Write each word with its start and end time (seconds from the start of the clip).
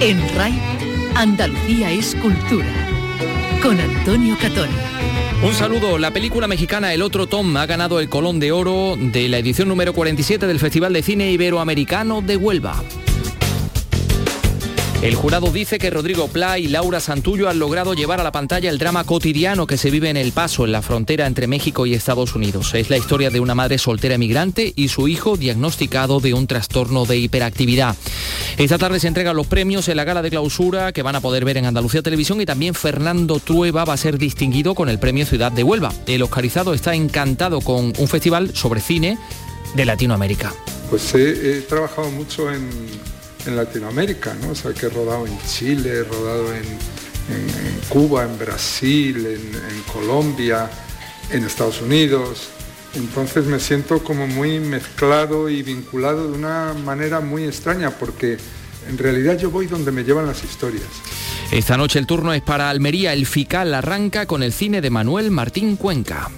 En 0.00 0.20
RAI, 0.36 0.52
Andalucía 1.14 1.90
es 1.90 2.14
cultura. 2.16 2.66
Con 3.62 3.80
Antonio 3.80 4.36
Catón. 4.38 4.68
Un 5.42 5.54
saludo, 5.54 5.96
la 5.96 6.10
película 6.10 6.46
mexicana 6.46 6.92
El 6.92 7.00
Otro 7.00 7.26
Tom 7.26 7.56
ha 7.56 7.64
ganado 7.64 7.98
el 7.98 8.10
Colón 8.10 8.38
de 8.38 8.52
Oro 8.52 8.96
de 8.98 9.28
la 9.30 9.38
edición 9.38 9.68
número 9.68 9.94
47 9.94 10.46
del 10.46 10.60
Festival 10.60 10.92
de 10.92 11.02
Cine 11.02 11.30
Iberoamericano 11.32 12.20
de 12.20 12.36
Huelva. 12.36 12.82
El 15.02 15.14
jurado 15.14 15.52
dice 15.52 15.78
que 15.78 15.90
Rodrigo 15.90 16.26
Pla 16.28 16.58
y 16.58 16.68
Laura 16.68 17.00
Santullo 17.00 17.50
han 17.50 17.58
logrado 17.58 17.92
llevar 17.92 18.18
a 18.18 18.24
la 18.24 18.32
pantalla 18.32 18.70
el 18.70 18.78
drama 18.78 19.04
cotidiano 19.04 19.66
que 19.66 19.76
se 19.76 19.90
vive 19.90 20.08
en 20.08 20.16
El 20.16 20.32
Paso, 20.32 20.64
en 20.64 20.72
la 20.72 20.80
frontera 20.80 21.26
entre 21.26 21.46
México 21.46 21.84
y 21.84 21.94
Estados 21.94 22.34
Unidos. 22.34 22.74
Es 22.74 22.88
la 22.88 22.96
historia 22.96 23.30
de 23.30 23.38
una 23.38 23.54
madre 23.54 23.76
soltera 23.78 24.14
emigrante 24.14 24.72
y 24.74 24.88
su 24.88 25.06
hijo 25.06 25.36
diagnosticado 25.36 26.18
de 26.20 26.32
un 26.32 26.46
trastorno 26.46 27.04
de 27.04 27.18
hiperactividad. 27.18 27.94
Esta 28.56 28.78
tarde 28.78 28.98
se 28.98 29.08
entregan 29.08 29.36
los 29.36 29.46
premios 29.46 29.86
en 29.88 29.98
la 29.98 30.04
gala 30.04 30.22
de 30.22 30.30
clausura 30.30 30.92
que 30.92 31.02
van 31.02 31.14
a 31.14 31.20
poder 31.20 31.44
ver 31.44 31.58
en 31.58 31.66
Andalucía 31.66 32.02
Televisión 32.02 32.40
y 32.40 32.46
también 32.46 32.74
Fernando 32.74 33.38
Trueba 33.38 33.84
va 33.84 33.92
a 33.92 33.98
ser 33.98 34.16
distinguido 34.16 34.74
con 34.74 34.88
el 34.88 34.98
premio 34.98 35.26
Ciudad 35.26 35.52
de 35.52 35.62
Huelva. 35.62 35.92
El 36.06 36.22
Oscarizado 36.22 36.72
está 36.72 36.94
encantado 36.94 37.60
con 37.60 37.92
un 37.98 38.08
festival 38.08 38.56
sobre 38.56 38.80
cine 38.80 39.18
de 39.74 39.84
Latinoamérica. 39.84 40.54
Pues 40.88 41.14
he, 41.14 41.58
he 41.58 41.60
trabajado 41.60 42.10
mucho 42.10 42.50
en 42.50 42.70
en 43.46 43.56
Latinoamérica, 43.56 44.34
¿no? 44.42 44.50
O 44.50 44.54
sea, 44.54 44.72
que 44.72 44.86
he 44.86 44.88
rodado 44.88 45.26
en 45.26 45.38
Chile, 45.46 46.00
he 46.00 46.04
rodado 46.04 46.54
en, 46.54 46.64
Cuba, 47.88 48.24
en 48.24 48.38
Brasil, 48.38 49.26
en, 49.26 49.82
Colombia, 49.92 50.70
en 51.30 51.44
Estados 51.44 51.82
Unidos. 51.82 52.48
Entonces 52.94 53.44
me 53.46 53.58
siento 53.58 54.02
como 54.02 54.26
muy 54.26 54.60
mezclado 54.60 55.48
y 55.48 55.62
vinculado 55.62 56.30
de 56.30 56.38
una 56.38 56.72
manera 56.72 57.20
muy 57.20 57.44
extraña 57.44 57.90
porque 57.90 58.38
en 58.88 58.96
realidad 58.96 59.36
yo 59.38 59.50
voy 59.50 59.66
donde 59.66 59.90
me 59.90 60.04
llevan 60.04 60.26
las 60.26 60.44
historias. 60.44 60.84
Esta 61.50 61.76
noche 61.76 61.98
el 61.98 62.06
turno 62.06 62.32
es 62.32 62.42
para 62.42 62.70
Almería. 62.70 63.12
El 63.12 63.26
FICAL 63.26 63.74
arranca 63.74 64.26
con 64.26 64.42
el 64.42 64.52
cine 64.52 64.80
de 64.80 64.90
Manuel 64.90 65.30
Martín 65.30 65.76
Cuenca. 65.76 66.30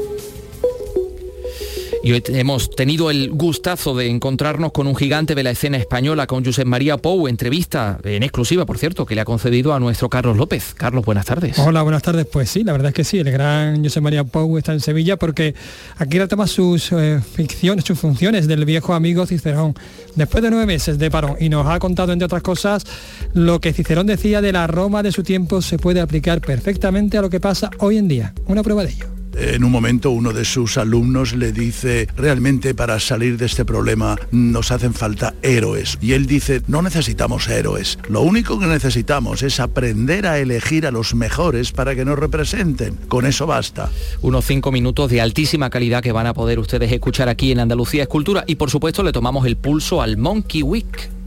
Y 2.02 2.12
hemos 2.38 2.70
tenido 2.70 3.10
el 3.10 3.30
gustazo 3.30 3.94
de 3.94 4.08
encontrarnos 4.08 4.72
con 4.72 4.86
un 4.86 4.94
gigante 4.94 5.34
de 5.34 5.42
la 5.42 5.50
escena 5.50 5.78
española, 5.78 6.26
con 6.26 6.44
Josep 6.44 6.66
María 6.66 6.96
Pou, 6.96 7.26
entrevista 7.26 7.98
en 8.04 8.22
exclusiva, 8.22 8.64
por 8.66 8.78
cierto, 8.78 9.04
que 9.04 9.14
le 9.14 9.20
ha 9.20 9.24
concedido 9.24 9.74
a 9.74 9.80
nuestro 9.80 10.08
Carlos 10.08 10.36
López. 10.36 10.74
Carlos, 10.74 11.04
buenas 11.04 11.26
tardes. 11.26 11.58
Hola, 11.58 11.82
buenas 11.82 12.02
tardes. 12.02 12.26
Pues 12.26 12.50
sí, 12.50 12.62
la 12.62 12.72
verdad 12.72 12.88
es 12.88 12.94
que 12.94 13.04
sí, 13.04 13.18
el 13.18 13.30
gran 13.30 13.82
Josep 13.82 14.02
María 14.02 14.24
Pou 14.24 14.56
está 14.58 14.72
en 14.72 14.80
Sevilla 14.80 15.16
porque 15.16 15.54
aquí 15.96 16.18
retoma 16.18 16.46
sus 16.46 16.92
eh, 16.92 17.20
ficciones, 17.20 17.84
sus 17.84 17.98
funciones 17.98 18.46
del 18.46 18.64
viejo 18.64 18.94
amigo 18.94 19.26
Cicerón. 19.26 19.74
Después 20.14 20.42
de 20.42 20.50
nueve 20.50 20.66
meses 20.66 20.98
de 20.98 21.10
parón 21.10 21.36
y 21.40 21.48
nos 21.48 21.66
ha 21.66 21.78
contado, 21.80 22.12
entre 22.12 22.26
otras 22.26 22.42
cosas, 22.42 22.84
lo 23.34 23.60
que 23.60 23.72
Cicerón 23.72 24.06
decía 24.06 24.40
de 24.40 24.52
la 24.52 24.66
Roma 24.68 25.02
de 25.02 25.10
su 25.10 25.24
tiempo 25.24 25.62
se 25.62 25.78
puede 25.78 26.00
aplicar 26.00 26.40
perfectamente 26.40 27.18
a 27.18 27.22
lo 27.22 27.30
que 27.30 27.40
pasa 27.40 27.70
hoy 27.78 27.98
en 27.98 28.08
día. 28.08 28.34
Una 28.46 28.62
prueba 28.62 28.84
de 28.84 28.92
ello 28.92 29.17
en 29.36 29.64
un 29.64 29.70
momento 29.70 30.10
uno 30.10 30.32
de 30.32 30.44
sus 30.44 30.78
alumnos 30.78 31.34
le 31.34 31.52
dice, 31.52 32.08
realmente 32.16 32.74
para 32.74 33.00
salir 33.00 33.36
de 33.36 33.46
este 33.46 33.64
problema 33.64 34.16
nos 34.30 34.70
hacen 34.70 34.94
falta 34.94 35.34
héroes. 35.42 35.98
Y 36.00 36.12
él 36.12 36.26
dice, 36.26 36.62
no 36.66 36.82
necesitamos 36.82 37.48
héroes, 37.48 37.98
lo 38.08 38.22
único 38.22 38.58
que 38.58 38.66
necesitamos 38.66 39.42
es 39.42 39.60
aprender 39.60 40.26
a 40.26 40.38
elegir 40.38 40.86
a 40.86 40.90
los 40.90 41.14
mejores 41.14 41.72
para 41.72 41.94
que 41.94 42.04
nos 42.04 42.18
representen. 42.18 42.96
Con 43.08 43.26
eso 43.26 43.46
basta. 43.46 43.90
Unos 44.22 44.44
cinco 44.44 44.72
minutos 44.72 45.10
de 45.10 45.20
altísima 45.20 45.70
calidad 45.70 46.02
que 46.02 46.12
van 46.12 46.26
a 46.26 46.34
poder 46.34 46.58
ustedes 46.58 46.90
escuchar 46.92 47.28
aquí 47.28 47.52
en 47.52 47.60
Andalucía 47.60 48.02
Escultura 48.02 48.44
y 48.46 48.56
por 48.56 48.70
supuesto 48.70 49.02
le 49.02 49.12
tomamos 49.12 49.46
el 49.46 49.56
pulso 49.56 50.02
al 50.02 50.16
Monkey 50.16 50.62
Week. 50.62 51.17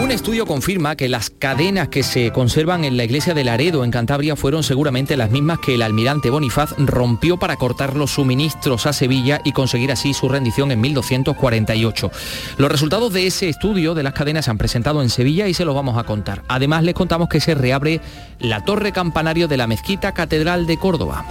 Un 0.00 0.10
estudio 0.10 0.44
confirma 0.44 0.96
que 0.96 1.08
las 1.08 1.30
cadenas 1.30 1.88
que 1.88 2.02
se 2.02 2.32
conservan 2.32 2.84
en 2.84 2.96
la 2.96 3.04
iglesia 3.04 3.32
de 3.32 3.44
Laredo, 3.44 3.84
en 3.84 3.92
Cantabria, 3.92 4.34
fueron 4.34 4.64
seguramente 4.64 5.16
las 5.16 5.30
mismas 5.30 5.60
que 5.60 5.76
el 5.76 5.82
almirante 5.82 6.30
Bonifaz 6.30 6.74
rompió 6.78 7.36
para 7.36 7.56
cortar 7.56 7.94
los 7.94 8.10
suministros 8.10 8.86
a 8.86 8.92
Sevilla 8.92 9.40
y 9.44 9.52
conseguir 9.52 9.92
así 9.92 10.12
su 10.12 10.28
rendición 10.28 10.72
en 10.72 10.80
1248. 10.80 12.10
Los 12.58 12.72
resultados 12.72 13.12
de 13.12 13.28
ese 13.28 13.48
estudio 13.48 13.94
de 13.94 14.02
las 14.02 14.14
cadenas 14.14 14.46
se 14.46 14.50
han 14.50 14.58
presentado 14.58 15.00
en 15.00 15.10
Sevilla 15.10 15.46
y 15.46 15.54
se 15.54 15.64
los 15.64 15.76
vamos 15.76 15.96
a 15.96 16.04
contar. 16.04 16.42
Además, 16.48 16.82
les 16.82 16.94
contamos 16.94 17.28
que 17.28 17.40
se 17.40 17.54
reabre 17.54 18.00
la 18.40 18.64
torre 18.64 18.90
campanario 18.90 19.46
de 19.46 19.56
la 19.56 19.68
mezquita 19.68 20.12
catedral 20.12 20.66
de 20.66 20.76
Córdoba. 20.76 21.24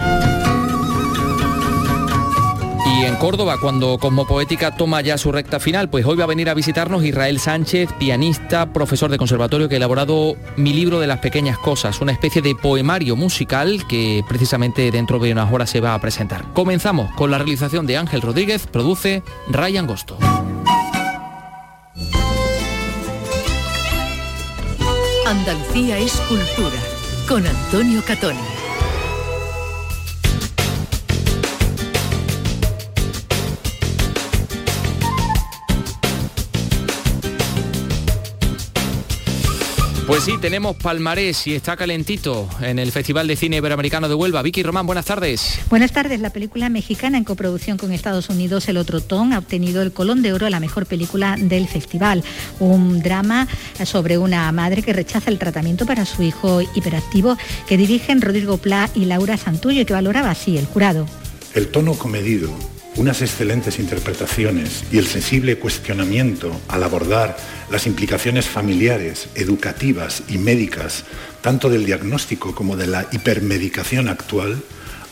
Y 2.96 3.06
en 3.06 3.16
Córdoba, 3.16 3.58
cuando 3.60 3.98
Cosmopoética 3.98 4.76
toma 4.76 5.02
ya 5.02 5.18
su 5.18 5.32
recta 5.32 5.60
final, 5.60 5.90
pues 5.90 6.06
hoy 6.06 6.16
va 6.16 6.26
a 6.26 6.28
venir 6.28 6.48
a 6.50 6.54
visitarnos 6.54 7.04
Israel 7.04 7.40
Sánchez, 7.40 7.90
pianista, 7.98 8.72
profesor 8.72 9.10
de 9.10 9.18
conservatorio, 9.18 9.68
que 9.68 9.76
ha 9.76 9.78
elaborado 9.78 10.36
mi 10.58 10.74
libro 10.74 11.00
de 11.00 11.08
las 11.08 11.18
pequeñas 11.18 11.58
cosas, 11.58 12.02
una 12.02 12.12
especie 12.12 12.44
de 12.44 12.54
poemario 12.54 13.16
musical 13.16 13.88
que 13.88 14.24
precisamente 14.28 14.92
dentro 14.92 15.18
de 15.18 15.32
unas 15.32 15.52
horas 15.52 15.72
se 15.72 15.82
va 15.82 15.96
a 15.96 16.02
presentar. 16.02 16.54
Comenzamos 16.54 17.12
con 17.16 17.32
la 17.32 17.40
realización 17.40 17.88
de 17.88 17.98
Ángel 17.98 18.22
Rodríguez, 18.22 18.68
produce 18.68 19.24
Ryan 19.50 19.88
Gosto. 19.88 20.18
Andalucía 25.26 25.98
es 25.98 26.14
cultura, 26.30 26.78
con 27.28 27.48
Antonio 27.48 28.04
Catoni. 28.06 28.53
Pues 40.14 40.26
sí, 40.26 40.38
tenemos 40.40 40.76
palmarés 40.76 41.48
y 41.48 41.56
está 41.56 41.76
calentito 41.76 42.48
en 42.62 42.78
el 42.78 42.92
Festival 42.92 43.26
de 43.26 43.36
Cine 43.36 43.58
Iberoamericano 43.58 44.08
de 44.08 44.14
Huelva. 44.14 44.44
Vicky 44.44 44.62
Román, 44.62 44.86
buenas 44.86 45.06
tardes. 45.06 45.58
Buenas 45.72 45.92
tardes. 45.92 46.20
La 46.20 46.30
película 46.30 46.70
mexicana 46.70 47.18
en 47.18 47.24
coproducción 47.24 47.80
con 47.80 47.92
Estados 47.92 48.30
Unidos, 48.30 48.68
El 48.68 48.78
Otro 48.78 49.02
Ton, 49.02 49.34
ha 49.34 49.40
obtenido 49.40 49.82
el 49.82 49.92
Colón 49.92 50.22
de 50.22 50.32
Oro 50.32 50.46
a 50.46 50.52
la 50.52 50.60
mejor 50.60 50.86
película 50.86 51.36
del 51.40 51.68
festival. 51.68 52.24
Un 52.60 53.02
drama 53.02 53.48
sobre 53.86 54.20
una 54.20 54.52
madre 54.52 54.84
que 54.84 54.94
rechaza 54.94 55.32
el 55.32 55.40
tratamiento 55.40 55.88
para 55.88 56.06
su 56.06 56.22
hijo 56.22 56.62
hiperactivo 56.62 57.36
que 57.68 57.76
dirigen 57.76 58.22
Rodrigo 58.22 58.58
Pla 58.58 58.92
y 58.94 59.06
Laura 59.06 59.36
Santullo 59.38 59.82
y 59.82 59.86
que 59.86 59.94
valoraba 59.94 60.30
así 60.30 60.60
el 60.60 60.68
jurado. 60.68 61.08
El 61.56 61.70
tono 61.70 61.96
comedido 61.96 62.52
unas 62.96 63.22
excelentes 63.22 63.80
interpretaciones 63.80 64.84
y 64.92 64.98
el 64.98 65.08
sensible 65.08 65.58
cuestionamiento 65.58 66.60
al 66.68 66.84
abordar 66.84 67.38
las 67.70 67.88
implicaciones 67.88 68.46
familiares, 68.46 69.30
educativas 69.36 70.24
y 70.28 70.38
médicas, 70.38 71.06
tanto 71.42 71.70
del 71.70 71.86
diagnóstico 71.86 72.54
como 72.54 72.78
de 72.78 72.88
la 72.88 73.08
hipermedicación 73.12 74.10
actual, 74.10 74.62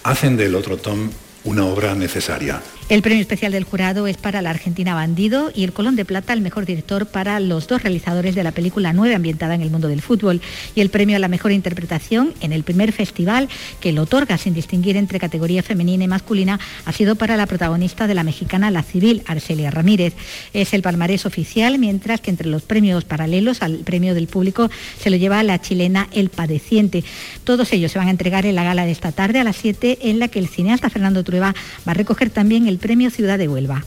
hacen 0.03 0.37
del 0.37 0.55
otro 0.55 0.77
tom 0.77 1.11
una 1.43 1.65
obra 1.65 1.95
necesaria. 1.95 2.61
El 2.91 3.01
premio 3.01 3.21
especial 3.21 3.53
del 3.53 3.63
jurado 3.63 4.05
es 4.05 4.17
para 4.17 4.41
la 4.41 4.49
Argentina 4.49 4.93
Bandido 4.93 5.49
y 5.55 5.63
el 5.63 5.71
Colón 5.71 5.95
de 5.95 6.03
Plata 6.03 6.33
el 6.33 6.41
mejor 6.41 6.65
director 6.65 7.05
para 7.05 7.39
los 7.39 7.65
dos 7.65 7.83
realizadores 7.83 8.35
de 8.35 8.43
la 8.43 8.51
película 8.51 8.91
nueva 8.91 9.15
ambientada 9.15 9.55
en 9.55 9.61
el 9.61 9.69
mundo 9.69 9.87
del 9.87 10.01
fútbol 10.01 10.41
y 10.75 10.81
el 10.81 10.89
premio 10.89 11.15
a 11.15 11.19
la 11.19 11.29
mejor 11.29 11.53
interpretación 11.53 12.33
en 12.41 12.51
el 12.51 12.63
primer 12.63 12.91
festival 12.91 13.47
que 13.79 13.93
lo 13.93 14.01
otorga 14.01 14.37
sin 14.37 14.53
distinguir 14.53 14.97
entre 14.97 15.21
categoría 15.21 15.63
femenina 15.63 16.03
y 16.03 16.09
masculina 16.09 16.59
ha 16.83 16.91
sido 16.91 17.15
para 17.15 17.37
la 17.37 17.45
protagonista 17.45 18.07
de 18.07 18.13
la 18.13 18.25
mexicana 18.25 18.71
La 18.71 18.83
Civil, 18.83 19.23
Arcelia 19.25 19.71
Ramírez. 19.71 20.13
Es 20.51 20.73
el 20.73 20.81
palmarés 20.81 21.25
oficial, 21.25 21.79
mientras 21.79 22.19
que 22.19 22.29
entre 22.29 22.49
los 22.49 22.63
premios 22.63 23.05
paralelos 23.05 23.61
al 23.61 23.77
premio 23.77 24.13
del 24.13 24.27
público 24.27 24.69
se 25.01 25.09
lo 25.09 25.15
lleva 25.15 25.41
la 25.43 25.61
chilena 25.61 26.09
El 26.11 26.27
Padeciente. 26.27 27.05
Todos 27.45 27.71
ellos 27.71 27.93
se 27.93 27.99
van 27.99 28.09
a 28.09 28.11
entregar 28.11 28.45
en 28.45 28.55
la 28.55 28.65
gala 28.65 28.83
de 28.83 28.91
esta 28.91 29.13
tarde 29.13 29.39
a 29.39 29.45
las 29.45 29.55
7 29.55 30.09
en 30.09 30.19
la 30.19 30.27
que 30.27 30.39
el 30.39 30.49
cineasta 30.49 30.89
Fernando 30.89 31.23
Trueba 31.23 31.55
va 31.87 31.91
a 31.93 31.95
recoger 31.95 32.29
también 32.29 32.67
el 32.67 32.80
Premio 32.81 33.11
Ciudad 33.11 33.37
de 33.37 33.47
Huelva. 33.47 33.85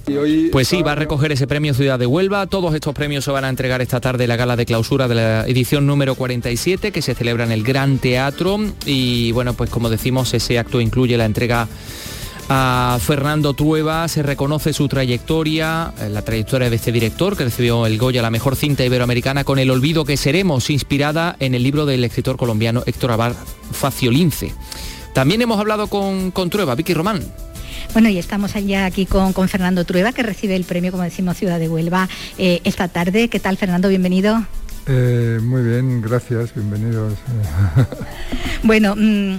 Pues 0.52 0.68
sí, 0.68 0.82
va 0.82 0.92
a 0.92 0.94
recoger 0.94 1.32
ese 1.32 1.46
Premio 1.46 1.74
Ciudad 1.74 1.98
de 1.98 2.06
Huelva. 2.06 2.46
Todos 2.46 2.74
estos 2.74 2.94
premios 2.94 3.24
se 3.24 3.30
van 3.30 3.44
a 3.44 3.48
entregar 3.48 3.82
esta 3.82 4.00
tarde 4.00 4.26
la 4.26 4.36
gala 4.36 4.56
de 4.56 4.64
clausura 4.64 5.08
de 5.08 5.14
la 5.16 5.46
edición 5.46 5.86
número 5.86 6.14
47 6.14 6.92
que 6.92 7.02
se 7.02 7.14
celebra 7.14 7.44
en 7.44 7.52
el 7.52 7.64
Gran 7.64 7.98
Teatro. 7.98 8.58
Y 8.86 9.32
bueno, 9.32 9.54
pues 9.54 9.68
como 9.68 9.90
decimos, 9.90 10.32
ese 10.32 10.58
acto 10.58 10.80
incluye 10.80 11.16
la 11.16 11.24
entrega 11.24 11.68
a 12.48 12.98
Fernando 13.00 13.54
Trueba, 13.54 14.06
se 14.06 14.22
reconoce 14.22 14.72
su 14.72 14.86
trayectoria, 14.86 15.92
eh, 15.98 16.10
la 16.10 16.22
trayectoria 16.22 16.70
de 16.70 16.76
este 16.76 16.92
director 16.92 17.36
que 17.36 17.44
recibió 17.44 17.86
el 17.86 17.98
Goya, 17.98 18.22
la 18.22 18.30
mejor 18.30 18.54
cinta 18.54 18.84
iberoamericana, 18.84 19.44
con 19.44 19.58
el 19.58 19.70
olvido 19.70 20.04
que 20.04 20.16
seremos, 20.16 20.70
inspirada 20.70 21.36
en 21.40 21.54
el 21.54 21.62
libro 21.62 21.86
del 21.86 22.04
escritor 22.04 22.36
colombiano 22.36 22.82
Héctor 22.86 23.12
Abad 23.12 23.34
Faciolince. 23.72 24.52
También 25.14 25.40
hemos 25.42 25.58
hablado 25.58 25.86
con, 25.86 26.30
con 26.30 26.50
Trueba, 26.50 26.74
Vicky 26.74 26.92
Román. 26.92 27.22
Bueno, 27.94 28.08
y 28.08 28.18
estamos 28.18 28.56
allá 28.56 28.86
aquí 28.86 29.06
con, 29.06 29.32
Fernando 29.48 29.84
Trueba, 29.84 30.10
que 30.12 30.24
recibe 30.24 30.56
el 30.56 30.64
premio, 30.64 30.90
como 30.90 31.04
decimos, 31.04 31.36
Ciudad 31.36 31.60
de 31.60 31.68
Huelva 31.68 32.08
eh, 32.38 32.60
esta 32.64 32.88
tarde. 32.88 33.28
¿Qué 33.28 33.38
tal, 33.38 33.56
Fernando? 33.56 33.88
Bienvenido. 33.88 34.44
Eh, 34.88 35.38
muy 35.40 35.62
bien, 35.62 36.02
gracias, 36.02 36.52
bienvenidos. 36.56 37.14
bueno, 38.64 38.96
mm, 38.96 39.36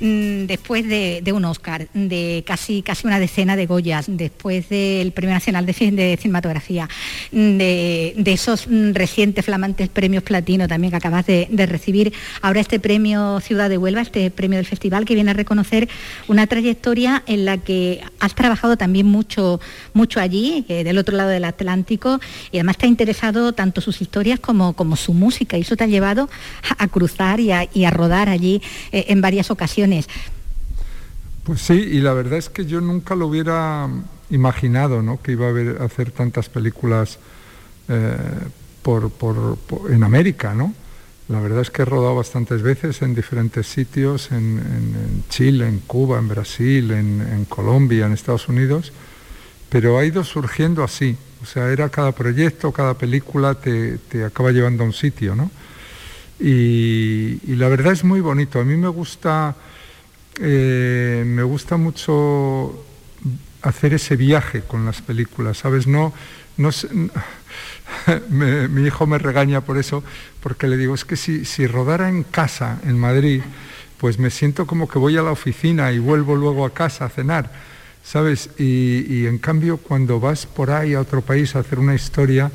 mm, 0.00 0.46
después 0.46 0.86
de, 0.86 1.22
un 1.32 1.44
Oscar, 1.44 1.88
de 1.94 2.42
casi, 2.46 2.82
casi 2.82 3.06
una 3.06 3.18
decena 3.18 3.56
de 3.56 3.66
Goyas, 3.66 4.06
después 4.08 4.68
del 4.68 5.12
Premio 5.12 5.34
Nacional 5.34 5.66
de, 5.66 6.18
Cinematografía, 6.20 6.88
mm, 7.32 7.56
de, 7.56 8.22
esos 8.26 8.66
mm, 8.66 8.92
recientes 8.92 9.44
flamantes 9.44 9.88
premios 9.88 10.22
platino 10.22 10.66
también 10.66 10.90
que 10.90 10.96
acabas 10.96 11.26
de, 11.26 11.48
recibir, 11.66 12.12
ahora 12.42 12.60
este 12.60 12.80
premio 12.80 13.40
Ciudad 13.40 13.68
de 13.68 13.78
Huelva, 13.78 14.00
este 14.00 14.30
premio 14.30 14.56
del 14.56 14.66
festival 14.66 15.04
que 15.04 15.14
viene 15.14 15.30
a 15.30 15.34
reconocer 15.34 15.88
una 16.26 16.46
trayectoria 16.46 17.22
en 17.26 17.44
la 17.44 17.58
que 17.58 18.00
has 18.18 18.34
trabajado 18.34 18.76
también 18.76 19.06
mucho, 19.06 19.60
mucho 19.92 20.20
allí, 20.20 20.64
del 20.66 20.98
otro 20.98 21.16
lado 21.16 21.28
del 21.30 21.44
Atlántico, 21.44 22.18
y 22.50 22.56
además 22.56 22.78
te 22.78 22.86
ha 22.86 22.88
interesado 22.88 23.52
tanto 23.52 23.80
sus 23.80 24.00
historias 24.00 24.40
como, 24.40 24.72
como 24.72 24.96
su 24.96 25.12
música, 25.12 25.58
y 25.58 25.62
eso 25.62 25.76
te 25.76 25.84
ha 25.84 25.86
llevado 25.86 26.28
a, 26.78 26.88
cruzar 26.88 27.40
y 27.40 27.52
a, 27.52 27.90
rodar 27.90 28.28
allí 28.28 28.62
eh, 28.92 29.06
en 29.08 29.20
varias 29.20 29.50
ocasiones. 29.50 29.89
Pues 31.44 31.60
sí, 31.62 31.74
y 31.74 32.00
la 32.00 32.12
verdad 32.12 32.38
es 32.38 32.48
que 32.48 32.66
yo 32.66 32.80
nunca 32.80 33.14
lo 33.14 33.26
hubiera 33.26 33.88
imaginado, 34.30 35.02
¿no? 35.02 35.20
Que 35.20 35.32
iba 35.32 35.48
a, 35.48 35.84
hacer 35.84 36.10
tantas 36.12 36.48
películas 36.48 37.18
eh, 37.88 38.16
por, 38.82 39.10
en 39.88 40.04
América, 40.04 40.54
¿no? 40.54 40.74
La 41.28 41.40
verdad 41.40 41.60
es 41.60 41.70
que 41.70 41.82
he 41.82 41.84
rodado 41.84 42.16
bastantes 42.16 42.62
veces 42.62 43.02
en 43.02 43.14
diferentes 43.14 43.66
sitios, 43.66 44.32
en, 44.32 45.22
Chile, 45.28 45.68
en 45.68 45.78
Cuba, 45.78 46.18
en 46.18 46.28
Brasil, 46.28 46.90
en, 46.90 47.44
Colombia, 47.48 48.06
en 48.06 48.12
Estados 48.12 48.48
Unidos, 48.48 48.92
pero 49.68 49.96
ha 49.96 50.04
ido 50.04 50.24
surgiendo 50.24 50.82
así. 50.82 51.16
O 51.40 51.46
sea, 51.46 51.70
era 51.70 51.88
cada 51.88 52.12
proyecto, 52.12 52.72
cada 52.72 52.94
película 52.94 53.54
te, 53.54 53.98
te 53.98 54.24
acaba 54.24 54.50
llevando 54.50 54.82
a 54.82 54.86
un 54.86 54.92
sitio, 54.92 55.36
¿no? 55.36 55.50
Y, 56.40 57.54
la 57.54 57.68
verdad 57.68 57.92
es 57.92 58.02
muy 58.02 58.20
bonito. 58.20 58.58
A 58.58 58.64
mí 58.64 58.76
me 58.76 58.88
gusta, 58.88 59.54
eh, 60.38 61.24
me 61.26 61.42
gusta 61.42 61.76
mucho 61.76 62.84
hacer 63.62 63.94
ese 63.94 64.16
viaje 64.16 64.62
con 64.62 64.84
las 64.84 65.02
películas, 65.02 65.58
¿sabes? 65.58 65.86
No, 65.86 66.12
no 66.56 66.70
mi 68.28 68.86
hijo 68.86 69.06
me 69.06 69.18
regaña 69.18 69.60
por 69.62 69.78
eso, 69.78 70.02
porque 70.42 70.66
le 70.68 70.76
digo, 70.76 70.94
es 70.94 71.04
que 71.04 71.16
si, 71.16 71.44
si 71.44 71.66
rodara 71.66 72.08
en 72.08 72.22
casa, 72.22 72.78
en 72.86 72.98
Madrid, 72.98 73.42
pues 73.98 74.18
me 74.18 74.30
siento 74.30 74.66
como 74.66 74.88
que 74.88 74.98
voy 74.98 75.16
a 75.16 75.22
la 75.22 75.32
oficina 75.32 75.92
y 75.92 75.98
vuelvo 75.98 76.34
luego 76.34 76.64
a 76.64 76.72
casa 76.72 77.04
a 77.04 77.08
cenar, 77.10 77.50
¿sabes? 78.02 78.48
Y, 78.58 79.26
en 79.26 79.38
cambio 79.38 79.76
cuando 79.76 80.18
vas 80.20 80.46
por 80.46 80.70
ahí 80.70 80.94
a 80.94 81.00
otro 81.00 81.20
país 81.20 81.54
a 81.54 81.58
hacer 81.58 81.78
una 81.78 81.94
historia, 81.94 82.50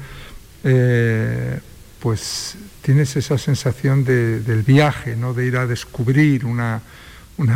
eh, 0.63 1.59
pues 1.99 2.55
tienes 2.81 3.15
esa 3.15 3.37
sensación 3.37 4.03
del 4.03 4.63
viaje, 4.63 5.15
¿no? 5.15 5.33
de 5.33 5.45
ir 5.45 5.57
a 5.57 5.67
descubrir 5.67 6.45
una, 6.45 6.81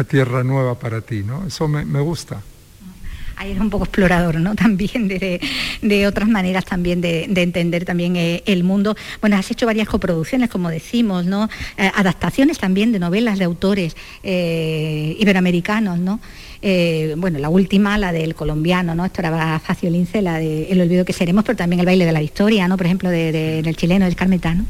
tierra 0.08 0.44
nueva 0.44 0.78
para 0.78 1.02
ti. 1.02 1.24
¿no? 1.24 1.46
Eso 1.46 1.68
me, 1.68 1.84
gusta. 2.02 2.42
Ahí 3.36 3.52
eres 3.52 3.62
un 3.62 3.70
poco 3.70 3.86
explorador, 3.86 4.36
¿no? 4.40 4.54
También 4.64 5.08
de, 5.08 6.08
otras 6.08 6.28
maneras 6.28 6.66
también 6.66 7.00
de, 7.00 7.24
entender 7.24 7.86
también 7.86 8.18
eh, 8.18 8.44
el 8.46 8.66
mundo. 8.66 8.96
Bueno, 9.22 9.38
has 9.38 9.50
hecho 9.50 9.66
varias 9.66 9.88
coproducciones, 9.88 10.50
como 10.50 10.70
decimos, 10.70 11.26
¿no? 11.26 11.50
Eh, 11.78 11.90
adaptaciones 11.96 12.60
también 12.60 12.92
de 12.92 13.00
novelas 13.00 13.40
de 13.40 13.46
autores 13.46 13.96
eh, 14.24 15.16
iberoamericanos, 15.20 16.00
¿no? 16.00 16.20
bueno, 17.16 17.40
la 17.40 17.48
última, 17.48 17.98
la 17.98 18.12
del 18.12 18.36
colombiano, 18.36 18.94
¿no? 18.94 19.06
Esto 19.06 19.22
era 19.22 19.58
Facio 19.60 19.90
Lince, 19.90 20.22
la 20.22 20.40
de 20.40 20.70
El 20.70 20.82
olvido 20.82 21.06
que 21.06 21.14
seremos, 21.14 21.46
pero 21.46 21.56
también 21.56 21.80
el 21.80 21.86
baile 21.86 22.04
de 22.04 22.12
la 22.12 22.20
victoria, 22.20 22.68
¿no? 22.68 22.76
Por 22.76 22.86
ejemplo, 22.86 23.10
del 23.10 23.78
chileno, 23.78 24.04
del 24.04 24.18
carmetano. 24.18 24.66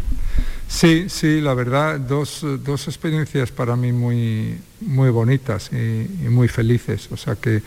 Sí, 0.70 1.06
sí, 1.10 1.42
la 1.42 1.56
verdad, 1.56 2.00
dos, 2.00 2.44
experiencias 2.88 3.52
para 3.52 3.76
mí 3.76 3.92
muy, 3.92 4.56
muy 4.82 5.10
bonitas 5.10 5.72
y, 5.72 6.28
muy 6.30 6.48
felices. 6.48 7.10
O 7.12 7.18
sea 7.18 7.36
que, 7.36 7.62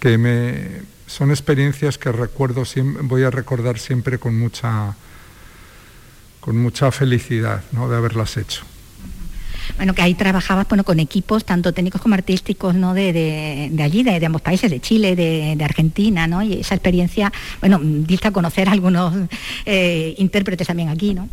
que 0.00 0.18
me, 0.18 0.82
son 1.06 1.30
experiencias 1.30 1.98
que 1.98 2.12
recuerdo, 2.12 2.64
voy 3.02 3.22
a 3.22 3.30
recordar 3.30 3.78
siempre 3.78 4.18
con 4.18 4.38
mucha, 4.38 4.94
con 6.40 6.58
mucha 6.58 6.90
felicidad 6.90 7.62
¿no? 7.72 7.88
de 7.88 7.96
haberlas 7.96 8.36
hecho. 8.36 8.64
Bueno, 9.76 9.94
que 9.94 10.02
ahí 10.02 10.14
trabajabas 10.14 10.68
bueno, 10.68 10.84
con 10.84 11.00
equipos 11.00 11.44
tanto 11.44 11.72
técnicos 11.72 12.00
como 12.00 12.14
artísticos 12.14 12.74
¿no? 12.74 12.94
de, 12.94 13.70
allí, 13.82 14.02
de, 14.02 14.24
ambos 14.24 14.42
países, 14.42 14.70
de 14.70 14.80
Chile, 14.80 15.16
de, 15.16 15.64
Argentina, 15.64 16.26
¿no? 16.26 16.42
Y 16.42 16.60
esa 16.60 16.74
experiencia, 16.74 17.32
bueno, 17.60 17.80
diste 17.82 18.30
conocer 18.30 18.68
a 18.68 18.72
algunos 18.72 19.12
eh, 19.64 20.14
intérpretes 20.18 20.66
también 20.66 20.88
aquí, 20.88 21.14
¿no? 21.14 21.28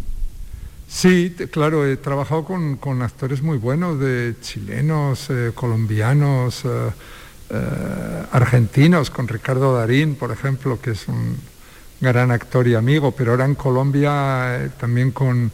Sí, 0.88 1.36
claro, 1.52 1.88
he 1.88 1.98
trabajado 1.98 2.46
con, 2.46 3.02
actores 3.02 3.42
muy 3.42 3.58
buenos, 3.58 4.00
de 4.00 4.36
chilenos, 4.42 5.30
eh, 5.30 5.52
colombianos, 5.54 6.64
eh, 6.66 6.70
eh, 7.50 8.26
argentinos, 8.32 9.10
con 9.10 9.28
Ricardo 9.28 9.76
Darín, 9.76 10.16
por 10.16 10.32
ejemplo, 10.32 10.80
que 10.80 10.92
es 10.92 11.08
un 11.08 11.36
gran 12.00 12.32
actor 12.32 12.68
y 12.68 12.76
amigo, 12.76 13.12
pero 13.12 13.32
ahora 13.32 13.46
en 13.46 13.56
Colombia 13.56 14.72
también 14.80 15.12
con, 15.12 15.52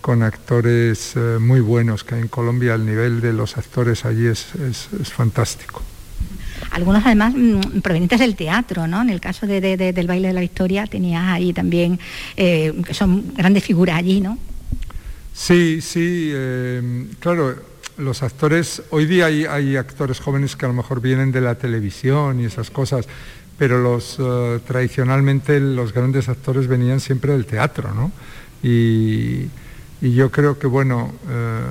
con 0.00 0.22
actores 0.22 1.14
muy 1.40 1.60
buenos, 1.60 2.04
que 2.04 2.16
en 2.18 2.28
Colombia 2.28 2.74
el 2.74 2.86
nivel 2.86 3.20
de 3.20 3.32
los 3.32 3.56
actores 3.56 4.04
allí 4.04 4.26
es, 4.26 4.46
fantástico 5.04 5.82
algunos 6.72 7.04
además 7.06 7.32
mm, 7.34 7.80
provenientes 7.80 8.18
del 8.20 8.36
teatro, 8.36 8.86
¿no? 8.86 9.00
En 9.00 9.10
el 9.10 9.20
caso 9.20 9.46
del 9.46 10.06
baile 10.06 10.28
de 10.28 10.34
la 10.34 10.40
Victoria 10.40 10.86
tenías 10.86 11.24
ahí 11.28 11.52
también, 11.52 11.98
que 12.36 12.92
son 12.92 13.34
grandes 13.34 13.64
figuras 13.64 13.96
allí, 13.96 14.20
¿no? 14.20 14.38
Sí, 15.38 15.80
sí, 15.80 16.32
eh, 16.34 17.06
claro, 17.20 17.54
los 17.96 18.24
actores, 18.24 18.82
hoy 18.90 19.06
día 19.06 19.26
hay, 19.26 19.76
actores 19.76 20.18
jóvenes 20.18 20.56
que 20.56 20.66
a 20.66 20.68
lo 20.68 20.74
mejor 20.74 21.00
vienen 21.00 21.30
de 21.30 21.40
la 21.40 21.54
televisión 21.54 22.40
y 22.40 22.46
esas 22.46 22.70
cosas, 22.72 23.06
pero 23.56 23.80
los 23.80 24.16
eh, 24.18 24.58
tradicionalmente 24.66 25.60
los 25.60 25.92
grandes 25.92 26.28
actores 26.28 26.66
venían 26.66 26.98
siempre 26.98 27.32
del 27.32 27.46
teatro, 27.46 27.94
¿no? 27.94 28.10
Y, 28.64 29.48
yo 30.00 30.30
creo 30.32 30.58
que, 30.58 30.66
bueno, 30.66 31.14
eh, 31.28 31.62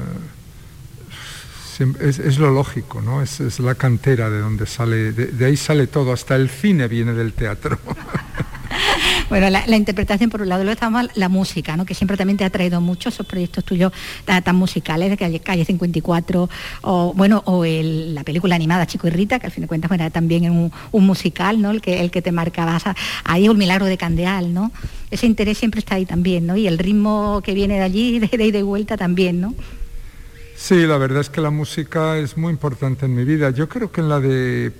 es, 1.99 2.39
lo 2.39 2.51
lógico, 2.51 3.01
¿no? 3.01 3.21
Es, 3.21 3.59
la 3.59 3.75
cantera 3.75 4.29
de 4.29 4.39
donde 4.39 4.65
sale, 4.65 5.11
de 5.11 5.45
ahí 5.45 5.57
sale 5.57 5.87
todo, 5.87 6.13
hasta 6.13 6.37
el 6.37 6.49
cine 6.49 6.87
viene 6.87 7.13
del 7.13 7.33
teatro. 7.33 7.77
Bueno, 9.29 9.49
la, 9.49 9.75
interpretación 9.75 10.29
por 10.29 10.41
un 10.41 10.49
lado, 10.49 10.63
luego 10.63 10.73
estamos 10.73 11.09
la 11.15 11.27
música, 11.27 11.75
¿no? 11.75 11.85
que 11.85 11.93
siempre 11.93 12.15
también 12.15 12.37
te 12.37 12.45
ha 12.45 12.49
traído 12.49 12.79
mucho 12.79 13.09
esos 13.09 13.25
proyectos 13.25 13.65
tuyos 13.65 13.91
tan, 14.23 14.55
musicales, 14.55 15.09
de 15.09 15.17
Calle, 15.17 15.39
Calle 15.41 15.65
54, 15.65 16.49
o 16.81 17.13
bueno, 17.13 17.43
o 17.45 17.65
la 17.65 18.23
película 18.23 18.55
animada 18.55 18.85
Chico 18.87 19.07
y 19.07 19.11
Rita, 19.11 19.39
que 19.39 19.47
al 19.47 19.51
fin 19.51 19.63
de 19.63 19.67
cuentas 19.67 19.89
bueno, 19.89 20.09
también 20.11 20.49
un, 20.49 20.71
un 20.91 21.05
musical, 21.05 21.61
¿no? 21.61 21.71
El 21.71 21.81
que, 21.81 21.99
el 21.99 22.09
que 22.09 22.21
te 22.21 22.31
marcaba 22.31 22.79
ahí 23.25 23.49
un 23.49 23.57
milagro 23.57 23.85
de 23.85 23.97
Candeal, 23.97 24.53
¿no? 24.53 24.71
Ese 25.11 25.25
interés 25.25 25.57
siempre 25.57 25.79
está 25.79 25.95
ahí 25.95 26.05
también, 26.05 26.47
¿no? 26.47 26.55
Y 26.55 26.67
el 26.67 26.77
ritmo 26.77 27.41
que 27.43 27.53
viene 27.53 27.75
de 27.75 27.83
allí, 27.83 28.19
de 28.19 28.29
ida 28.31 28.43
y 28.43 28.51
de 28.51 28.63
vuelta 28.63 28.97
también, 28.97 29.41
¿no? 29.41 29.55
Sí, 30.55 30.87
la 30.87 30.97
verdad 30.97 31.21
es 31.21 31.29
que 31.29 31.39
la 31.39 31.51
música 31.51 32.17
es 32.17 32.35
muy 32.35 32.51
importante 32.51 33.05
en 33.05 33.15
mi 33.15 33.23
vida. 33.23 33.51
Yo 33.51 33.69
creo 33.69 33.91
que 33.91 34.01
en 34.01 34.09
la 34.09 34.19
de 34.19 34.71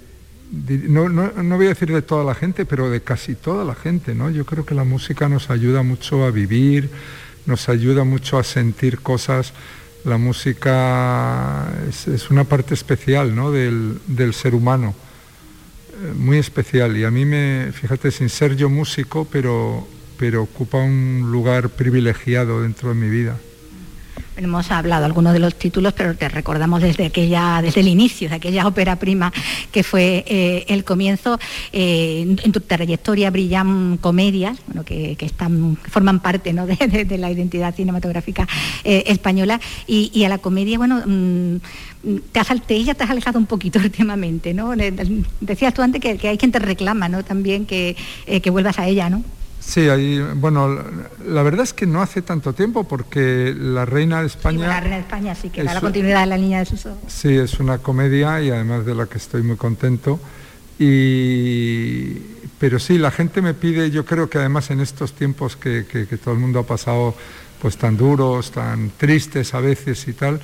no, 0.51 1.10
no, 1.10 1.56
voy 1.58 1.66
a 1.66 1.70
decir 1.70 1.92
de 1.92 2.01
toda 2.01 2.24
la 2.24 2.34
gente, 2.34 2.66
pero 2.66 2.89
de 2.89 3.01
casi 3.01 3.36
toda 3.36 3.66
la 3.66 3.75
gente, 3.75 4.16
¿no? 4.16 4.30
Yo 4.30 4.46
creo 4.46 4.66
que 4.66 4.75
la 4.75 4.84
música 4.84 5.27
nos 5.27 5.50
ayuda 5.50 5.84
mucho 5.84 6.25
a 6.25 6.32
vivir, 6.32 6.89
nos 7.46 7.70
ayuda 7.70 8.04
mucho 8.04 8.38
a 8.38 8.44
sentir 8.44 9.00
cosas. 9.00 9.54
La 10.06 10.18
música 10.18 11.68
es, 11.89 12.30
una 12.30 12.46
parte 12.46 12.74
especial 12.74 13.36
¿no? 13.36 13.51
del, 13.51 14.00
ser 14.34 14.56
humano, 14.56 14.96
eh, 15.92 16.13
muy 16.16 16.38
especial. 16.38 16.96
Y 16.96 17.04
a 17.04 17.12
mí 17.12 17.25
me, 17.25 17.72
fíjate, 17.74 18.12
sin 18.12 18.30
ser 18.30 18.56
yo 18.56 18.70
músico, 18.70 19.27
pero, 19.30 19.86
pero 20.18 20.44
ocupa 20.44 20.77
un 20.77 21.30
lugar 21.30 21.70
privilegiado 21.70 22.62
dentro 22.62 22.89
de 22.89 22.96
mi 22.96 23.10
vida. 23.10 23.38
Hemos 24.38 24.70
hablado 24.70 25.03
algunos 25.06 25.34
de 25.34 25.39
los 25.39 25.56
títulos, 25.56 25.94
pero 25.94 26.15
te 26.15 26.29
recordamos 26.29 26.79
desde 26.82 27.08
aquella, 27.08 27.60
desde 27.60 27.82
el 27.82 27.88
inicio, 27.88 28.29
de 28.29 28.36
aquella 28.36 28.67
ópera 28.67 28.96
prima 28.98 29.34
que 29.72 29.82
fue 29.82 30.24
eh, 30.27 30.63
el 30.67 30.84
comienzo. 30.84 31.39
Eh, 31.74 32.38
en 32.44 32.51
tu 32.51 32.62
trayectoria 32.62 33.32
brillan 33.32 33.98
comedias, 33.98 34.60
bueno, 34.67 34.86
que, 34.86 35.17
están, 35.20 35.77
forman 35.89 36.20
parte 36.20 36.53
de, 37.08 37.17
la 37.17 37.32
identidad 37.32 37.74
cinematográfica 37.74 38.48
eh, 38.84 39.06
española. 39.08 39.60
Y, 39.88 40.24
a 40.24 40.29
la 40.29 40.38
comedia, 40.38 40.77
bueno, 40.77 41.01
mm, 41.03 41.58
te 42.32 42.39
has, 42.39 42.48
te, 42.67 42.84
te 42.84 43.03
has 43.03 43.10
alejado 43.10 43.39
un 43.39 43.48
poquito 43.48 43.79
últimamente, 43.84 44.53
¿no? 44.53 44.74
Decías 45.41 45.74
tú 45.74 45.82
antes 45.82 46.00
que, 46.00 46.27
hay 46.27 46.38
quien 46.38 46.51
te 46.51 46.60
reclama, 46.60 47.10
¿no? 47.10 47.24
También 47.24 47.65
que, 47.65 47.96
que 48.25 48.50
vuelvas 48.51 48.77
a 48.77 48.88
ella, 48.88 49.10
¿no? 49.10 49.24
Sí, 49.67 49.89
ahí, 49.89 50.25
bueno, 50.36 50.81
la 51.27 51.43
verdad 51.43 51.63
es 51.63 51.74
que 51.74 51.86
no 51.86 52.01
hace 52.01 52.21
tanto 52.21 52.53
tiempo 52.53 52.86
porque 52.86 53.53
La 53.53 53.83
Reina 53.83 54.21
de 54.21 54.27
España... 54.27 54.65
la 54.65 54.79
Reina 54.79 54.95
de 54.95 55.01
España 55.01 55.36
sí, 55.36 55.50
que 55.50 55.62
da 55.62 55.74
la 55.74 55.81
continuidad 55.81 56.21
de 56.21 56.25
la 56.25 56.38
línea 56.38 56.59
de 56.59 56.65
sus 56.65 56.86
ojos. 56.86 57.00
Sí, 57.07 57.36
es 57.36 57.59
una 57.59 57.79
comedia 57.79 58.41
y 58.41 58.50
además 58.50 58.86
de 58.86 58.95
la 58.95 59.07
que 59.07 59.17
estoy 59.17 59.43
muy 59.43 59.57
contento. 59.57 60.21
Y, 60.79 62.13
pero 62.57 62.79
sí, 62.79 62.97
la 62.97 63.12
gente 63.12 63.41
me 63.41 63.53
pide, 63.53 63.91
yo 63.91 64.05
creo 64.05 64.29
que 64.29 64.38
además 64.38 64.71
en 64.71 64.79
estos 64.79 65.12
tiempos 65.12 65.57
que, 65.57 65.83
todo 66.24 66.33
el 66.33 66.39
mundo 66.39 66.59
ha 66.59 66.65
pasado 66.65 67.13
pues 67.62 67.75
tan 67.75 67.97
duros, 67.97 68.51
tan 68.51 68.91
tristes 68.91 69.53
a 69.53 69.59
veces 69.59 70.07
y 70.07 70.13
tal, 70.13 70.39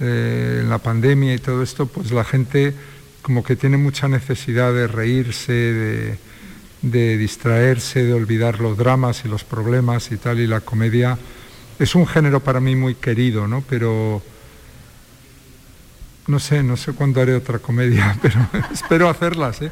eh, 0.00 0.62
en 0.62 0.68
la 0.68 0.78
pandemia 0.78 1.34
y 1.34 1.38
todo 1.38 1.62
esto, 1.62 1.86
pues 1.86 2.10
la 2.10 2.24
gente 2.24 2.74
como 3.22 3.44
que 3.44 3.54
tiene 3.54 3.76
mucha 3.76 4.08
necesidad 4.08 4.72
de 4.72 4.88
reírse, 4.88 5.52
de, 5.52 6.18
de 6.90 7.16
distraerse, 7.16 8.04
de 8.04 8.14
olvidar 8.14 8.60
los 8.60 8.76
dramas 8.76 9.24
y 9.24 9.28
los 9.28 9.44
problemas 9.44 10.10
y 10.12 10.16
tal, 10.16 10.40
y 10.40 10.46
la 10.46 10.60
comedia 10.60 11.18
es 11.78 11.94
un 11.94 12.06
género 12.06 12.40
para 12.40 12.60
mí 12.60 12.76
muy 12.76 12.94
querido, 12.94 13.46
¿no? 13.46 13.62
Pero 13.68 14.22
no 16.26 16.40
sé, 16.40 16.62
no 16.62 16.76
sé 16.76 16.92
cuándo 16.92 17.20
haré 17.20 17.34
otra 17.34 17.58
comedia, 17.58 18.16
pero 18.22 18.48
espero 18.72 19.08
hacerlas. 19.08 19.62
¿eh? 19.62 19.70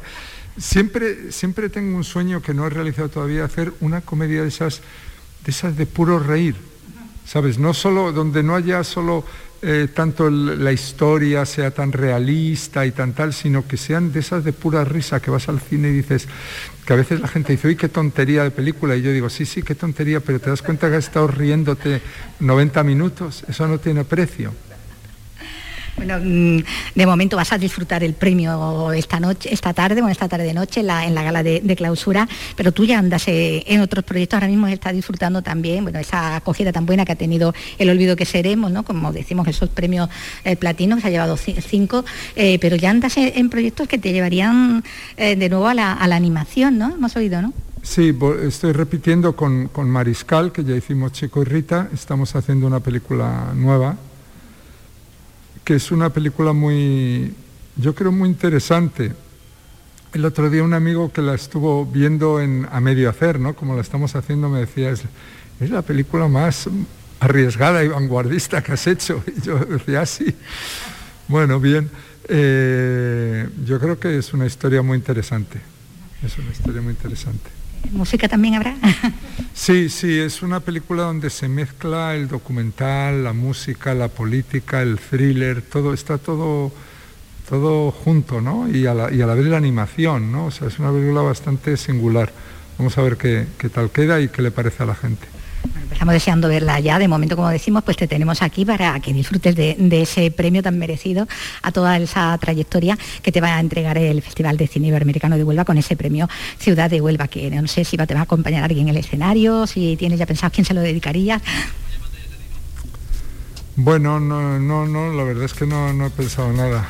Siempre, 0.57 1.31
siempre 1.31 1.69
tengo 1.69 1.97
un 1.97 2.03
sueño 2.03 2.41
que 2.41 2.53
no 2.53 2.65
he 2.65 2.69
realizado 2.69 3.09
todavía, 3.09 3.45
hacer 3.45 3.73
una 3.81 4.01
comedia 4.01 4.41
de 4.41 4.47
esas, 4.47 4.81
de 5.43 5.51
esas 5.51 5.75
de 5.75 5.85
puro 5.85 6.19
reír, 6.19 6.55
¿sabes? 7.25 7.57
No 7.57 7.73
solo, 7.73 8.11
donde 8.11 8.43
no 8.43 8.55
haya 8.55 8.83
solo 8.83 9.25
eh, 9.61 9.87
tanto 9.93 10.29
la 10.29 10.71
historia 10.71 11.45
sea 11.45 11.71
tan 11.71 11.91
realista 11.91 12.85
y 12.85 12.91
tan 12.91 13.13
tal, 13.13 13.33
sino 13.33 13.67
que 13.67 13.77
sean 13.77 14.11
de 14.11 14.19
esas 14.19 14.43
de 14.43 14.53
pura 14.53 14.83
risa, 14.83 15.19
que 15.19 15.31
vas 15.31 15.49
al 15.49 15.59
cine 15.59 15.89
y 15.89 15.93
dices, 15.93 16.27
que 16.85 16.93
a 16.93 16.95
veces 16.95 17.19
la 17.19 17.27
gente 17.27 17.53
dice, 17.53 17.67
uy, 17.67 17.75
qué 17.75 17.89
tontería 17.89 18.43
de 18.43 18.51
película, 18.51 18.95
y 18.95 19.01
yo 19.01 19.11
digo, 19.11 19.29
sí, 19.29 19.45
sí, 19.45 19.63
qué 19.63 19.73
tontería, 19.73 20.19
pero 20.19 20.39
te 20.39 20.49
das 20.49 20.61
cuenta 20.61 20.89
que 20.89 20.97
has 20.97 21.05
estado 21.05 21.27
riéndote 21.27 22.01
90 22.39 22.83
minutos, 22.83 23.43
eso 23.47 23.67
no 23.67 23.79
tiene 23.79 24.03
precio. 24.03 24.53
Bueno, 25.97 26.19
mm, 26.21 26.63
de 26.95 27.05
momento 27.05 27.37
vas 27.37 27.53
a 27.53 27.57
disfrutar 27.57 28.03
el 28.03 28.13
premio 28.13 28.91
esta 28.91 29.19
noche, 29.19 29.53
esta 29.53 29.73
tarde, 29.73 30.01
bueno, 30.01 30.11
esta 30.11 30.27
tarde 30.27 30.43
de 30.43 30.53
noche 30.53 30.81
en 30.81 30.87
la, 30.87 31.23
gala 31.23 31.41
de, 31.41 31.75
clausura, 31.75 32.27
pero 32.55 32.71
tú 32.71 32.85
ya 32.85 32.99
andas 32.99 33.27
eh, 33.27 33.63
en 33.67 33.81
otros 33.81 34.03
proyectos, 34.03 34.35
ahora 34.35 34.47
mismo 34.47 34.67
estás 34.67 34.93
disfrutando 34.93 35.41
también, 35.41 35.83
bueno, 35.83 35.99
esa 35.99 36.35
acogida 36.35 36.73
tan 36.73 36.85
buena 36.85 37.05
que 37.05 37.13
ha 37.13 37.15
tenido 37.15 37.53
el 37.77 37.89
olvido 37.89 38.15
que 38.15 38.25
seremos, 38.25 38.71
¿no? 38.71 38.83
Como 38.83 39.13
decimos, 39.13 39.47
esos 39.47 39.69
premios 39.69 40.09
eh, 40.43 40.57
platinos, 40.57 40.97
que 40.97 41.03
se 41.03 41.07
ha 41.07 41.11
llevado 41.11 41.37
cinco, 41.37 42.03
eh, 42.35 42.59
pero 42.59 42.75
ya 42.75 42.89
andas 42.89 43.15
en, 43.17 43.49
proyectos 43.49 43.87
que 43.87 43.97
te 43.97 44.11
llevarían 44.11 44.83
de 45.17 45.49
nuevo 45.49 45.67
a 45.67 45.73
la, 45.73 45.93
animación, 46.15 46.77
¿no? 46.77 46.93
Hemos 46.93 47.15
oído, 47.15 47.41
¿no? 47.41 47.53
Sí, 47.83 48.13
estoy 48.43 48.71
repitiendo 48.71 49.35
con, 49.35 49.67
con 49.67 49.89
Mariscal, 49.89 50.51
que 50.51 50.63
ya 50.63 50.75
hicimos 50.75 51.11
Chico 51.11 51.41
y 51.41 51.45
Rita, 51.45 51.89
estamos 51.93 52.35
haciendo 52.35 52.67
una 52.67 52.79
película 52.79 53.51
nueva 53.53 53.97
que 55.65 55.75
es 55.75 55.91
una 55.91 56.11
película 56.11 56.53
muy, 56.53 57.33
yo 57.75 57.95
creo 57.95 58.11
muy 58.11 58.29
interesante. 58.29 59.11
El 60.13 60.23
otro 60.23 60.49
día 60.49 60.63
un 60.63 60.75
amigo 60.75 61.11
que 61.11 61.21
la 61.21 61.33
estuvo 61.33 61.85
viendo 61.85 62.39
en, 62.39 62.67
a 62.71 62.79
medio 62.79 63.09
hacer, 63.09 63.39
¿no? 63.39 63.55
como 63.55 63.75
la 63.75 63.81
estamos 63.81 64.15
haciendo, 64.15 64.47
me 64.47 64.59
decía, 64.59 64.91
es, 64.91 65.01
es 65.59 65.69
la 65.71 65.81
película 65.81 66.27
más 66.27 66.69
arriesgada 67.19 67.83
y 67.83 67.87
vanguardista 67.87 68.61
que 68.61 68.73
has 68.73 68.85
hecho. 68.87 69.23
Y 69.37 69.41
yo 69.41 69.57
decía, 69.57 70.01
ah, 70.01 70.05
sí. 70.05 70.33
Bueno, 71.27 71.59
bien. 71.59 71.89
Eh, 72.29 73.49
yo 73.65 73.79
creo 73.79 73.99
que 73.99 74.17
es 74.17 74.33
una 74.33 74.45
historia 74.45 74.83
muy 74.83 74.97
interesante. 74.97 75.59
Es 76.23 76.37
una 76.37 76.51
historia 76.51 76.81
muy 76.81 76.91
interesante. 76.91 77.49
¿Música 77.91 78.27
también 78.27 78.55
habrá? 78.55 78.75
sí, 79.53 79.89
sí, 79.89 80.19
es 80.19 80.41
una 80.41 80.59
película 80.59 81.03
donde 81.03 81.29
se 81.29 81.47
mezcla 81.47 82.15
el 82.15 82.27
documental, 82.27 83.23
la 83.23 83.33
música, 83.33 83.93
la 83.93 84.07
política, 84.07 84.81
el 84.81 84.99
thriller, 84.99 85.61
todo, 85.61 85.93
está 85.93 86.17
todo, 86.17 86.71
todo 87.49 87.91
junto, 87.91 88.41
¿no? 88.41 88.69
Y 88.69 88.85
a, 88.85 88.93
la, 88.93 89.11
y 89.11 89.17
vez 89.17 89.45
la 89.45 89.57
animación, 89.57 90.31
¿no? 90.31 90.47
O 90.47 90.51
sea, 90.51 90.67
es 90.67 90.79
una 90.79 90.91
película 90.91 91.21
bastante 91.21 91.77
singular. 91.77 92.31
Vamos 92.77 92.97
a 92.97 93.01
ver 93.01 93.17
qué 93.17 93.69
tal 93.73 93.89
queda 93.89 94.19
y 94.19 94.29
qué 94.29 94.41
le 94.41 94.51
parece 94.51 94.83
a 94.83 94.85
la 94.87 94.95
gente 94.95 95.34
estamos 95.91 96.13
deseando 96.13 96.47
verla 96.47 96.79
ya. 96.79 96.99
De 96.99 97.07
momento, 97.07 97.35
como 97.35 97.49
decimos, 97.49 97.83
pues 97.83 97.97
te 97.97 98.07
tenemos 98.07 98.41
aquí 98.41 98.65
para 98.65 98.99
que 98.99 99.13
disfrutes 99.13 99.55
de, 99.55 100.01
ese 100.01 100.29
premio 100.31 100.61
tan 100.61 100.77
merecido 100.77 101.27
a 101.61 101.71
toda 101.71 101.97
esa 101.97 102.37
trayectoria 102.37 102.97
que 103.21 103.31
te 103.31 103.41
va 103.41 103.55
a 103.55 103.59
entregar 103.59 103.97
el 103.97 104.21
Festival 104.21 104.57
de 104.57 104.67
Cine 104.67 104.87
Iberoamericano 104.87 105.37
de 105.37 105.43
Huelva 105.43 105.65
con 105.65 105.77
ese 105.77 105.95
premio 105.95 106.29
Ciudad 106.59 106.89
de 106.89 107.01
Huelva, 107.01 107.27
que 107.27 107.49
no 107.49 107.67
sé 107.67 107.85
si 107.85 107.97
te 107.97 108.13
va 108.13 108.19
a 108.21 108.23
acompañar 108.23 108.63
alguien 108.63 108.87
en 108.89 108.95
el 108.95 108.97
escenario, 108.97 109.67
si 109.67 109.95
tienes 109.97 110.19
ya 110.19 110.25
pensado 110.25 110.51
quién 110.53 110.65
se 110.65 110.73
lo 110.73 110.81
dedicaría. 110.81 111.41
Bueno, 113.77 114.19
no, 114.19 114.59
no, 114.59 114.85
no, 114.85 115.13
la 115.13 115.23
verdad 115.23 115.43
es 115.43 115.53
que 115.53 115.65
no, 115.65 116.05
he 116.05 116.09
pensado 116.09 116.51
nada. 116.53 116.87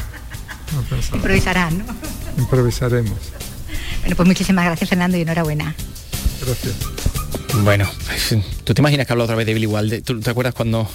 Improvisarán, 1.13 1.79
¿no? 1.79 1.85
Improvisaremos. 2.37 3.17
Bueno, 4.01 4.15
pues 4.15 4.27
muchísimas 4.27 4.65
gracias 4.65 4.89
Fernando 4.89 5.17
y 5.17 5.21
enhorabuena. 5.21 5.73
Gracias. 6.41 7.14
Bueno, 7.63 7.89
¿tú 8.63 8.73
te 8.73 8.81
imaginas 8.81 9.07
que 9.07 9.13
hablo 9.13 9.23
otra 9.23 9.35
vez 9.35 9.45
de 9.45 9.53
Billy 9.53 9.65
Wilder? 9.65 10.01
¿Tú 10.01 10.19
te 10.19 10.29
acuerdas 10.29 10.53
cuando 10.53 10.87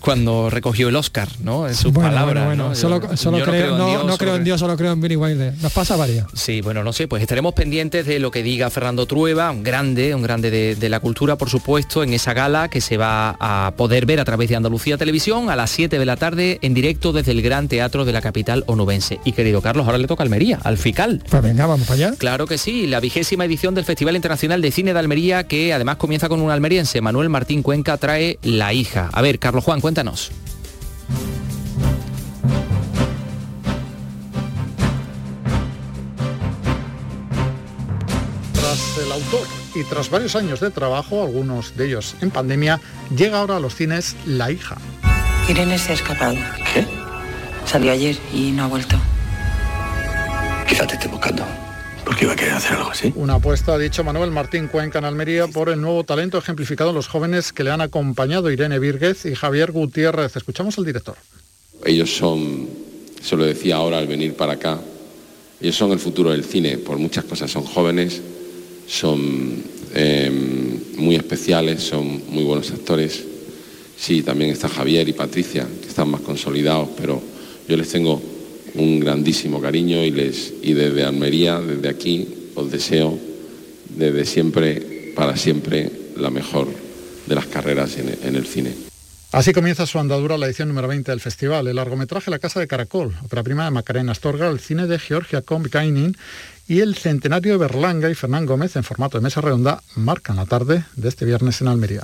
cuando 0.00 0.50
recogió 0.50 0.88
el 0.88 0.96
Oscar, 0.96 1.28
¿no? 1.42 1.68
En 1.68 1.74
sus 1.74 1.92
palabras. 1.92 2.46
Bueno, 2.46 2.74
Solo, 2.74 3.00
creo, 3.00 3.76
no, 4.04 4.16
creo 4.16 4.36
en 4.36 4.44
Dios, 4.44 4.60
solo 4.60 4.76
creo 4.76 4.92
en 4.92 5.00
Billy 5.00 5.16
Wilder. 5.16 5.54
Nos 5.60 5.72
pasa 5.72 5.96
varias. 5.96 6.26
Sí, 6.34 6.60
bueno, 6.60 6.84
no 6.84 6.92
sé, 6.92 7.08
pues 7.08 7.22
estaremos 7.22 7.54
pendientes 7.54 8.06
de 8.06 8.18
lo 8.18 8.30
que 8.30 8.42
diga 8.42 8.70
Fernando 8.70 9.06
Trueba, 9.06 9.50
un 9.50 9.62
grande, 9.62 10.14
un 10.14 10.22
grande 10.22 10.50
de, 10.50 10.88
la 10.88 11.00
cultura, 11.00 11.36
por 11.36 11.50
supuesto, 11.50 12.02
en 12.02 12.14
esa 12.14 12.32
gala 12.32 12.68
que 12.68 12.80
se 12.80 12.96
va 12.96 13.36
a 13.40 13.72
poder 13.76 14.06
ver 14.06 14.20
a 14.20 14.24
través 14.24 14.48
de 14.48 14.56
Andalucía 14.56 14.96
Televisión 14.96 15.50
a 15.50 15.56
las 15.56 15.70
7 15.70 15.98
de 15.98 16.06
la 16.06 16.16
tarde 16.16 16.58
en 16.62 16.72
directo 16.72 17.12
desde 17.12 17.32
el 17.32 17.42
Gran 17.42 17.68
Teatro 17.68 18.04
de 18.04 18.12
la 18.12 18.22
capital 18.22 18.64
onubense. 18.66 19.20
Y 19.24 19.32
querido 19.32 19.60
Carlos, 19.60 19.86
ahora 19.86 19.98
le 19.98 20.06
toca 20.06 20.22
Almería, 20.22 20.58
al 20.64 20.78
FICAL. 20.78 21.22
Pues 21.28 21.42
venga, 21.42 21.66
vamos 21.66 21.86
para 21.86 22.06
allá. 22.06 22.16
Claro 22.16 22.46
que 22.46 22.56
sí, 22.56 22.86
la 22.86 23.00
vigésima 23.00 23.44
edición 23.44 23.74
del 23.74 23.84
Festival 23.84 24.16
Internacional 24.16 24.62
de 24.62 24.70
Cine 24.70 24.92
de 24.92 24.98
Almería, 24.98 25.46
que 25.46 25.72
además 25.72 25.96
comienza 25.96 26.28
con 26.28 26.40
un 26.40 26.50
almeriense, 26.50 27.00
Manuel 27.00 27.28
Martín 27.28 27.62
Cuenca, 27.62 27.96
trae 27.98 28.38
La 28.42 28.72
hija. 28.72 29.10
A 29.12 29.20
ver, 29.20 29.38
Carlos 29.38 29.64
Juan, 29.64 29.80
cuéntanos. 29.88 30.30
Tras 38.52 38.98
el 38.98 39.12
autor 39.12 39.46
y 39.74 39.84
tras 39.84 40.10
varios 40.10 40.36
años 40.36 40.60
de 40.60 40.70
trabajo, 40.70 41.22
algunos 41.22 41.74
de 41.74 41.86
ellos 41.86 42.16
en 42.20 42.30
pandemia, 42.30 42.82
llega 43.16 43.40
ahora 43.40 43.56
a 43.56 43.60
los 43.60 43.76
cines 43.76 44.14
La 44.26 44.50
hija. 44.50 44.76
Irene 45.48 45.78
se 45.78 45.92
ha 45.92 45.94
escapado. 45.94 46.36
¿Qué? 46.74 46.86
Salió 47.64 47.90
ayer 47.90 48.18
y 48.34 48.50
no 48.50 48.64
ha 48.64 48.66
vuelto. 48.66 48.96
Quizá 50.68 50.86
te 50.86 50.96
esté 50.96 51.08
buscando. 51.08 51.46
Porque 52.08 52.24
iba 52.24 52.32
a 52.32 52.36
querer 52.36 52.54
hacer 52.54 52.72
algo 52.72 52.90
así. 52.90 53.12
Una 53.16 53.34
apuesta, 53.34 53.74
ha 53.74 53.78
dicho 53.78 54.02
Manuel 54.02 54.30
Martín 54.30 54.68
Cuenca 54.68 54.98
en 54.98 55.04
Almería, 55.04 55.46
por 55.46 55.68
el 55.68 55.78
nuevo 55.78 56.04
talento 56.04 56.38
ejemplificado 56.38 56.88
en 56.88 56.96
los 56.96 57.06
jóvenes 57.06 57.52
que 57.52 57.64
le 57.64 57.70
han 57.70 57.82
acompañado 57.82 58.50
Irene 58.50 58.78
Vírguez 58.78 59.26
y 59.26 59.34
Javier 59.34 59.72
Gutiérrez. 59.72 60.34
Escuchamos 60.34 60.78
al 60.78 60.86
director. 60.86 61.16
Ellos 61.84 62.16
son, 62.16 62.66
se 63.22 63.36
lo 63.36 63.44
decía 63.44 63.76
ahora 63.76 63.98
al 63.98 64.06
venir 64.06 64.32
para 64.36 64.54
acá, 64.54 64.80
ellos 65.60 65.76
son 65.76 65.92
el 65.92 65.98
futuro 65.98 66.30
del 66.30 66.44
cine, 66.44 66.78
por 66.78 66.96
muchas 66.96 67.24
cosas. 67.24 67.50
Son 67.50 67.64
jóvenes, 67.64 68.22
son 68.86 69.62
em, 69.94 70.80
muy 70.96 71.14
especiales, 71.14 71.82
son 71.82 72.22
muy 72.30 72.42
buenos 72.42 72.70
actores. 72.70 73.22
Sí, 73.98 74.22
también 74.22 74.50
está 74.50 74.70
Javier 74.70 75.06
y 75.10 75.12
Patricia, 75.12 75.66
que 75.82 75.88
están 75.88 76.08
más 76.08 76.22
consolidados, 76.22 76.88
pero 76.96 77.20
yo 77.68 77.76
les 77.76 77.90
tengo 77.90 78.22
un 78.78 79.00
grandísimo 79.00 79.60
cariño 79.60 80.02
y, 80.04 80.10
les, 80.10 80.52
y 80.62 80.72
desde 80.72 81.04
Almería, 81.04 81.60
desde 81.60 81.88
aquí, 81.88 82.28
os 82.54 82.70
deseo 82.70 83.18
desde 83.88 84.24
siempre, 84.24 85.12
para 85.14 85.36
siempre, 85.36 85.90
la 86.16 86.30
mejor 86.30 86.68
de 87.26 87.34
las 87.34 87.46
carreras 87.46 87.96
en, 87.98 88.34
el 88.34 88.46
cine. 88.46 88.74
Así 89.32 89.52
comienza 89.52 89.86
su 89.86 89.98
andadura 89.98 90.38
la 90.38 90.46
edición 90.46 90.68
número 90.68 90.88
20 90.88 91.10
del 91.10 91.20
festival, 91.20 91.66
el 91.66 91.76
largometraje 91.76 92.30
La 92.30 92.38
Casa 92.38 92.60
de 92.60 92.66
Caracol, 92.66 93.14
otra 93.22 93.42
prima 93.42 93.66
de 93.66 93.70
Macarena 93.70 94.12
Astorga, 94.12 94.48
el 94.48 94.58
cine 94.58 94.86
de 94.86 94.98
Georgia 94.98 95.42
Kombikainin 95.42 96.16
y 96.66 96.80
el 96.80 96.94
centenario 96.96 97.52
de 97.52 97.58
Berlanga 97.58 98.10
y 98.10 98.14
Fernán 98.14 98.46
Gómez 98.46 98.76
en 98.76 98.84
formato 98.84 99.18
de 99.18 99.24
mesa 99.24 99.40
redonda 99.40 99.82
marcan 99.96 100.36
la 100.36 100.46
tarde 100.46 100.84
de 100.96 101.08
este 101.08 101.26
viernes 101.26 101.60
en 101.60 101.68
Almería. 101.68 102.02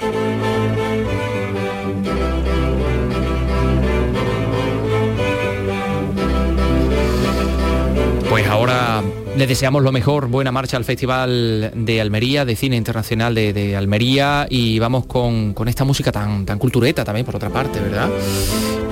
Le 9.36 9.46
deseamos 9.46 9.82
lo 9.82 9.90
mejor, 9.90 10.28
buena 10.28 10.52
marcha 10.52 10.76
al 10.76 10.84
Festival 10.84 11.72
de 11.74 12.00
Almería, 12.00 12.44
de 12.44 12.54
Cine 12.54 12.76
Internacional 12.76 13.34
de, 13.34 13.76
Almería 13.76 14.46
y 14.48 14.78
vamos 14.78 15.06
con, 15.06 15.54
esta 15.66 15.84
música 15.84 16.12
tan, 16.12 16.46
tan 16.46 16.58
cultureta 16.58 17.04
también 17.04 17.26
por 17.26 17.36
otra 17.36 17.50
parte, 17.50 17.80
¿verdad? 17.80 18.08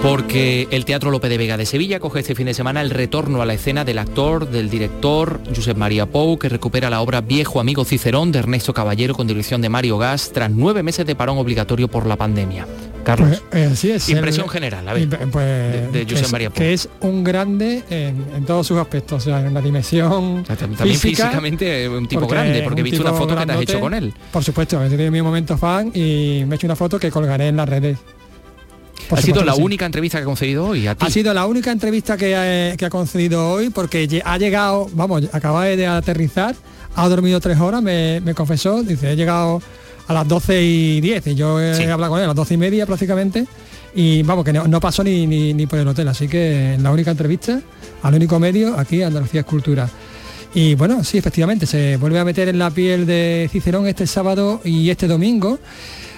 Porque 0.02 0.66
el 0.72 0.84
Teatro 0.84 1.12
Lope 1.12 1.28
de 1.28 1.38
Vega 1.38 1.56
de 1.56 1.64
Sevilla 1.64 2.00
coge 2.00 2.20
este 2.20 2.34
fin 2.34 2.46
de 2.46 2.54
semana 2.54 2.82
el 2.82 2.90
retorno 2.90 3.40
a 3.40 3.46
la 3.46 3.54
escena 3.54 3.84
del 3.84 3.99
actor, 3.99 4.50
del 4.50 4.68
director 4.68 5.40
Josep 5.54 5.76
María 5.76 6.06
Pou, 6.06 6.38
que 6.40 6.49
recupera 6.49 6.90
la 6.90 7.00
obra 7.00 7.20
Viejo 7.20 7.61
Amigo 7.61 7.84
Cicerón 7.84 8.32
de 8.32 8.40
Ernesto 8.40 8.75
Caballero 8.75 9.14
con 9.14 9.28
dirección 9.28 9.62
de 9.62 9.68
Mario 9.68 9.99
Gas 9.99 10.32
tras 10.34 10.50
nueve 10.50 10.82
meses 10.82 11.06
de 11.06 11.14
parón 11.14 11.38
obligatorio 11.38 11.87
por 11.87 12.06
la 12.06 12.16
pandemia. 12.16 12.66
Carlos. 13.02 13.42
Pues, 13.50 13.85
eh, 13.85 13.94
es, 13.94 14.09
Impresión 14.09 14.49
general, 14.49 14.88
a 14.88 14.94
ver, 14.94 15.09
pues, 15.09 15.92
de, 15.92 16.06
José 16.09 16.30
María 16.30 16.50
Que 16.50 16.73
es 16.73 16.88
un 17.00 17.25
grande 17.25 17.82
en, 17.90 18.44
todos 18.44 18.66
sus 18.66 18.78
aspectos, 18.78 19.23
o 19.23 19.25
sea, 19.25 19.47
en 19.47 19.54
la 19.54 19.61
dimensión 19.61 20.44
También 20.44 20.99
físicamente 20.99 21.88
un 21.88 22.06
tipo 22.06 22.26
grande, 22.26 22.62
porque 22.62 22.80
he 22.80 22.85
visto 22.85 23.02
una 23.02 23.12
foto 23.12 23.37
que 23.37 23.47
te 23.47 23.52
has 23.52 23.61
hecho 23.61 23.80
con 23.80 23.94
él. 23.94 24.12
Por 24.30 24.44
supuesto, 24.44 24.82
he 24.82 24.88
tenido 24.88 25.11
mi 25.11 25.23
momento 25.23 25.56
fan 25.56 25.90
y 25.94 26.44
me 26.47 26.54
he 26.54 26.56
hecho 26.56 26.66
una 26.66 26.76
foto 26.76 26.99
que 26.99 27.11
colgaré 27.11 27.49
en 27.49 27.56
las 27.56 27.68
redes. 27.68 27.99
ha 29.11 29.21
sido 29.21 29.44
la 29.44 29.54
única 29.54 29.87
entrevista 29.87 30.18
que 30.18 30.23
ha 30.23 30.26
concedido 30.26 30.66
hoy 30.66 30.87
Ha 30.87 31.11
sido 31.11 31.35
la 31.35 31.47
única 31.47 31.73
entrevista 31.73 32.16
que 32.16 32.37
ha, 32.37 32.90
concedido 32.90 33.50
hoy 33.50 33.71
porque 33.71 34.23
ha 34.25 34.38
llegado, 34.38 34.88
vamos, 34.94 35.23
acaba 35.32 35.64
de 35.64 35.87
aterrizar, 35.87 36.54
ha 36.94 37.09
dormido 37.09 37.40
tres 37.40 37.59
horas, 37.59 37.82
me, 37.82 38.21
confesó, 38.35 38.82
dice, 38.82 39.12
he 39.12 39.16
llegado 39.16 39.62
a 40.12 40.14
las 40.14 40.28
12 40.28 40.62
y 40.62 41.00
10 41.00 41.26
y 41.28 41.35
yo 41.35 41.61
he 41.61 41.90
hablado 41.90 42.12
con 42.12 42.21
él 42.21 42.25
a 42.25 42.28
las 42.28 42.37
12 42.37 42.54
y 42.54 42.57
media 42.57 42.87
prácticamente 42.87 43.47
y 43.95 44.23
vamos, 44.23 44.45
que 44.45 44.52
no, 44.52 44.81
pasó 44.81 45.04
ni, 45.04 45.26
ni, 45.26 45.66
por 45.66 45.78
el 45.78 45.88
hotel, 45.88 46.09
así 46.09 46.28
que 46.28 46.78
la 46.81 46.90
única 46.90 47.11
entrevista 47.11 47.61
al 48.02 48.14
único 48.14 48.38
medio 48.38 48.78
aquí 48.78 49.02
Andalucía 49.02 49.40
Escultura. 49.40 49.88
Y 50.54 50.75
bueno, 50.75 51.02
sí, 51.04 51.19
efectivamente, 51.19 51.66
se 51.66 51.97
vuelve 51.97 52.19
a 52.19 52.25
meter 52.25 52.49
en 52.49 52.59
la 52.59 52.71
piel 52.71 53.07
de 53.07 53.49
Cicerón 53.50 53.87
este 53.87 54.07
sábado 54.07 54.61
y 54.64 54.90
este 54.90 55.07
domingo. 55.07 55.59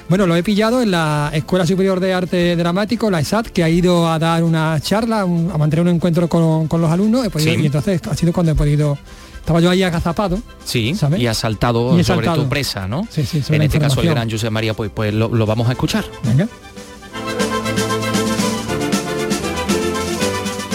Bueno, 0.08 0.26
lo 0.26 0.36
he 0.36 0.42
pillado 0.42 0.82
en 0.82 0.90
la 0.90 1.30
Escuela 1.32 1.66
Superior 1.66 1.98
de 1.98 2.12
Arte 2.12 2.56
Dramático, 2.56 3.10
la 3.10 3.20
ESAT, 3.20 3.46
que 3.46 3.64
ha 3.64 3.70
ido 3.70 4.08
a 4.08 4.18
dar 4.18 4.44
una 4.44 4.78
charla, 4.80 5.20
a 5.20 5.26
mantener 5.26 5.86
un 5.86 5.94
encuentro 5.94 6.28
con, 6.28 6.68
los 6.68 6.90
alumnos, 6.90 7.26
y 7.38 7.66
entonces 7.66 8.00
ha 8.08 8.14
sido 8.14 8.32
cuando 8.32 8.52
he 8.52 8.54
podido 8.54 8.98
estaba 9.44 9.60
yo 9.60 9.68
ahí 9.68 9.82
agazapado. 9.82 10.38
Sí, 10.64 10.96
y 11.18 11.26
ha 11.26 11.34
saltado 11.34 12.02
sobre 12.02 12.28
tu 12.30 12.48
presa, 12.48 12.88
¿no? 12.88 13.06
Sí, 13.10 13.26
sí, 13.26 13.42
en 13.50 13.60
este 13.60 13.78
caso 13.78 14.00
el 14.00 14.08
gran 14.08 14.30
José 14.30 14.48
María, 14.48 14.72
pues, 14.72 14.90
pues 14.92 15.12
lo, 15.12 15.28
lo 15.28 15.44
vamos 15.44 15.68
a 15.68 15.72
escuchar. 15.72 16.02
Venga. 16.22 16.48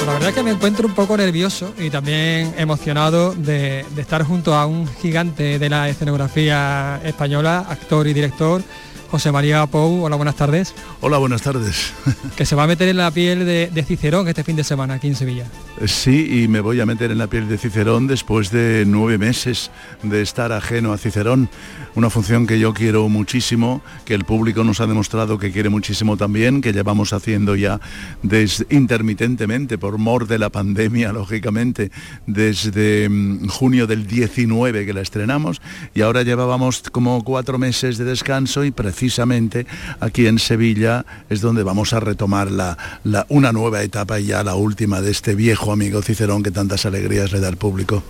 La 0.05 0.13
verdad 0.13 0.29
es 0.29 0.35
que 0.35 0.43
me 0.43 0.51
encuentro 0.51 0.87
un 0.87 0.93
poco 0.93 1.17
nervioso 1.17 1.73
y 1.79 1.89
también 1.89 2.53
emocionado 2.57 3.33
de, 3.33 3.85
estar 3.97 4.23
junto 4.23 4.53
a 4.53 4.67
un 4.67 4.87
gigante 4.87 5.57
de 5.57 5.69
la 5.69 5.89
escenografía 5.89 7.01
española, 7.03 7.65
actor 7.67 8.05
y 8.07 8.13
director, 8.13 8.61
José 9.09 9.31
María 9.31 9.65
Pou, 9.65 10.03
hola, 10.03 10.15
buenas 10.15 10.35
tardes. 10.35 10.75
Hola, 11.01 11.17
buenas 11.17 11.41
tardes. 11.41 11.93
que 12.35 12.45
se 12.45 12.55
va 12.55 12.63
a 12.63 12.67
meter 12.67 12.87
en 12.89 12.97
la 12.97 13.09
piel 13.09 13.45
de, 13.45 13.83
Cicerón 13.87 14.27
este 14.27 14.43
fin 14.43 14.55
de 14.55 14.63
semana 14.63 14.95
aquí 14.95 15.07
en 15.07 15.15
Sevilla. 15.15 15.45
Sí, 15.85 16.43
y 16.43 16.49
me 16.49 16.59
voy 16.59 16.81
a 16.81 16.85
meter 16.85 17.09
en 17.09 17.19
la 17.19 17.27
piel 17.27 17.47
de 17.47 17.57
Cicerón 17.57 18.05
después 18.05 18.51
de 18.51 18.83
nueve 18.85 19.17
meses 19.17 19.71
de 20.03 20.21
estar 20.21 20.51
ajeno 20.51 20.91
a 20.91 20.97
Cicerón. 20.97 21.49
Una 21.95 22.09
función 22.09 22.47
que 22.47 22.59
yo 22.59 22.73
quiero 22.73 23.07
muchísimo, 23.07 23.81
que 24.03 24.13
el 24.13 24.25
público 24.25 24.65
nos 24.65 24.81
ha 24.81 24.87
demostrado 24.87 25.39
que 25.39 25.53
quiere 25.53 25.69
muchísimo 25.69 26.17
también, 26.17 26.59
que 26.59 26.73
llevamos 26.73 27.13
haciendo 27.13 27.55
ya 27.55 27.79
intermitentemente, 28.69 29.77
por 29.77 29.97
mor 29.97 30.27
de 30.27 30.37
la 30.37 30.49
pandemia, 30.49 31.13
lógicamente, 31.13 31.91
desde 32.27 33.07
mm, 33.07 33.47
junio 33.47 33.87
del 33.87 34.05
19 34.05 34.85
que 34.85 34.93
la 34.93 35.01
estrenamos, 35.01 35.61
y 35.95 36.01
ahora 36.01 36.23
llevábamos 36.23 36.83
como 36.91 37.23
cuatro 37.23 37.57
meses 37.57 37.97
de 37.97 38.03
descanso 38.03 38.65
y 38.65 38.71
precisamente 38.71 39.65
aquí 40.01 40.27
en 40.27 40.39
Sevilla 40.39 41.05
es 41.29 41.39
donde 41.39 41.63
vamos 41.63 41.93
a 41.93 42.01
retomar 42.01 42.51
la, 42.51 42.77
una 43.29 43.53
nueva 43.53 43.81
etapa 43.81 44.19
y 44.19 44.25
ya 44.27 44.43
la 44.43 44.55
última 44.55 45.01
de 45.01 45.11
este 45.11 45.35
viejo 45.35 45.68
amigo 45.71 46.01
Cicerón 46.01 46.43
que 46.43 46.51
tantas 46.51 46.85
alegrías 46.85 47.31
le 47.31 47.39
da 47.39 47.47
al 47.47 47.57
público. 47.57 48.03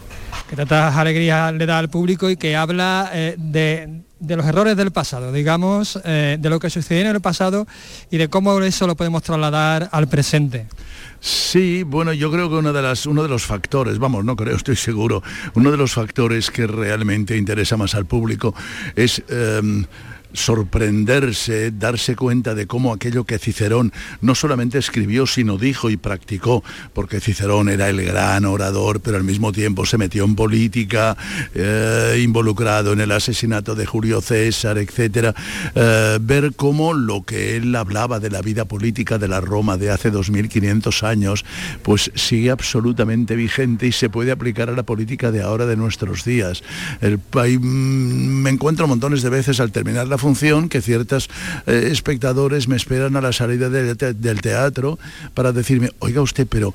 Que 0.49 0.55
tantas 0.55 0.95
alegrías 0.95 1.53
le 1.53 1.65
da 1.65 1.79
al 1.79 1.89
público 1.89 2.29
y 2.29 2.37
que 2.37 2.55
habla 2.55 3.09
eh, 3.13 3.35
de, 3.37 4.01
los 4.35 4.45
errores 4.45 4.75
del 4.75 4.91
pasado, 4.91 5.31
digamos, 5.31 5.99
eh, 6.03 6.37
de 6.39 6.49
lo 6.49 6.59
que 6.59 6.69
sucedió 6.69 7.01
en 7.01 7.15
el 7.15 7.21
pasado 7.21 7.67
y 8.09 8.17
de 8.17 8.29
cómo 8.29 8.59
eso 8.61 8.87
lo 8.87 8.95
podemos 8.95 9.23
trasladar 9.23 9.89
al 9.91 10.07
presente. 10.07 10.67
Sí, 11.19 11.83
bueno, 11.83 12.13
yo 12.13 12.31
creo 12.31 12.49
que 12.49 12.55
una 12.55 12.71
de 12.71 12.81
las, 12.81 13.05
uno 13.05 13.23
de 13.23 13.29
los 13.29 13.45
factores, 13.45 13.99
vamos, 13.99 14.23
no 14.23 14.35
creo, 14.35 14.55
estoy 14.57 14.75
seguro, 14.75 15.21
uno 15.53 15.71
de 15.71 15.77
los 15.77 15.93
factores 15.93 16.49
que 16.51 16.65
realmente 16.67 17.37
interesa 17.37 17.77
más 17.77 17.95
al 17.95 18.05
público 18.05 18.53
es... 18.95 19.23
Em, 19.29 19.85
sorprenderse, 20.33 21.71
darse 21.71 22.15
cuenta 22.15 22.55
de 22.55 22.67
cómo 22.67 22.93
aquello 22.93 23.23
que 23.23 23.39
Cicerón 23.39 23.91
no 24.21 24.35
solamente 24.35 24.77
escribió, 24.77 25.25
sino 25.25 25.57
dijo 25.57 25.89
y 25.89 25.97
practicó, 25.97 26.63
porque 26.93 27.19
Cicerón 27.19 27.69
era 27.69 27.89
el 27.89 28.03
gran 28.03 28.45
orador, 28.45 29.01
pero 29.01 29.17
al 29.17 29.23
mismo 29.23 29.51
tiempo 29.51 29.85
se 29.85 29.97
metió 29.97 30.25
en 30.25 30.35
política, 30.35 31.17
eh, 31.55 32.21
involucrado 32.23 32.93
en 32.93 33.01
el 33.01 33.11
asesinato 33.11 33.75
de 33.75 33.85
Julio 33.85 34.21
César, 34.21 34.77
etc. 34.77 35.35
Eh, 35.75 36.19
ver 36.21 36.53
cómo 36.55 36.93
lo 36.93 37.23
que 37.23 37.57
él 37.57 37.75
hablaba 37.75 38.19
de 38.19 38.29
la 38.29 38.41
vida 38.41 38.65
política 38.65 39.17
de 39.17 39.27
la 39.27 39.41
Roma 39.41 39.77
de 39.77 39.89
hace 39.89 40.11
2500 40.11 41.03
años, 41.03 41.45
pues 41.81 42.11
sigue 42.15 42.51
absolutamente 42.51 43.35
vigente 43.35 43.87
y 43.87 43.91
se 43.91 44.09
puede 44.09 44.31
aplicar 44.31 44.69
a 44.69 44.73
la 44.73 44.83
política 44.83 45.31
de 45.31 45.41
ahora 45.41 45.65
de 45.65 45.75
nuestros 45.75 46.23
días. 46.23 46.63
El, 47.01 47.17
mm, 47.17 47.59
me 47.59 48.49
encuentro 48.49 48.87
montones 48.87 49.21
de 49.21 49.29
veces 49.29 49.59
al 49.59 49.71
terminar 49.71 50.07
la 50.07 50.18
función 50.19 50.69
que 50.69 50.81
ciertos 50.81 51.29
eh, 51.65 51.89
espectadores 51.91 52.67
me 52.67 52.75
esperan 52.75 53.15
a 53.15 53.21
la 53.21 53.33
salida 53.33 53.69
del 53.69 54.41
teatro 54.41 54.99
para 55.33 55.51
decirme, 55.51 55.91
oiga 55.99 56.21
usted, 56.21 56.47
pero 56.47 56.73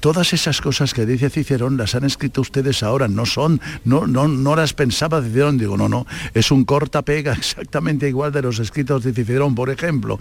todas 0.00 0.32
esas 0.32 0.60
cosas 0.60 0.94
que 0.94 1.06
dice 1.06 1.30
Cicerón 1.30 1.76
las 1.76 1.94
han 1.94 2.04
escrito 2.04 2.40
ustedes 2.40 2.82
ahora, 2.82 3.08
no 3.08 3.26
son, 3.26 3.60
no, 3.84 4.06
no, 4.06 4.28
no 4.28 4.56
las 4.56 4.72
pensaba 4.72 5.22
Cicerón, 5.22 5.58
digo, 5.58 5.76
no, 5.76 5.88
no, 5.88 6.06
es 6.34 6.50
un 6.50 6.64
corta 6.64 7.02
pega 7.02 7.32
exactamente 7.38 8.08
igual 8.08 8.32
de 8.32 8.42
los 8.42 8.58
escritos 8.58 9.04
de 9.04 9.12
Cicerón, 9.12 9.54
por 9.54 9.70
ejemplo, 9.70 10.18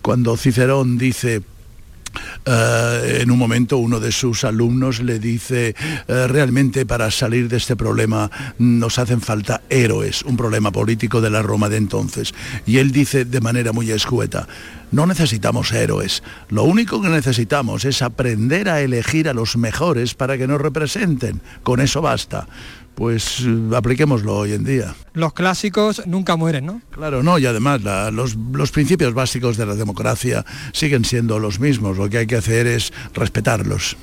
cuando 0.00 0.36
Cicerón 0.36 0.98
dice, 0.98 1.42
eh, 2.44 3.18
en 3.22 3.30
un 3.30 3.38
momento 3.38 3.78
uno 3.78 4.00
de 4.00 4.12
sus 4.12 4.44
alumnos 4.44 5.00
le 5.00 5.18
dice, 5.18 5.74
eh, 6.08 6.26
realmente 6.26 6.86
para 6.86 7.10
salir 7.10 7.48
de 7.48 7.56
este 7.56 7.76
problema 7.76 8.30
nos 8.58 8.98
hacen 8.98 9.20
falta 9.20 9.62
héroes, 9.70 10.22
un 10.22 10.36
problema 10.36 10.72
político 10.72 11.20
de 11.20 11.30
la 11.30 11.42
Roma 11.42 11.68
de 11.68 11.76
entonces. 11.76 12.34
Y 12.66 12.78
él 12.78 12.92
dice 12.92 13.24
de 13.24 13.40
manera 13.40 13.72
muy 13.72 13.90
escueta, 13.90 14.48
no 14.90 15.06
necesitamos 15.06 15.72
héroes, 15.72 16.22
lo 16.48 16.64
único 16.64 17.00
que 17.00 17.08
necesitamos 17.08 17.84
es 17.84 18.02
aprender 18.02 18.68
a 18.68 18.80
elegir 18.80 19.28
a 19.28 19.34
los 19.34 19.56
mejores 19.56 20.14
para 20.14 20.36
que 20.36 20.46
nos 20.46 20.60
representen, 20.60 21.40
con 21.62 21.80
eso 21.80 22.02
basta 22.02 22.46
pues 22.94 23.40
eh, 23.40 23.76
apliquémoslo 23.76 24.36
hoy 24.36 24.52
en 24.52 24.64
día. 24.64 24.94
Los 25.14 25.32
clásicos 25.32 26.06
nunca 26.06 26.36
mueren, 26.36 26.66
¿no? 26.66 26.80
Claro, 26.90 27.22
no, 27.22 27.38
y 27.38 27.46
además 27.46 27.80
los, 28.12 28.70
principios 28.70 29.14
básicos 29.14 29.56
de 29.56 29.66
la 29.66 29.74
democracia 29.74 30.44
siguen 30.72 31.04
siendo 31.04 31.38
los 31.38 31.60
mismos, 31.60 31.96
lo 31.96 32.08
que 32.08 32.18
hay 32.18 32.26
que 32.26 32.36
hacer 32.36 32.66
es 32.66 32.92
respetarlos. 33.14 33.96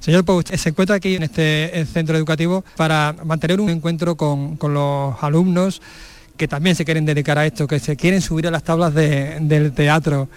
Señor 0.00 0.24
Pau, 0.24 0.42
se 0.42 0.68
encuentra 0.68 0.96
aquí 0.96 1.16
en 1.16 1.24
este 1.24 1.84
centro 1.92 2.16
educativo 2.16 2.64
para 2.76 3.14
mantener 3.24 3.60
un 3.60 3.70
encuentro 3.70 4.16
con, 4.16 4.58
los 4.60 5.22
alumnos 5.22 5.82
que 6.36 6.48
también 6.48 6.76
se 6.76 6.84
quieren 6.84 7.04
dedicar 7.04 7.36
a 7.38 7.46
esto, 7.46 7.66
que 7.66 7.80
se 7.80 7.96
quieren 7.96 8.22
subir 8.22 8.46
a 8.46 8.50
las 8.50 8.62
tablas 8.62 8.94
del 8.94 9.72
teatro. 9.72 10.28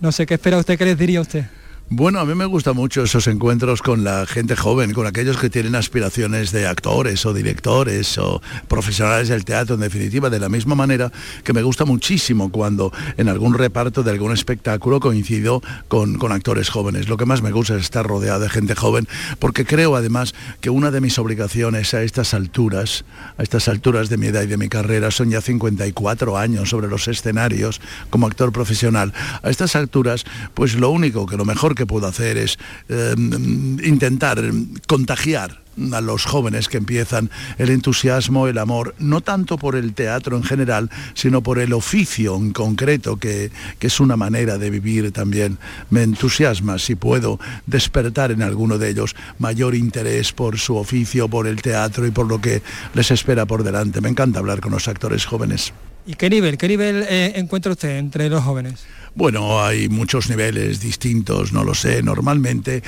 No 0.00 0.12
sé, 0.12 0.24
¿qué 0.24 0.34
espera 0.34 0.58
usted? 0.58 0.78
¿Qué 0.78 0.84
les 0.84 0.96
diría 0.96 1.20
usted? 1.20 1.44
Bueno, 1.92 2.20
a 2.20 2.24
mí 2.24 2.36
me 2.36 2.44
gustan 2.44 2.76
mucho 2.76 3.02
esos 3.02 3.26
encuentros 3.26 3.82
con 3.82 4.04
la 4.04 4.24
gente 4.24 4.54
joven, 4.54 4.92
con 4.92 5.08
aquellos 5.08 5.38
que 5.38 5.50
tienen 5.50 5.74
aspiraciones 5.74 6.52
de 6.52 6.68
actores 6.68 7.26
o 7.26 7.34
directores 7.34 8.16
o 8.16 8.40
profesionales 8.68 9.26
del 9.26 9.44
teatro, 9.44 9.74
en 9.74 9.80
definitiva, 9.80 10.30
de 10.30 10.38
la 10.38 10.48
misma 10.48 10.76
manera 10.76 11.10
que 11.42 11.52
me 11.52 11.64
gusta 11.64 11.84
muchísimo 11.84 12.52
cuando 12.52 12.92
en 13.16 13.28
algún 13.28 13.54
reparto 13.54 14.04
de 14.04 14.12
algún 14.12 14.30
espectáculo 14.30 15.00
coincido 15.00 15.62
con, 15.88 16.16
con 16.16 16.30
actores 16.30 16.70
jóvenes. 16.70 17.08
Lo 17.08 17.16
que 17.16 17.26
más 17.26 17.42
me 17.42 17.50
gusta 17.50 17.74
es 17.74 17.82
estar 17.82 18.06
rodeado 18.06 18.38
de 18.38 18.50
gente 18.50 18.76
joven, 18.76 19.08
porque 19.40 19.64
creo 19.64 19.96
además 19.96 20.32
que 20.60 20.70
una 20.70 20.92
de 20.92 21.00
mis 21.00 21.18
obligaciones 21.18 21.92
a 21.92 22.04
estas 22.04 22.34
alturas, 22.34 23.04
a 23.36 23.42
estas 23.42 23.66
alturas 23.66 24.08
de 24.08 24.16
mi 24.16 24.28
edad 24.28 24.42
y 24.42 24.46
de 24.46 24.58
mi 24.58 24.68
carrera, 24.68 25.10
son 25.10 25.30
ya 25.30 25.40
54 25.40 26.38
años 26.38 26.70
sobre 26.70 26.86
los 26.86 27.08
escenarios 27.08 27.80
como 28.10 28.28
actor 28.28 28.52
profesional. 28.52 29.12
A 29.42 29.50
estas 29.50 29.74
alturas, 29.74 30.24
pues 30.54 30.76
lo 30.76 30.90
único 30.90 31.26
que 31.26 31.36
lo 31.36 31.44
mejor 31.44 31.74
que 31.79 31.79
que 31.80 31.86
puedo 31.86 32.06
hacer 32.06 32.36
es 32.36 32.58
em, 32.90 33.78
intentar 33.82 34.38
contagiar 34.86 35.62
a 35.94 36.02
los 36.02 36.26
jóvenes 36.26 36.68
que 36.68 36.76
empiezan 36.76 37.30
el 37.56 37.70
entusiasmo, 37.70 38.48
el 38.48 38.58
amor, 38.58 38.94
no 38.98 39.22
tanto 39.22 39.56
por 39.56 39.76
el 39.76 39.94
teatro 39.94 40.36
en 40.36 40.42
general, 40.42 40.90
sino 41.14 41.42
por 41.42 41.58
el 41.58 41.72
oficio 41.72 42.36
en 42.36 42.52
concreto, 42.52 43.16
que, 43.16 43.50
que, 43.78 43.86
es 43.86 43.98
una 43.98 44.18
manera 44.18 44.58
de 44.58 44.68
vivir 44.68 45.10
también. 45.10 45.56
Me 45.88 46.02
entusiasma 46.02 46.78
si 46.78 46.96
puedo 46.96 47.40
despertar 47.64 48.30
en 48.30 48.42
alguno 48.42 48.76
de 48.76 48.90
ellos 48.90 49.16
mayor 49.38 49.74
interés 49.74 50.32
por 50.34 50.58
su 50.58 50.76
oficio, 50.76 51.28
por 51.28 51.46
el 51.46 51.62
teatro 51.62 52.06
y 52.06 52.10
por 52.10 52.26
lo 52.26 52.42
que 52.42 52.60
les 52.92 53.10
espera 53.10 53.46
por 53.46 53.62
delante. 53.62 54.02
Me 54.02 54.10
encanta 54.10 54.40
hablar 54.40 54.60
con 54.60 54.72
los 54.72 54.86
actores 54.86 55.24
jóvenes. 55.24 55.72
¿Y 56.06 56.14
qué 56.14 56.28
nivel, 56.28 56.58
qué 56.58 56.68
nivel 56.68 57.06
eh, 57.08 57.32
encuentra 57.36 57.72
usted 57.72 57.96
entre 57.96 58.28
los 58.28 58.44
jóvenes? 58.44 58.84
Bueno, 59.14 59.62
hay 59.62 59.88
muchos 59.88 60.30
niveles 60.30 60.80
distintos, 60.80 61.52
no 61.52 61.64
lo 61.64 61.74
sé. 61.74 62.02
Normalmente 62.02 62.82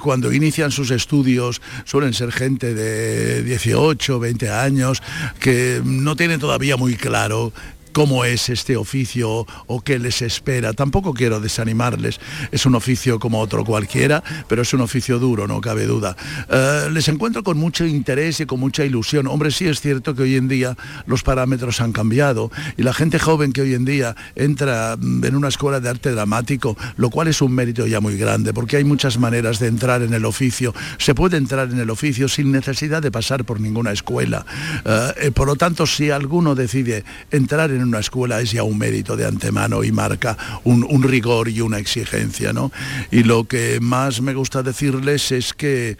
cuando 0.00 0.32
inician 0.32 0.70
sus 0.70 0.90
estudios 0.90 1.62
suelen 1.84 2.12
ser 2.12 2.32
gente 2.32 2.74
de 2.74 3.42
18, 3.42 4.20
20 4.20 4.50
años 4.50 5.02
que 5.40 5.80
no 5.84 6.16
tienen 6.16 6.38
todavía 6.38 6.76
muy 6.76 6.96
claro 6.96 7.52
cómo 7.94 8.24
es 8.24 8.48
este 8.48 8.76
oficio 8.76 9.46
o 9.68 9.80
qué 9.80 10.00
les 10.00 10.20
espera. 10.20 10.72
Tampoco 10.72 11.14
quiero 11.14 11.38
desanimarles. 11.38 12.18
Es 12.50 12.66
un 12.66 12.74
oficio 12.74 13.20
como 13.20 13.40
otro 13.40 13.64
cualquiera, 13.64 14.22
pero 14.48 14.62
es 14.62 14.74
un 14.74 14.80
oficio 14.80 15.20
duro, 15.20 15.46
no 15.46 15.60
cabe 15.60 15.86
duda. 15.86 16.16
Eh, 16.50 16.88
les 16.90 17.06
encuentro 17.08 17.44
con 17.44 17.56
mucho 17.56 17.86
interés 17.86 18.40
y 18.40 18.46
con 18.46 18.58
mucha 18.58 18.84
ilusión. 18.84 19.28
Hombre, 19.28 19.52
sí 19.52 19.68
es 19.68 19.80
cierto 19.80 20.14
que 20.14 20.22
hoy 20.24 20.34
en 20.34 20.48
día 20.48 20.76
los 21.06 21.22
parámetros 21.22 21.80
han 21.80 21.92
cambiado 21.92 22.50
y 22.76 22.82
la 22.82 22.92
gente 22.92 23.20
joven 23.20 23.52
que 23.52 23.62
hoy 23.62 23.74
en 23.74 23.84
día 23.84 24.16
entra 24.34 24.96
mm, 24.98 25.24
en 25.24 25.36
una 25.36 25.46
escuela 25.46 25.78
de 25.78 25.88
arte 25.88 26.10
dramático, 26.10 26.76
lo 26.96 27.10
cual 27.10 27.28
es 27.28 27.40
un 27.42 27.52
mérito 27.52 27.86
ya 27.86 28.00
muy 28.00 28.16
grande, 28.16 28.52
porque 28.52 28.76
hay 28.76 28.84
muchas 28.84 29.18
maneras 29.18 29.60
de 29.60 29.68
entrar 29.68 30.02
en 30.02 30.14
el 30.14 30.24
oficio. 30.24 30.74
Se 30.98 31.14
puede 31.14 31.36
entrar 31.36 31.70
en 31.70 31.78
el 31.78 31.90
oficio 31.90 32.26
sin 32.26 32.50
necesidad 32.50 33.02
de 33.02 33.12
pasar 33.12 33.44
por 33.44 33.60
ninguna 33.60 33.92
escuela. 33.92 34.44
Eh, 34.84 35.12
eh, 35.16 35.30
por 35.30 35.46
lo 35.46 35.54
tanto, 35.54 35.86
si 35.86 36.10
alguno 36.10 36.56
decide 36.56 37.04
entrar 37.30 37.70
en 37.70 37.83
una 37.88 38.00
escuela 38.00 38.40
es 38.40 38.52
ya 38.52 38.62
un 38.62 38.78
mérito 38.78 39.16
de 39.16 39.26
antemano 39.26 39.84
y 39.84 39.92
marca 39.92 40.36
un, 40.64 41.02
rigor 41.02 41.48
y 41.48 41.60
una 41.60 41.78
exigencia. 41.78 42.52
¿no? 42.52 42.72
Y 43.10 43.24
lo 43.24 43.44
que 43.44 43.78
más 43.80 44.20
me 44.20 44.34
gusta 44.34 44.62
decirles 44.62 45.32
es 45.32 45.54
que 45.54 45.96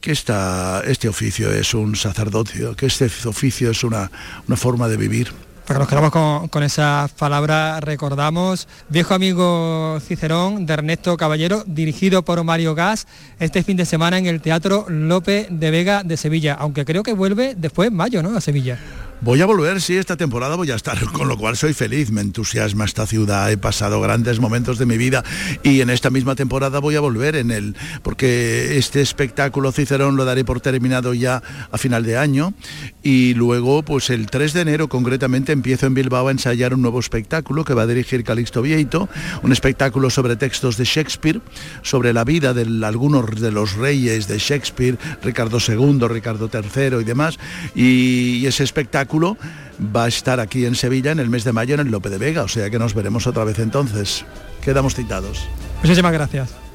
que 0.00 0.12
este 0.12 1.08
oficio 1.08 1.50
es 1.50 1.74
un 1.74 1.96
sacerdocio, 1.96 2.76
que 2.76 2.86
este 2.86 3.06
oficio 3.26 3.72
es 3.72 3.82
una, 3.82 4.10
una 4.46 4.56
forma 4.56 4.86
de 4.86 4.96
vivir. 4.96 5.32
Para 5.66 5.80
que 5.80 5.80
nos 5.80 5.88
quedamos 5.88 6.10
con, 6.12 6.48
con 6.48 6.62
esas 6.62 7.12
palabras, 7.12 7.82
recordamos 7.82 8.68
Viejo 8.88 9.12
Amigo 9.12 9.98
Cicerón 10.00 10.64
de 10.64 10.72
Ernesto 10.72 11.16
Caballero, 11.18 11.62
dirigido 11.66 12.24
por 12.24 12.42
Mario 12.42 12.74
Gas, 12.74 13.06
este 13.38 13.62
fin 13.62 13.76
de 13.76 13.84
semana 13.84 14.16
en 14.16 14.24
el 14.24 14.40
Teatro 14.40 14.86
López 14.88 15.46
de 15.50 15.70
Vega 15.70 16.04
de 16.04 16.16
Sevilla, 16.16 16.54
aunque 16.54 16.86
creo 16.86 17.02
que 17.02 17.12
vuelve 17.12 17.54
después 17.54 17.92
mayo, 17.92 18.22
¿no? 18.22 18.34
A 18.34 18.40
Sevilla. 18.40 18.78
Voy 19.20 19.40
a 19.40 19.46
volver, 19.46 19.80
sí, 19.80 19.96
esta 19.96 20.16
temporada 20.16 20.54
voy 20.54 20.70
a 20.70 20.76
estar, 20.76 20.96
con 21.12 21.26
lo 21.26 21.36
cual 21.36 21.56
soy 21.56 21.74
feliz, 21.74 22.12
me 22.12 22.20
entusiasma 22.20 22.84
esta 22.84 23.04
ciudad, 23.04 23.50
he 23.50 23.58
pasado 23.58 24.00
grandes 24.00 24.38
momentos 24.38 24.78
de 24.78 24.86
mi 24.86 24.96
vida 24.96 25.24
y 25.64 25.80
en 25.80 25.90
esta 25.90 26.08
misma 26.08 26.36
temporada 26.36 26.78
voy 26.78 26.94
a 26.94 27.00
volver 27.00 27.34
en 27.34 27.50
él, 27.50 27.74
porque 28.04 28.78
este 28.78 29.00
espectáculo 29.00 29.72
Cicerón 29.72 30.14
lo 30.14 30.24
daré 30.24 30.44
por 30.44 30.60
terminado 30.60 31.14
ya 31.14 31.42
a 31.68 31.78
final 31.78 32.04
de 32.04 32.16
año 32.16 32.54
y 33.02 33.34
luego 33.34 33.82
pues 33.82 34.08
el 34.10 34.26
3 34.26 34.52
de 34.52 34.60
enero 34.60 34.88
concretamente 34.88 35.50
empiezo 35.50 35.86
en 35.86 35.94
Bilbao 35.94 36.28
a 36.28 36.30
ensayar 36.30 36.72
un 36.72 36.82
nuevo 36.82 37.00
espectáculo 37.00 37.64
que 37.64 37.74
va 37.74 37.82
a 37.82 37.86
dirigir 37.86 38.22
Calixto 38.22 38.62
Vieito, 38.62 39.08
un 39.42 39.50
espectáculo 39.50 40.10
sobre 40.10 40.36
textos 40.36 40.76
de 40.76 40.84
Shakespeare, 40.84 41.40
sobre 41.82 42.12
la 42.12 42.22
vida 42.22 42.54
de 42.54 42.86
algunos 42.86 43.40
de 43.40 43.50
los 43.50 43.74
reyes 43.74 44.28
de 44.28 44.38
Shakespeare, 44.38 44.96
Ricardo 45.24 45.58
II, 45.58 46.06
Ricardo 46.08 46.48
III 46.52 47.00
y 47.00 47.04
demás, 47.04 47.36
y 47.74 48.46
ese 48.46 48.62
espectáculo 48.62 49.07
va 49.14 50.04
a 50.04 50.08
estar 50.08 50.40
aquí 50.40 50.66
en 50.66 50.74
Sevilla 50.74 51.12
en 51.12 51.18
el 51.18 51.30
mes 51.30 51.44
de 51.44 51.52
mayo 51.52 51.74
en 51.74 51.80
el 51.80 51.90
Lope 51.90 52.10
de 52.10 52.18
Vega, 52.18 52.42
o 52.42 52.48
sea 52.48 52.70
que 52.70 52.78
nos 52.78 52.94
veremos 52.94 53.26
otra 53.26 53.44
vez 53.44 53.58
entonces. 53.58 54.24
Quedamos 54.62 54.94
citados. 54.94 55.48
Muchísimas 55.82 56.12
gracias. 56.12 56.67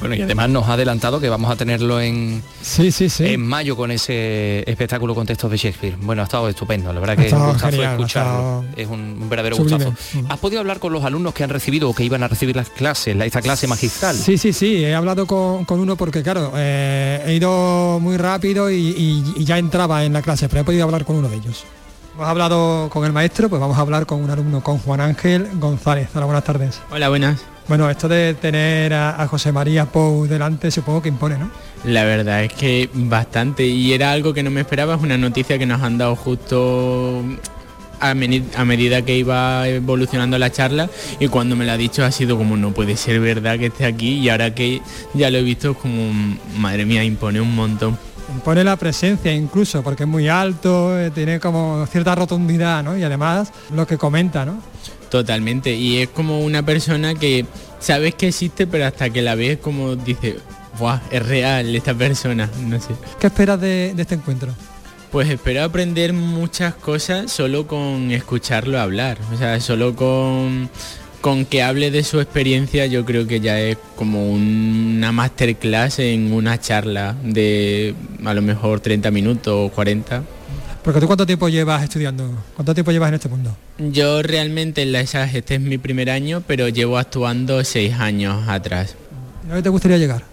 Bueno, 0.00 0.14
y 0.14 0.22
además 0.22 0.50
nos 0.50 0.68
ha 0.68 0.74
adelantado 0.74 1.20
que 1.20 1.28
vamos 1.28 1.50
a 1.50 1.56
tenerlo 1.56 2.00
en, 2.00 2.42
sí, 2.62 2.90
sí, 2.90 3.08
sí. 3.08 3.26
en 3.26 3.40
mayo 3.40 3.76
con 3.76 3.90
ese 3.90 4.68
espectáculo 4.68 5.14
con 5.14 5.26
textos 5.26 5.50
de 5.50 5.56
Shakespeare. 5.56 5.96
Bueno, 6.00 6.22
ha 6.22 6.24
estado 6.24 6.48
estupendo, 6.48 6.92
la 6.92 7.00
verdad 7.00 7.16
que 7.16 7.26
es 7.26 7.32
un 7.32 7.46
gustazo 7.46 7.82
escucharlo. 7.82 8.64
Es 8.76 8.88
un, 8.88 9.28
verdadero 9.28 9.56
gustazo. 9.56 9.94
¿Has 10.28 10.38
podido 10.38 10.60
hablar 10.60 10.78
con 10.78 10.92
los 10.92 11.04
alumnos 11.04 11.34
que 11.34 11.44
han 11.44 11.50
recibido 11.50 11.88
o 11.90 11.94
que 11.94 12.04
iban 12.04 12.22
a 12.22 12.28
recibir 12.28 12.56
las 12.56 12.70
clases, 12.70 13.16
esta 13.20 13.42
clase 13.42 13.66
magistral? 13.66 14.16
Sí, 14.16 14.38
sí, 14.38 14.52
sí, 14.52 14.84
he 14.84 14.94
hablado 14.94 15.26
con, 15.26 15.64
uno 15.68 15.96
porque, 15.96 16.22
claro, 16.22 16.52
eh, 16.56 17.22
he 17.26 17.34
ido 17.34 17.98
muy 18.00 18.16
rápido 18.16 18.70
y, 18.70 19.24
y 19.36 19.44
ya 19.44 19.58
entraba 19.58 20.04
en 20.04 20.12
la 20.12 20.22
clase, 20.22 20.48
pero 20.48 20.62
he 20.62 20.64
podido 20.64 20.84
hablar 20.84 21.04
con 21.04 21.16
uno 21.16 21.28
de 21.28 21.36
ellos. 21.36 21.64
Hemos 22.14 22.28
hablado 22.28 22.90
con 22.90 23.04
el 23.04 23.12
maestro, 23.12 23.48
pues 23.48 23.60
vamos 23.60 23.76
a 23.76 23.80
hablar 23.80 24.06
con 24.06 24.22
un 24.22 24.30
alumno, 24.30 24.62
con 24.62 24.78
Juan 24.78 25.00
Ángel 25.00 25.48
González. 25.54 26.08
Hola, 26.14 26.26
buenas 26.26 26.44
tardes. 26.44 26.80
Hola, 26.92 27.08
buenas. 27.08 27.44
Bueno, 27.66 27.90
esto 27.90 28.06
de 28.06 28.34
tener 28.34 28.94
a, 28.94 29.26
José 29.26 29.50
María 29.50 29.86
Pou 29.86 30.24
delante 30.28 30.70
supongo 30.70 31.02
que 31.02 31.08
impone, 31.08 31.38
¿no? 31.38 31.50
La 31.82 32.04
verdad 32.04 32.44
es 32.44 32.52
que 32.52 32.88
bastante 32.94 33.66
y 33.66 33.92
era 33.92 34.12
algo 34.12 34.32
que 34.32 34.44
no 34.44 34.52
me 34.52 34.60
esperaba, 34.60 34.94
es 34.94 35.02
una 35.02 35.18
noticia 35.18 35.58
que 35.58 35.66
nos 35.66 35.82
han 35.82 35.98
dado 35.98 36.14
justo 36.14 37.20
a, 37.98 38.14
medida 38.14 39.02
que 39.02 39.16
iba 39.16 39.66
evolucionando 39.66 40.38
la 40.38 40.52
charla 40.52 40.88
y 41.18 41.26
cuando 41.26 41.56
me 41.56 41.64
lo 41.64 41.72
ha 41.72 41.76
dicho 41.76 42.04
ha 42.04 42.12
sido 42.12 42.36
como 42.36 42.56
no 42.56 42.72
puede 42.72 42.96
ser 42.96 43.18
verdad 43.18 43.58
que 43.58 43.66
esté 43.66 43.86
aquí 43.86 44.18
y 44.18 44.28
ahora 44.28 44.54
que 44.54 44.82
ya 45.14 45.30
lo 45.30 45.38
he 45.38 45.42
visto 45.42 45.72
es 45.72 45.76
como 45.78 46.12
madre 46.58 46.84
mía 46.84 47.02
impone 47.02 47.40
un 47.40 47.54
montón 47.54 47.98
impone 48.34 48.64
la 48.64 48.76
presencia 48.76 49.32
incluso 49.32 49.82
porque 49.82 50.02
es 50.02 50.08
muy 50.08 50.28
alto 50.28 50.98
eh, 50.98 51.10
tiene 51.10 51.40
como 51.40 51.86
cierta 51.86 52.14
rotundidad 52.14 52.82
¿no? 52.82 52.96
y 52.96 53.02
además 53.02 53.52
lo 53.72 53.86
que 53.86 53.96
comenta 53.96 54.44
¿no? 54.44 54.60
Totalmente, 55.14 55.72
y 55.72 55.98
es 55.98 56.08
como 56.08 56.40
una 56.40 56.64
persona 56.64 57.14
que 57.14 57.46
sabes 57.78 58.16
que 58.16 58.26
existe, 58.26 58.66
pero 58.66 58.86
hasta 58.86 59.10
que 59.10 59.22
la 59.22 59.36
ves 59.36 59.58
como 59.58 59.94
dice, 59.94 60.38
¡buah! 60.76 60.98
Es 61.10 61.24
real 61.24 61.72
esta 61.72 61.94
persona, 61.94 62.50
no 62.66 62.80
sé. 62.80 62.96
¿Qué 63.20 63.28
esperas 63.28 63.60
de, 63.60 63.94
este 63.96 64.16
encuentro? 64.16 64.52
Pues 65.12 65.28
espero 65.28 65.62
aprender 65.62 66.12
muchas 66.12 66.74
cosas 66.74 67.30
solo 67.30 67.68
con 67.68 68.10
escucharlo 68.10 68.80
hablar, 68.80 69.18
o 69.32 69.36
sea, 69.36 69.60
solo 69.60 69.94
con, 69.94 70.68
con 71.24 71.46
que 71.46 71.62
hable 71.62 71.90
de 71.90 72.04
su 72.04 72.20
experiencia 72.20 72.84
yo 72.84 73.06
creo 73.06 73.26
que 73.26 73.40
ya 73.40 73.58
es 73.58 73.78
como 73.96 74.30
una 74.30 75.10
masterclass 75.10 76.00
en 76.00 76.34
una 76.34 76.60
charla 76.60 77.16
de 77.24 77.94
a 78.26 78.34
lo 78.34 78.42
mejor 78.42 78.80
30 78.80 79.10
minutos 79.10 79.54
o 79.56 79.74
40. 79.74 80.22
Porque 80.82 81.00
tú 81.00 81.06
cuánto 81.06 81.24
tiempo 81.24 81.48
llevas 81.48 81.82
estudiando, 81.82 82.30
cuánto 82.54 82.74
tiempo 82.74 82.92
llevas 82.92 83.08
en 83.08 83.14
este 83.14 83.30
mundo. 83.30 83.56
Yo 83.78 84.22
realmente 84.22 84.82
en 84.82 84.92
la 84.92 85.00
ESAG 85.00 85.34
este 85.34 85.54
es 85.54 85.62
mi 85.62 85.78
primer 85.78 86.10
año, 86.10 86.42
pero 86.46 86.68
llevo 86.68 86.98
actuando 86.98 87.64
seis 87.64 87.94
años 87.94 88.46
atrás. 88.46 88.94
¿A 89.44 89.48
dónde 89.48 89.62
te 89.62 89.70
gustaría 89.70 89.96
llegar? 89.96 90.24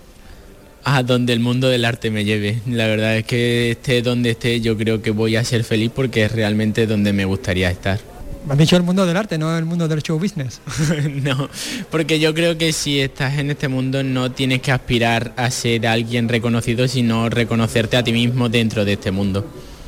A 0.83 1.03
donde 1.03 1.31
el 1.31 1.39
mundo 1.39 1.69
del 1.69 1.85
arte 1.85 2.11
me 2.11 2.25
lleve. 2.25 2.59
La 2.67 2.87
verdad 2.87 3.15
es 3.15 3.23
que 3.23 3.71
esté 3.71 4.01
donde 4.01 4.31
esté, 4.31 4.59
yo 4.59 4.75
creo 4.75 5.01
que 5.01 5.11
voy 5.11 5.37
a 5.37 5.45
ser 5.45 5.63
feliz 5.63 5.89
porque 5.95 6.25
es 6.25 6.33
realmente 6.33 6.85
donde 6.85 7.13
me 7.13 7.23
gustaría 7.23 7.71
estar. 7.71 8.10
Me 8.45 8.53
has 8.53 8.57
dicho 8.57 8.75
el 8.75 8.83
mundo 8.83 9.05
del 9.05 9.15
arte, 9.17 9.37
no 9.37 9.55
el 9.55 9.65
mundo 9.65 9.87
del 9.87 10.01
show 10.01 10.19
business. 10.19 10.61
no, 11.23 11.49
porque 11.89 12.19
yo 12.19 12.33
creo 12.33 12.57
que 12.57 12.73
si 12.73 12.99
estás 12.99 13.37
en 13.37 13.51
este 13.51 13.67
mundo 13.67 14.03
no 14.03 14.31
tienes 14.31 14.61
que 14.61 14.71
aspirar 14.71 15.33
a 15.37 15.51
ser 15.51 15.85
alguien 15.87 16.27
reconocido, 16.27 16.87
sino 16.87 17.29
reconocerte 17.29 17.97
a 17.97 18.03
ti 18.03 18.11
mismo 18.11 18.49
dentro 18.49 18.83
de 18.83 18.93
este 18.93 19.11
mundo. 19.11 19.45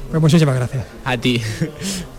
Pues 0.10 0.22
muchísimas 0.22 0.56
gracias. 0.56 0.86
A 1.04 1.18
ti. 1.18 1.42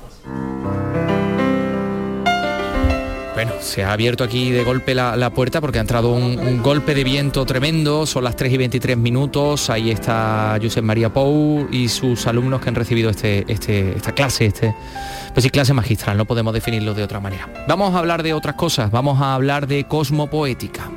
Bueno, 3.44 3.61
se 3.61 3.85
ha 3.85 3.92
abierto 3.92 4.24
aquí 4.24 4.50
de 4.52 4.64
golpe 4.64 4.94
la, 4.94 5.30
puerta 5.35 5.61
porque 5.61 5.76
ha 5.76 5.83
entrado 5.83 6.14
un, 6.14 6.62
golpe 6.62 6.94
de 6.94 7.04
viento 7.04 7.44
tremendo, 7.44 8.07
son 8.07 8.24
las 8.24 8.37
3 8.37 8.54
y 8.54 8.57
23 8.57 8.96
minutos, 8.96 9.68
ahí 9.68 9.90
está 9.90 10.59
Josep 10.62 10.83
María 10.83 11.12
Pou 11.12 11.68
y 11.70 11.88
sus 11.88 12.26
alumnos 12.26 12.62
que 12.62 12.70
han 12.70 12.74
recibido 12.74 13.11
este, 13.11 13.44
este, 13.46 13.98
esta 13.98 14.12
clase, 14.12 14.46
este, 14.46 14.74
pues 15.35 15.44
sí, 15.44 15.50
clase 15.50 15.74
magistral, 15.74 16.16
no 16.16 16.24
podemos 16.24 16.54
definirlo 16.54 16.94
de 16.94 17.02
otra 17.02 17.20
manera. 17.20 17.46
Vamos 17.68 17.94
a 17.94 17.98
hablar 17.98 18.22
de 18.22 18.33
otras 18.33 18.54
cosas, 18.54 18.90
vamos 18.90 19.20
a 19.20 19.35
hablar 19.35 19.66
de 19.66 19.85
cosmopoética. 19.85 20.90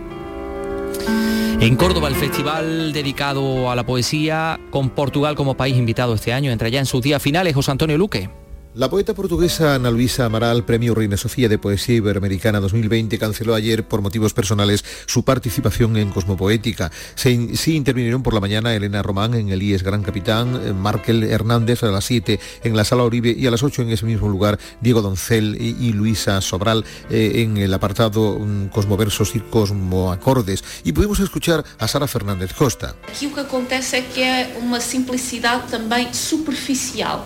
En 1.59 1.75
Córdoba, 1.75 2.07
el 2.07 2.15
festival 2.15 2.93
dedicado 2.93 3.69
a 3.69 3.75
la 3.75 3.85
poesía, 3.85 4.57
con 4.69 4.89
Portugal 4.89 5.35
como 5.35 5.57
país 5.57 5.75
invitado 5.75 6.13
este 6.13 6.31
año, 6.31 6.49
entra 6.49 6.69
ya 6.69 6.79
en 6.79 6.85
sus 6.85 7.01
días 7.01 7.21
finales 7.21 7.53
José 7.55 7.71
Antonio 7.71 7.97
Luque. 7.97 8.29
La 8.77 8.91
poeta 8.91 9.15
portuguesa 9.15 9.73
Ana 9.73 9.89
Luisa 9.89 10.25
Amaral, 10.25 10.63
Premio 10.63 10.93
Reina 10.93 11.17
Sofía 11.17 11.49
de 11.49 11.57
Poesía 11.57 11.95
Iberoamericana 11.95 12.59
2020, 12.59 13.17
canceló 13.17 13.55
ayer 13.55 13.87
por 13.87 14.03
motivos 14.03 14.35
personales 14.35 14.85
su 15.07 15.23
participación 15.23 15.97
en 15.97 16.11
Cosmopoética. 16.11 16.91
sí 17.15 17.75
intervinieron 17.75 18.21
por 18.21 18.35
la 18.35 18.39
mañana 18.39 18.75
Elena 18.75 19.01
Román 19.01 19.33
en 19.33 19.49
el 19.49 19.63
IES 19.63 19.81
Gran 19.81 20.03
Capitán, 20.03 20.61
eh, 20.63 20.73
Markel 20.73 21.23
Hernández 21.23 21.81
a 21.81 21.87
las 21.87 22.05
7 22.05 22.39
en 22.63 22.77
la 22.77 22.85
Sala 22.85 23.01
Oribe 23.01 23.33
y 23.35 23.47
a 23.47 23.51
las 23.51 23.63
8 23.63 23.81
en 23.81 23.89
ese 23.89 24.05
mismo 24.05 24.29
lugar 24.29 24.59
Diego 24.79 25.01
Doncel 25.01 25.57
y, 25.59 25.91
Luisa 25.93 26.39
Sobral 26.41 26.85
eh, 27.09 27.31
en 27.37 27.57
el 27.57 27.73
apartado 27.73 28.37
mm, 28.37 28.67
Cosmoversos 28.67 29.35
y 29.35 29.39
Cosmoacordes. 29.39 30.63
Y 30.83 30.91
pudimos 30.91 31.19
escuchar 31.19 31.65
a 31.79 31.87
Sara 31.87 32.07
Fernández 32.07 32.53
Costa. 32.53 32.93
Aquí 33.09 33.27
lo 33.27 33.33
que 33.33 33.41
acontece 33.41 33.97
es 33.97 34.05
que 34.13 34.41
es 34.41 34.49
una 34.61 34.79
simplicidad 34.79 35.65
también 35.65 36.13
superficial. 36.13 37.23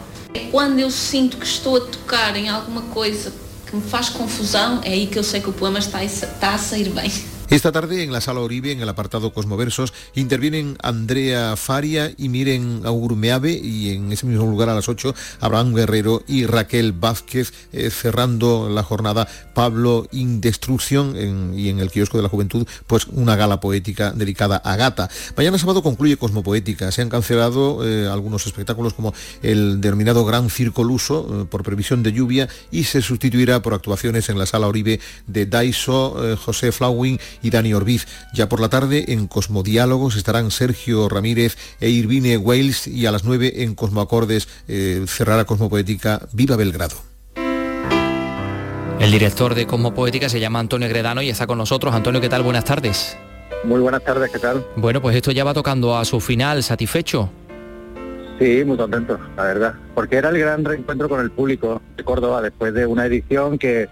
Quando 0.52 0.80
eu 0.80 0.92
sinto 0.92 1.38
que 1.38 1.46
estou 1.46 1.78
a 1.78 1.82
tocar 1.82 2.36
em 2.36 2.50
alguma 2.50 2.82
coisa 2.84 3.34
que 3.66 3.76
me 3.76 3.82
faz 3.82 4.10
confusão, 4.10 4.82
é 4.84 4.92
aí 4.92 5.08
que 5.08 5.18
eu 5.18 5.24
sei 5.24 5.42
que 5.42 5.50
o 5.50 5.54
poema 5.54 5.80
está 5.80 6.00
a, 6.00 6.58
sair 6.58 6.90
bem. 6.90 7.12
Esta 7.52 7.74
tarde 7.74 8.02
en 8.02 8.14
la 8.14 8.22
sala 8.22 8.40
Oribe, 8.40 8.72
en 8.72 8.80
el 8.80 8.88
apartado 8.88 9.34
Cosmoversos, 9.34 9.92
intervienen 10.16 10.78
Andrea 10.82 11.58
Faria 11.58 12.10
y 12.18 12.30
Miren 12.30 12.84
Aurmeave 12.86 13.52
y 13.52 13.90
en 13.90 14.10
ese 14.14 14.26
mismo 14.26 14.46
lugar 14.46 14.70
a 14.70 14.74
las 14.74 14.88
8 14.88 15.14
Abraham 15.42 15.76
Guerrero 15.76 16.24
y 16.30 16.46
Raquel 16.46 16.94
Vázquez 16.94 17.52
eh, 17.74 17.90
cerrando 17.90 18.70
la 18.70 18.84
jornada 18.84 19.28
Pablo 19.54 20.08
Indestrucción 20.14 21.54
y 21.54 21.68
en 21.68 21.80
el 21.80 21.92
kiosco 21.92 22.16
de 22.16 22.24
la 22.24 22.30
juventud 22.30 22.66
pues 22.88 23.08
una 23.08 23.36
gala 23.36 23.60
poética 23.60 24.14
dedicada 24.14 24.56
a 24.56 24.78
Gata. 24.78 25.10
Mañana 25.36 25.58
sábado 25.58 25.84
concluye 25.84 26.16
Cosmopoética. 26.16 26.90
Se 26.94 27.02
han 27.02 27.10
cancelado 27.10 27.86
eh, 27.86 28.08
algunos 28.08 28.48
espectáculos 28.48 28.94
como 28.94 29.14
el 29.42 29.82
denominado 29.82 30.24
Gran 30.24 30.50
Circo 30.50 30.86
Luso 30.86 31.42
eh, 31.42 31.46
por 31.50 31.64
previsión 31.64 32.02
de 32.02 32.14
lluvia 32.14 32.48
y 32.72 32.86
se 32.86 33.02
sustituirá 33.02 33.62
por 33.62 33.74
actuaciones 33.74 34.30
en 34.30 34.40
la 34.40 34.46
sala 34.46 34.70
Oribe 34.70 35.02
de 35.28 35.46
Daiso, 35.48 36.16
José 36.38 36.72
Flauwing 36.72 37.20
y 37.42 37.50
Dani 37.50 37.74
Orbiz. 37.74 38.08
Ya 38.34 38.50
por 38.50 38.60
la 38.60 38.70
tarde 38.70 39.06
en 39.10 39.28
Cosmodiálogos 39.28 40.16
estarán 40.16 40.52
Sergio 40.52 41.10
Ramírez 41.10 41.58
e 41.80 41.90
Irvine 41.90 42.38
Wales 42.38 42.88
y 42.88 43.06
a 43.06 43.12
las 43.12 43.24
9 43.24 43.64
en 43.64 43.76
Cosmoacordes 43.76 44.48
eh, 44.68 45.04
cerrará 45.08 45.46
Cosmopoética 45.46 46.28
Viva 46.34 46.56
Belgrado. 46.56 46.96
El 49.00 49.12
director 49.12 49.56
de 49.56 49.66
Cosmopoética 49.66 50.30
se 50.30 50.40
llama 50.40 50.60
Antonio 50.60 50.88
Gredano 50.88 51.24
y 51.24 51.30
está 51.30 51.48
con 51.48 51.58
nosotros. 51.58 51.94
Antonio, 51.96 52.22
¿qué 52.22 52.30
tal? 52.30 52.44
Buenas 52.44 52.66
tardes. 52.66 53.18
Muy 53.64 53.80
buenas 53.80 54.04
tardes, 54.04 54.32
¿qué 54.32 54.40
tal? 54.40 54.66
Bueno, 54.76 55.02
pues 55.02 55.16
esto 55.16 55.32
ya 55.32 55.44
va 55.44 55.54
tocando 55.54 55.98
a 55.98 56.06
su 56.06 56.20
final, 56.20 56.62
¿satisfecho? 56.64 57.30
Sí, 58.40 58.64
muy 58.66 58.76
contento, 58.76 59.20
la 59.38 59.44
verdad, 59.44 59.74
porque 59.94 60.16
era 60.16 60.30
el 60.30 60.40
gran 60.40 60.66
reencuentro 60.66 61.08
con 61.08 61.20
el 61.20 61.30
público 61.30 61.80
de 61.96 62.04
Córdoba 62.04 62.42
después 62.42 62.74
de 62.74 62.88
una 62.88 63.06
edición 63.06 63.60
que, 63.60 63.88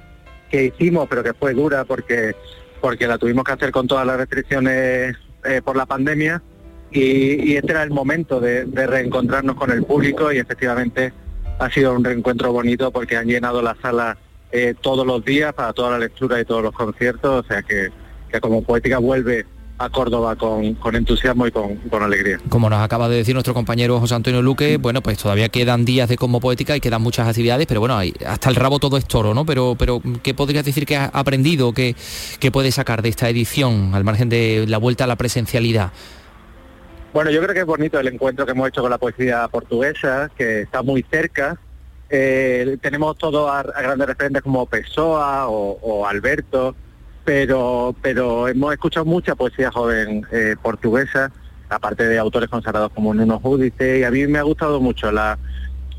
que 0.49 0.65
hicimos, 0.65 1.07
pero 1.07 1.23
que 1.23 1.33
fue 1.35 1.53
dura 1.53 1.85
porque 1.85 2.35
porque 2.79 3.07
la 3.07 3.17
tuvimos 3.17 3.43
que 3.43 3.51
hacer 3.51 3.71
con 3.71 3.87
todas 3.87 4.05
las 4.05 4.17
restricciones 4.17 5.15
eh, 5.43 5.61
por 5.63 5.75
la 5.75 5.85
pandemia 5.85 6.41
y, 6.91 7.55
este 7.55 7.71
era 7.71 7.83
el 7.83 7.91
momento 7.91 8.39
de, 8.39 8.65
reencontrarnos 8.65 9.55
con 9.55 9.71
el 9.71 9.83
público 9.83 10.31
y 10.31 10.37
efectivamente 10.37 11.13
ha 11.59 11.69
sido 11.69 11.93
un 11.93 12.03
reencuentro 12.03 12.51
bonito 12.51 12.91
porque 12.91 13.17
han 13.17 13.27
llenado 13.27 13.61
la 13.61 13.75
sala 13.81 14.17
eh, 14.51 14.73
todos 14.79 15.05
los 15.05 15.23
días 15.23 15.53
para 15.53 15.73
toda 15.73 15.91
la 15.91 15.99
lectura 15.99 16.39
y 16.39 16.45
todos 16.45 16.63
los 16.63 16.73
conciertos, 16.73 17.45
o 17.45 17.47
sea 17.47 17.61
que, 17.61 17.89
que 18.31 18.39
como 18.39 18.63
poética 18.63 18.97
vuelve 18.97 19.45
a 19.79 19.89
Córdoba 19.89 20.35
con, 20.35 20.77
entusiasmo 20.93 21.47
y 21.47 21.51
con, 21.51 22.03
alegría. 22.03 22.37
Como 22.49 22.69
nos 22.69 22.81
acaba 22.81 23.07
de 23.07 23.15
decir 23.15 23.33
nuestro 23.33 23.53
compañero 23.53 23.99
José 23.99 24.13
Antonio 24.13 24.41
Luque, 24.41 24.77
bueno, 24.77 25.01
pues 25.01 25.17
todavía 25.17 25.47
quedan 25.47 25.85
días 25.85 26.09
de 26.09 26.17
como 26.17 26.41
poética 26.41 26.75
y 26.75 26.81
quedan 26.81 27.01
muchas 27.01 27.27
actividades, 27.27 27.65
pero 27.65 27.79
bueno, 27.79 27.97
hasta 28.27 28.49
el 28.49 28.55
rabo 28.55 28.79
todo 28.79 28.97
es 28.97 29.05
toro, 29.05 29.33
¿no? 29.33 29.45
Pero, 29.45 29.75
pero 29.79 30.01
¿qué 30.21 30.33
podrías 30.33 30.65
decir 30.65 30.85
que 30.85 30.97
has 30.97 31.09
aprendido, 31.13 31.73
que, 31.73 31.95
que 32.39 32.51
puedes 32.51 32.75
sacar 32.75 33.01
de 33.01 33.09
esta 33.09 33.29
edición, 33.29 33.95
al 33.95 34.03
margen 34.03 34.27
de 34.27 34.65
la 34.67 34.77
vuelta 34.77 35.05
a 35.05 35.07
la 35.07 35.15
presencialidad? 35.15 35.93
Bueno, 37.13 37.31
yo 37.31 37.41
creo 37.41 37.53
que 37.53 37.61
es 37.61 37.65
bonito 37.65 37.99
el 37.99 38.07
encuentro 38.09 38.45
que 38.45 38.51
hemos 38.51 38.67
hecho 38.67 38.81
con 38.81 38.91
la 38.91 38.97
poesía 38.97 39.47
portuguesa, 39.47 40.29
que 40.37 40.61
está 40.63 40.83
muy 40.83 41.05
cerca. 41.09 41.57
Eh, 42.09 42.77
tenemos 42.81 43.17
todos 43.17 43.49
a, 43.49 43.63
grandes 43.63 44.07
referentes 44.07 44.43
como 44.43 44.65
Pessoa 44.65 45.47
o 45.47 46.05
Alberto, 46.05 46.75
pero, 47.29 47.95
pero 48.01 48.47
hemos 48.47 48.73
escuchado 48.73 49.05
mucha 49.05 49.35
poesía 49.35 49.69
joven 49.71 50.25
eh, 50.31 50.55
portuguesa, 50.59 51.31
aparte 51.69 52.07
de 52.07 52.17
autores 52.17 52.49
consagrados 52.49 52.91
como 52.91 53.13
Nuno 53.13 53.39
Judice, 53.39 53.99
y 53.99 54.03
a 54.03 54.09
mí 54.09 54.25
me 54.25 54.39
ha 54.39 54.41
gustado 54.41 54.81
mucho 54.81 55.11
la, 55.11 55.37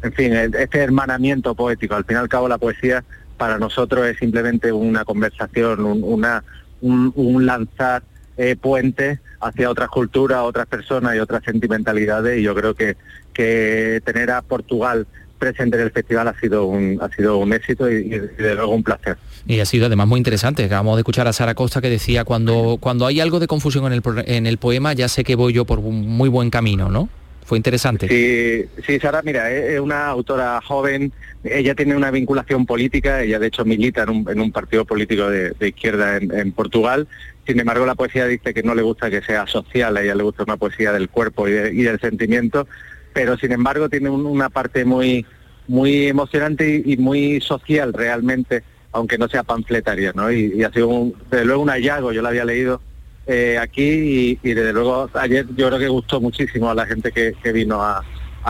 en 0.03 0.13
fin, 0.13 0.33
este 0.33 0.81
hermanamiento 0.81 1.55
poético. 1.55 1.95
Al 1.95 2.05
fin 2.05 2.17
y 2.17 2.19
al 2.19 2.29
cabo 2.29 2.49
la 2.49 2.59
poesía 2.59 3.05
para 3.37 3.61
nosotros 3.61 4.09
es 4.09 4.19
simplemente 4.19 4.73
una 4.73 5.05
conversación, 5.05 5.85
un, 5.85 6.03
una, 6.03 6.43
un, 6.81 7.47
lanzar 7.47 8.03
eh, 8.37 8.57
puentes 8.57 9.21
hacia 9.41 9.71
otras 9.71 9.89
culturas, 9.89 10.41
otras 10.41 10.67
personas 10.67 11.15
y 11.15 11.21
otras 11.21 11.45
sentimentalidades 11.45 12.41
y 12.41 12.43
yo 12.43 12.57
creo 12.57 12.75
que, 12.75 12.97
que 13.33 14.03
tener 14.05 14.33
a 14.33 14.43
Portugal 14.43 15.07
presente 15.41 15.77
en 15.77 15.83
el 15.83 15.91
festival 15.91 16.29
ha 16.29 16.39
sido 16.39 16.67
un, 16.67 16.99
ha 17.01 17.09
sido 17.09 17.39
un 17.39 17.53
éxito 17.53 17.91
y, 17.91 18.09
de 18.09 18.55
luego 18.55 18.73
un 18.73 18.85
placer. 18.85 19.17
Y 19.47 19.59
ha 19.59 19.65
sido 19.65 19.87
además 19.87 20.07
muy 20.07 20.19
interesante. 20.19 20.65
Acabamos 20.65 20.97
de 20.97 21.01
escuchar 21.01 21.27
a 21.27 21.33
Sara 21.33 21.55
Costa 21.55 21.81
que 21.81 21.91
decía, 21.91 22.25
cuando, 22.25 22.77
cuando 22.79 23.07
hay 23.07 23.19
algo 23.19 23.41
de 23.41 23.49
confusión 23.49 23.87
en 23.87 23.95
el, 23.95 24.03
en 24.27 24.47
el 24.47 24.59
poema, 24.59 24.93
ya 24.93 25.09
sé 25.09 25.25
que 25.25 25.35
voy 25.35 25.53
yo 25.53 25.65
por 25.65 25.81
un 25.81 26.07
muy 26.07 26.29
buen 26.29 26.51
camino, 26.51 26.89
¿no? 26.89 27.09
Fue 27.51 27.59
interesante. 27.59 28.07
Sí, 28.07 28.83
sí, 28.87 29.01
Sara, 29.01 29.23
mira, 29.23 29.51
es 29.51 29.81
una 29.81 30.07
autora 30.07 30.61
joven, 30.65 31.13
ella 31.43 31.75
tiene 31.75 31.97
una 31.97 32.13
vinculación 32.13 32.65
política, 32.65 33.23
ella 33.23 33.41
de 33.41 33.49
hecho 33.49 33.65
milita 33.65 34.05
en 34.05 34.11
un, 34.11 34.31
en 34.31 34.41
un 34.41 34.53
partido 34.53 34.85
político 34.85 35.29
de, 35.29 35.53
izquierda 35.61 36.19
en, 36.19 36.53
Portugal, 36.53 37.09
sin 37.45 37.59
embargo 37.59 37.87
la 37.87 37.97
poesía 37.97 38.27
dice 38.27 38.55
que 38.55 38.63
no 38.63 38.77
le 38.77 38.83
gusta 38.83 39.11
que 39.11 39.21
sea 39.21 39.49
social, 39.49 39.97
a 39.97 40.03
ella 40.03 40.15
le 40.15 40.23
gusta 40.23 40.45
una 40.45 40.59
poesía 40.59 40.93
del 40.93 41.09
cuerpo 41.09 41.49
y, 41.49 41.53
y 41.53 41.83
del 41.83 41.99
sentimiento, 41.99 42.69
pero 43.13 43.37
sin 43.37 43.53
embargo 43.53 43.89
tiene 43.89 44.11
una 44.11 44.49
parte 44.49 44.85
muy 44.85 45.27
muy 45.71 46.09
emocionante 46.09 46.83
y, 46.85 46.97
muy 46.97 47.41
social 47.41 47.93
realmente, 47.93 48.65
aunque 48.91 49.17
no 49.17 49.29
sea 49.29 49.45
panfletaria, 49.45 50.13
¿no? 50.13 50.31
Y, 50.33 50.65
ha 50.65 50.73
sido 50.73 50.89
un, 50.89 51.15
desde 51.31 51.45
luego 51.45 51.63
un 51.63 51.69
hallazgo, 51.69 52.13
yo 52.13 52.23
la 52.23 52.31
había 52.31 52.45
leído 52.45 52.81
eh, 53.29 53.57
aquí 53.57 54.37
y, 54.43 54.53
desde 54.53 54.73
luego 54.73 55.09
ayer 55.15 55.47
yo 55.57 55.69
creo 55.69 55.79
que 55.79 55.87
gustó 55.87 56.21
muchísimo 56.21 56.71
a 56.71 56.75
la 56.75 56.87
gente 56.87 57.13
que, 57.13 57.53
vino 57.53 57.81
a, 57.81 58.05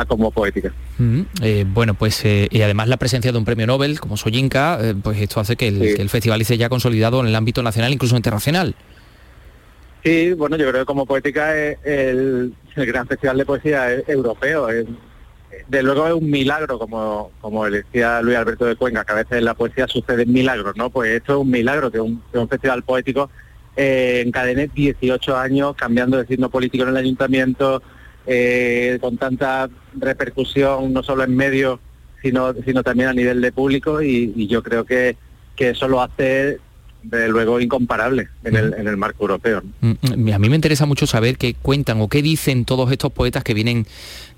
como 0.09 0.31
poética. 0.31 0.73
Eh, 1.43 1.67
bueno, 1.69 1.93
pues 1.93 2.25
eh, 2.25 2.49
y 2.51 2.63
además 2.63 2.89
la 2.89 2.97
presencia 2.97 3.33
de 3.33 3.37
un 3.37 3.45
premio 3.45 3.67
Nobel 3.67 4.01
como 4.01 4.17
Soyinka, 4.17 4.79
pues 5.03 5.21
esto 5.21 5.41
hace 5.41 5.57
que 5.57 5.69
el, 5.69 6.09
festival 6.09 6.41
esté 6.41 6.57
ya 6.57 6.71
consolidado 6.71 7.21
en 7.21 7.27
el 7.27 7.37
ámbito 7.37 7.63
nacional, 7.63 7.93
incluso 7.93 8.17
internacional. 8.17 8.75
Sí, 10.03 10.33
bueno, 10.33 10.57
yo 10.57 10.71
creo 10.71 10.81
que 10.81 10.87
como 10.87 11.05
poética 11.05 11.55
es 11.55 11.77
el, 12.77 12.87
gran 12.87 13.07
festival 13.07 13.39
de 13.39 13.45
poesía 13.45 13.93
europeo. 14.07 14.69
de 14.69 15.83
luego 15.83 16.07
es 16.07 16.15
un 16.15 16.31
milagro, 16.31 16.79
como, 16.79 17.33
como 17.41 17.69
decía 17.69 18.23
Luis 18.23 18.37
Alberto 18.37 18.67
de 18.67 18.77
Cuenca, 18.77 19.05
que 19.05 19.13
a 19.13 19.17
veces 19.17 19.39
en 19.39 19.45
la 19.45 19.55
poesía 19.55 19.87
suceden 19.87 20.33
milagros, 20.33 20.77
¿no? 20.77 20.91
Pues 20.91 21.11
esto 21.11 21.35
es 21.35 21.39
un 21.41 21.51
milagro, 21.51 21.91
que 21.91 22.01
un, 22.01 22.23
festival 22.49 22.83
poético 22.83 23.31
eh, 23.77 24.23
encadene 24.27 24.69
18 24.73 25.37
años 25.37 25.75
cambiando 25.77 26.17
de 26.17 26.27
signo 26.27 26.51
político 26.51 26.85
en 26.85 26.91
el 26.91 26.97
ayuntamiento, 26.97 27.83
eh, 28.27 28.99
con 29.01 29.17
tanta 29.17 29.69
repercusión, 29.95 30.93
no 30.93 31.03
solo 31.03 31.25
en 31.25 31.37
medios, 31.37 31.81
sino, 32.23 32.53
sino 32.65 32.83
también 32.83 33.09
a 33.09 33.15
nivel 33.15 33.41
de 33.41 33.53
público, 33.53 34.03
y, 34.03 34.33
y 34.37 34.47
yo 34.47 34.63
creo 34.63 34.85
que, 34.85 35.17
que 35.57 35.71
eso 35.71 35.89
lo 35.89 36.03
hace 36.03 36.59
de 37.03 37.29
luego 37.29 37.61
incomparable 37.61 38.29
en 38.45 38.57
el, 38.57 38.75
en 38.75 38.89
el 38.89 38.97
marco 38.97 39.25
europeo. 39.25 39.63
Mm, 39.81 39.91
mm, 40.01 40.33
a 40.33 40.39
mí 40.39 40.49
me 40.49 40.57
interesa 40.57 40.87
mucho 40.87 41.07
saber 41.07 41.37
qué 41.37 41.55
cuentan 41.55 42.01
o 42.01 42.09
qué 42.09 42.23
dicen 42.23 42.65
todos 42.65 42.91
estos 42.93 43.13
poetas 43.13 43.45
que 43.45 43.55
vienen 43.55 43.87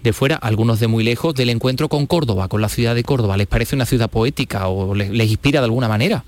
de 0.03 0.13
fuera, 0.13 0.37
algunos 0.37 0.81
de 0.81 0.87
muy 0.87 1.05
lejos, 1.05 1.35
del 1.35 1.51
encuentro 1.51 1.89
con 1.89 2.07
Córdoba, 2.07 2.49
con 2.49 2.61
la 2.61 2.69
ciudad 2.69 2.95
de 2.95 3.03
Córdoba. 3.05 3.37
¿Les 3.37 3.47
parece 3.47 3.75
una 3.77 3.87
ciudad 3.87 4.11
poética 4.11 4.69
o 4.69 4.95
les, 4.95 5.11
inspira 5.11 5.61
de 5.61 5.67
alguna 5.67 5.89
manera? 5.89 6.25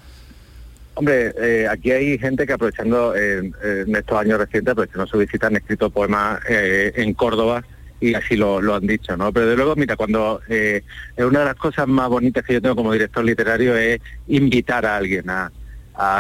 Hombre, 0.94 1.35
eh, 1.40 1.66
aquí 1.68 1.90
hay 1.90 2.18
gente 2.18 2.47
que 2.47 2.53
aprovechando 2.53 3.16
en 3.16 3.53
estos 3.97 4.16
años 4.16 4.38
recientes, 4.38 4.73
aprovechando 4.73 5.07
su 5.07 5.18
visita, 5.18 5.49
han 5.49 5.57
escrito 5.57 5.90
poemas 5.90 6.40
eh, 6.49 6.92
en 6.94 7.14
Córdoba 7.14 7.64
y 8.01 8.14
así 8.14 8.37
lo, 8.37 8.75
han 8.75 8.87
dicho, 8.87 9.16
¿no? 9.16 9.33
Pero 9.33 9.47
de 9.47 9.57
luego, 9.57 9.77
mira, 9.77 9.97
cuando 9.97 10.40
eh, 10.49 10.83
una 11.16 11.40
de 11.40 11.44
las 11.47 11.55
cosas 11.55 11.88
más 11.88 12.09
bonitas 12.09 12.44
que 12.44 12.55
yo 12.55 12.62
tengo 12.62 12.77
como 12.77 12.92
director 12.92 13.25
literario 13.25 13.77
es 13.77 14.01
invitar 14.29 14.85
a 14.85 14.97
alguien 14.97 15.31
a, 15.31 15.51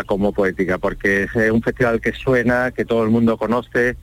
como 0.06 0.32
poética, 0.32 0.78
porque 0.78 1.24
es 1.24 1.50
un 1.50 1.62
festival 1.62 2.00
que 2.00 2.12
suena, 2.12 2.70
que 2.70 2.84
todo 2.84 3.02
el 3.02 3.10
mundo 3.10 3.36
conoce, 3.36 3.96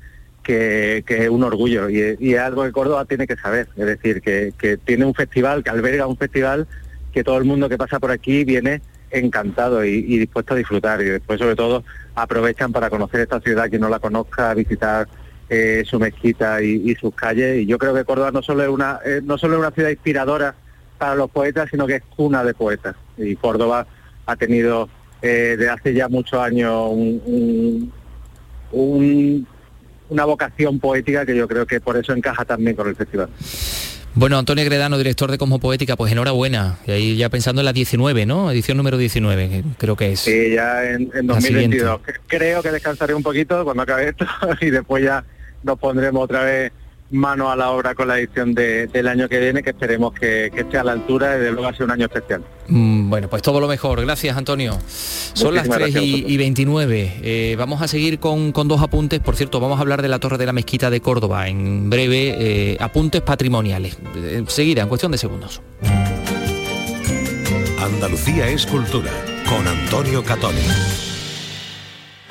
que, 0.44 1.04
es 1.08 1.30
un 1.30 1.44
orgullo 1.44 1.90
y, 1.90 2.02
es 2.02 2.40
algo 2.40 2.64
que 2.64 2.72
Córdoba 2.72 3.06
tiene 3.06 3.28
que 3.28 3.36
saber, 3.36 3.68
es 3.76 3.86
decir, 3.86 4.22
que, 4.22 4.80
tiene 4.84 5.06
un 5.06 5.14
festival, 5.14 5.64
que 5.64 5.70
alberga 5.70 6.08
un 6.08 6.18
festival 6.18 6.68
que 7.14 7.24
todo 7.24 7.38
el 7.38 7.46
mundo 7.46 7.68
que 7.68 7.78
pasa 7.78 8.00
por 8.00 8.12
aquí 8.12 8.44
viene 8.44 8.82
encantado 9.12 9.84
y, 9.84 10.02
dispuesto 10.18 10.54
a 10.54 10.58
disfrutar 10.58 11.02
y 11.02 11.06
después 11.06 11.40
sobre 11.40 11.56
todo 11.56 11.84
aprovechan 12.16 12.72
para 12.72 12.90
conocer 12.90 13.22
esta 13.22 13.42
ciudad 13.42 13.70
que 13.70 13.80
no 13.80 13.90
la 13.90 14.00
conozca, 14.00 14.54
visitar 14.54 15.08
eh, 15.50 15.84
su 15.86 16.00
mezquita 16.00 16.62
y, 16.62 16.96
sus 16.96 17.14
calles 17.14 17.62
y 17.62 17.66
yo 17.66 17.78
creo 17.78 17.94
que 17.94 18.06
Córdoba 18.06 18.32
no 18.32 18.42
solo 18.42 18.64
es 18.64 18.70
una 18.70 19.00
eh, 19.06 19.20
no 19.22 19.38
solo 19.38 19.56
es 19.56 19.60
una 19.60 19.72
ciudad 19.72 19.90
inspiradora 19.90 20.56
para 20.98 21.16
los 21.16 21.30
poetas 21.30 21.70
sino 21.70 21.86
que 21.86 21.96
es 21.96 22.04
cuna 22.16 22.44
de 22.46 22.54
poetas 22.54 22.96
y 23.18 23.36
Córdoba 23.36 23.86
ha 24.26 24.36
tenido 24.38 24.88
eh, 25.22 25.56
de 25.58 25.70
hace 25.70 25.94
ya 25.94 26.08
muchos 26.08 26.40
años 26.40 26.92
una 28.72 30.26
vocación 30.26 30.80
poética 30.80 31.26
que 31.26 31.36
yo 31.36 31.48
creo 31.48 31.66
que 31.66 31.80
por 31.80 31.98
eso 31.98 32.14
encaja 32.14 32.46
también 32.46 32.76
con 32.76 32.88
el 32.88 32.96
festival. 32.96 33.30
Bueno, 34.14 34.38
Antonio 34.38 34.66
Gredano, 34.66 34.98
director 34.98 35.32
de 35.32 35.38
Cosmo 35.38 35.60
Poética, 35.60 35.96
pues 35.96 36.12
enhorabuena. 36.12 36.80
Y 36.86 36.92
ahí 36.92 37.16
ya 37.16 37.30
pensando 37.30 37.62
en 37.62 37.66
la 37.66 37.72
19, 37.72 38.26
¿no? 38.26 38.52
Edición 38.52 38.76
número 38.76 38.98
19, 38.98 39.64
creo 39.78 39.96
que 39.96 40.12
es. 40.12 40.20
Sí, 40.20 40.52
ya 40.52 40.84
en, 40.84 41.10
2022. 41.24 42.02
Creo 42.28 42.62
que 42.62 42.72
descansaré 42.72 43.14
un 43.14 43.24
poquito 43.24 43.64
cuando 43.64 43.84
acabe 43.84 44.10
esto 44.10 44.26
y 44.62 44.70
después 44.70 45.04
ya 45.04 45.24
nos 45.64 45.80
pondremos 45.80 46.24
otra 46.24 46.44
vez 46.44 46.74
mano 47.12 47.52
a 47.52 47.56
la 47.56 47.72
obra 47.72 47.94
con 47.94 48.08
la 48.08 48.18
edición 48.18 48.54
de- 48.54 48.88
del 48.88 49.08
año 49.08 49.28
que 49.30 49.40
viene, 49.40 49.62
que 49.64 49.72
esperemos 49.72 50.14
que, 50.14 50.50
que 50.54 50.62
esté 50.62 50.78
a 50.78 50.84
la 50.84 50.94
altura 50.94 51.36
y 51.36 51.40
desde 51.40 51.52
luego 51.52 51.64
va 51.64 51.70
a 51.70 51.74
ser 51.74 51.84
un 51.84 51.92
año 51.92 52.06
especial. 52.06 52.44
Mm, 52.68 53.10
Bueno, 53.10 53.30
pues 53.30 53.42
todo 53.42 53.60
lo 53.60 53.68
mejor. 53.68 54.02
Gracias, 54.02 54.36
Antonio. 54.38 54.78
Son 54.88 55.54
las 55.54 55.68
Muchísimas 55.68 55.78
3 55.92 55.94
gracias 55.94 56.04
a 56.04 56.06
y, 56.30 56.34
y 56.34 56.38
29. 56.38 57.14
Eh, 57.22 57.56
vamos 57.58 57.82
a 57.82 57.88
seguir 57.88 58.20
con, 58.20 58.52
con 58.54 58.68
dos 58.68 58.82
apuntes. 58.82 59.20
Por 59.20 59.36
cierto, 59.36 59.60
vamos 59.60 59.78
a 59.78 59.82
hablar 59.82 60.02
de 60.02 60.08
la 60.08 60.20
Torre 60.20 60.38
de 60.38 60.46
la 60.46 60.54
Mezquita 60.54 60.90
de 60.90 61.02
Córdoba. 61.02 61.48
En 61.50 61.90
breve, 61.90 62.36
eh, 62.38 62.78
apuntes 62.80 63.22
patrimoniales. 63.22 63.98
Eh, 64.16 64.36
Enseguida, 64.38 64.82
en 64.84 64.88
cuestión 64.90 65.12
de 65.12 65.18
segundos. 65.18 65.62
Andalucía 67.84 68.48
es 68.48 68.66
cultura 68.66 69.12
con 69.50 69.68
Antonio 69.68 70.24
Catoni. 70.24 70.60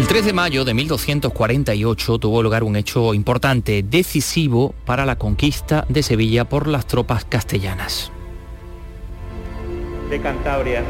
El 0.00 0.06
3 0.06 0.24
de 0.24 0.32
mayo 0.32 0.64
de 0.64 0.72
1248 0.72 2.18
tuvo 2.18 2.42
lugar 2.42 2.64
un 2.64 2.74
hecho 2.74 3.12
importante, 3.12 3.84
decisivo 3.86 4.74
para 4.86 5.04
la 5.04 5.18
conquista 5.18 5.84
de 5.90 6.02
Sevilla 6.02 6.48
por 6.48 6.68
las 6.68 6.86
tropas 6.86 7.26
castellanas. 7.26 8.10
de 10.08 10.18
Cantabria, 10.22 10.84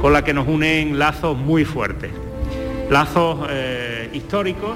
con 0.00 0.14
la 0.14 0.24
que 0.24 0.32
nos 0.32 0.48
unen 0.48 0.98
lazos 0.98 1.36
muy 1.36 1.66
fuertes, 1.66 2.12
lazos 2.88 3.46
eh, 3.50 4.08
históricos, 4.14 4.70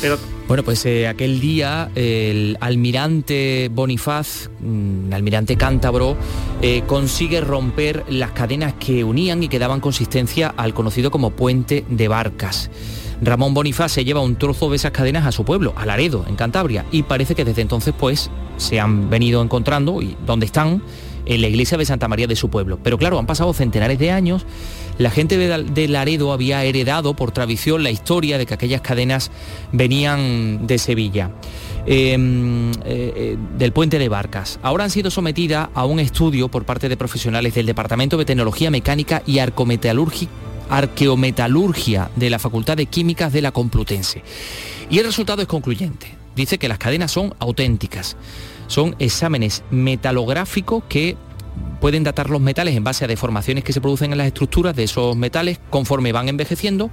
pero 0.00 0.18
Bueno, 0.48 0.64
pues 0.64 0.84
eh, 0.84 1.06
aquel 1.06 1.38
día 1.38 1.90
el 1.94 2.58
almirante 2.60 3.70
Bonifaz, 3.72 4.50
mm, 4.58 5.12
almirante 5.12 5.56
cántabro, 5.56 6.16
eh, 6.62 6.82
consigue 6.88 7.40
romper 7.40 8.04
las 8.08 8.32
cadenas 8.32 8.74
que 8.74 9.04
unían 9.04 9.44
y 9.44 9.48
que 9.48 9.60
daban 9.60 9.78
consistencia 9.78 10.52
al 10.56 10.74
conocido 10.74 11.12
como 11.12 11.30
puente 11.30 11.84
de 11.88 12.08
barcas. 12.08 12.70
Ramón 13.22 13.54
Bonifaz 13.54 13.92
se 13.92 14.04
lleva 14.04 14.20
un 14.20 14.36
trozo 14.36 14.70
de 14.70 14.76
esas 14.76 14.90
cadenas 14.90 15.26
a 15.26 15.32
su 15.32 15.44
pueblo, 15.44 15.72
a 15.76 15.86
Laredo, 15.86 16.24
en 16.28 16.36
Cantabria, 16.36 16.84
y 16.90 17.02
parece 17.04 17.34
que 17.34 17.44
desde 17.44 17.62
entonces 17.62 17.94
pues 17.98 18.30
se 18.56 18.80
han 18.80 19.10
venido 19.10 19.42
encontrando 19.42 20.02
y 20.02 20.16
donde 20.26 20.46
están 20.46 20.82
en 21.26 21.40
la 21.40 21.48
iglesia 21.48 21.78
de 21.78 21.86
Santa 21.86 22.06
María 22.08 22.26
de 22.26 22.36
su 22.36 22.50
pueblo. 22.50 22.78
Pero 22.82 22.98
claro, 22.98 23.18
han 23.18 23.26
pasado 23.26 23.52
centenares 23.54 23.98
de 23.98 24.10
años, 24.10 24.44
la 24.98 25.10
gente 25.10 25.38
de, 25.38 25.88
Laredo 25.88 26.32
había 26.32 26.62
heredado 26.64 27.14
por 27.14 27.32
tradición 27.32 27.82
la 27.82 27.90
historia 27.90 28.38
de 28.38 28.46
que 28.46 28.54
aquellas 28.54 28.80
cadenas 28.82 29.30
venían 29.72 30.66
de 30.66 30.78
Sevilla. 30.78 31.30
eh, 31.86 32.16
eh, 32.16 33.12
eh, 33.16 33.36
del 33.58 33.72
puente 33.72 33.98
de 33.98 34.08
Barcas. 34.08 34.58
Ahora 34.62 34.84
han 34.84 34.90
sido 34.90 35.10
sometidas 35.10 35.68
a 35.74 35.84
un 35.84 36.00
estudio 36.00 36.48
por 36.48 36.64
parte 36.64 36.88
de 36.88 36.96
profesionales 36.96 37.54
del 37.54 37.66
Departamento 37.66 38.16
de 38.16 38.24
Tecnología 38.24 38.70
Mecánica 38.70 39.22
y 39.26 39.34
Arcometalurgi- 39.36 40.28
Arqueometalurgia 40.70 42.10
de 42.16 42.30
la 42.30 42.38
Facultad 42.38 42.76
de 42.76 42.86
Químicas 42.86 43.32
de 43.32 43.42
la 43.42 43.52
Complutense. 43.52 44.22
Y 44.90 44.98
el 44.98 45.06
resultado 45.06 45.42
es 45.42 45.48
concluyente. 45.48 46.14
Dice 46.36 46.58
que 46.58 46.68
las 46.68 46.78
cadenas 46.78 47.12
son 47.12 47.34
auténticas. 47.38 48.16
Son 48.66 48.96
exámenes 48.98 49.62
metalográficos 49.70 50.84
que 50.88 51.16
pueden 51.80 52.02
datar 52.02 52.30
los 52.30 52.40
metales 52.40 52.74
en 52.76 52.84
base 52.84 53.04
a 53.04 53.08
deformaciones 53.08 53.62
que 53.62 53.72
se 53.72 53.80
producen 53.80 54.12
en 54.12 54.18
las 54.18 54.26
estructuras 54.26 54.74
de 54.74 54.84
esos 54.84 55.16
metales 55.16 55.60
conforme 55.70 56.12
van 56.12 56.28
envejeciendo. 56.28 56.90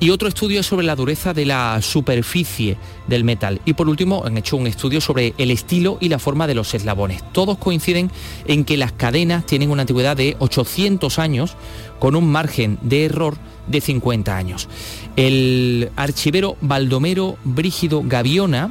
Y 0.00 0.10
otro 0.10 0.28
estudio 0.28 0.60
es 0.60 0.66
sobre 0.66 0.86
la 0.86 0.94
dureza 0.94 1.34
de 1.34 1.44
la 1.44 1.82
superficie 1.82 2.76
del 3.08 3.24
metal. 3.24 3.60
Y 3.64 3.72
por 3.72 3.88
último 3.88 4.24
han 4.24 4.38
hecho 4.38 4.56
un 4.56 4.68
estudio 4.68 5.00
sobre 5.00 5.34
el 5.38 5.50
estilo 5.50 5.98
y 6.00 6.08
la 6.08 6.20
forma 6.20 6.46
de 6.46 6.54
los 6.54 6.72
eslabones. 6.72 7.24
Todos 7.32 7.58
coinciden 7.58 8.10
en 8.46 8.64
que 8.64 8.76
las 8.76 8.92
cadenas 8.92 9.44
tienen 9.44 9.70
una 9.70 9.82
antigüedad 9.82 10.16
de 10.16 10.36
800 10.38 11.18
años 11.18 11.56
con 11.98 12.14
un 12.14 12.30
margen 12.30 12.78
de 12.82 13.06
error 13.06 13.36
de 13.66 13.80
50 13.80 14.36
años. 14.36 14.68
El 15.16 15.90
archivero 15.96 16.56
Baldomero 16.60 17.36
Brígido 17.42 18.02
Gaviona 18.04 18.70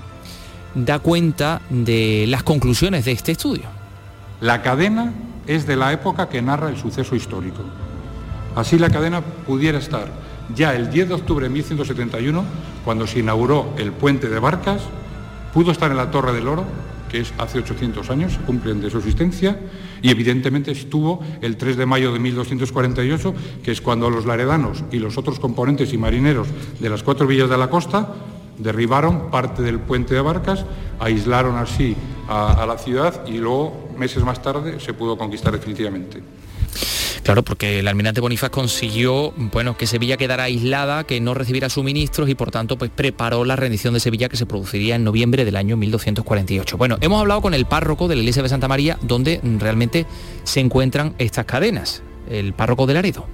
da 0.76 1.00
cuenta 1.00 1.62
de 1.70 2.26
las 2.30 2.44
conclusiones 2.44 3.04
de 3.04 3.12
este 3.12 3.34
estudio. 3.34 3.66
La 4.40 4.62
cadena 4.62 5.14
es 5.46 5.68
de 5.68 5.76
la 5.76 5.92
época 5.92 6.30
que 6.30 6.42
narra 6.42 6.70
el 6.70 6.78
suceso 6.78 7.18
histórico. 7.18 7.64
Así 8.56 8.80
la 8.80 8.90
cadena 8.90 9.22
pudiera 9.22 9.78
estar 9.78 10.27
ya 10.56 10.76
el 10.76 10.90
10 10.90 11.10
de 11.10 11.14
octubre 11.14 11.48
de 11.48 11.54
1171, 11.54 12.44
cuando 12.86 13.08
se 13.08 13.20
inauguró 13.20 13.74
el 13.78 13.92
puente 13.92 14.30
de 14.30 14.40
Barcas, 14.40 14.82
pudo 15.54 15.72
estar 15.72 15.92
en 15.92 15.98
la 15.98 16.12
Torre 16.12 16.34
del 16.34 16.48
Oro, 16.48 16.66
que 17.10 17.22
es 17.22 17.34
hace 17.38 17.60
800 17.60 18.10
años, 18.10 18.38
cumplen 18.46 18.82
de 18.82 18.90
su 18.90 18.98
existencia, 18.98 19.60
y 20.02 20.10
evidentemente 20.10 20.72
estuvo 20.72 21.24
el 21.42 21.58
3 21.58 21.78
de 21.78 21.86
mayo 21.86 22.12
de 22.12 22.20
1248, 22.20 23.34
que 23.64 23.72
es 23.72 23.82
cuando 23.82 24.10
los 24.10 24.26
laredanos 24.26 24.84
y 24.92 25.00
los 25.00 25.18
otros 25.18 25.40
componentes 25.40 25.94
y 25.94 25.98
marineros 25.98 26.48
de 26.80 26.90
las 26.90 27.04
cuatro 27.04 27.28
villas 27.28 27.50
de 27.50 27.58
la 27.58 27.70
costa 27.70 28.14
derribaron 28.58 29.30
parte 29.30 29.62
del 29.62 29.80
puente 29.80 30.16
de 30.16 30.22
Barcas, 30.22 30.66
aislaron 31.00 31.58
así 31.58 31.96
a 32.28 32.66
la 32.68 32.78
ciudad 32.78 33.26
y 33.28 33.38
luego, 33.38 33.90
meses 33.98 34.24
más 34.24 34.42
tarde, 34.42 34.80
se 34.80 34.94
pudo 34.94 35.18
conquistar 35.18 35.54
definitivamente. 35.54 36.22
Claro, 37.28 37.44
porque 37.44 37.80
el 37.80 37.90
almirante 37.90 38.22
Bonifaz 38.22 38.52
consiguió, 38.52 39.34
bueno, 39.36 39.76
que 39.76 39.86
Sevilla 39.86 40.16
quedara 40.16 40.44
aislada, 40.44 41.04
que 41.04 41.20
no 41.20 41.34
recibiera 41.34 41.68
suministros 41.68 42.30
y 42.30 42.36
por 42.36 42.52
tanto 42.52 42.78
pues 42.78 42.90
preparó 42.90 43.44
la 43.44 43.58
rendición 43.58 43.94
de 43.94 44.00
Sevilla 44.00 44.30
que 44.30 44.38
se 44.38 44.46
produciría 44.46 44.96
en 44.96 45.04
noviembre 45.04 45.44
del 45.44 45.58
año 45.58 45.76
1248. 45.76 46.78
Bueno, 46.78 46.98
hemos 47.02 47.20
hablado 47.20 47.42
con 47.42 47.54
el 47.54 47.66
párroco 47.66 48.08
de 48.08 48.16
la 48.16 48.22
iglesia 48.22 48.44
de 48.44 48.48
Santa 48.48 48.70
María 48.70 48.98
donde 49.02 49.42
realmente 49.60 50.06
se 50.46 50.62
encuentran 50.62 51.16
estas 51.18 51.44
cadenas, 51.44 52.02
el 52.30 52.54
párroco 52.54 52.86
de 52.86 52.94
Laredo. 52.94 53.28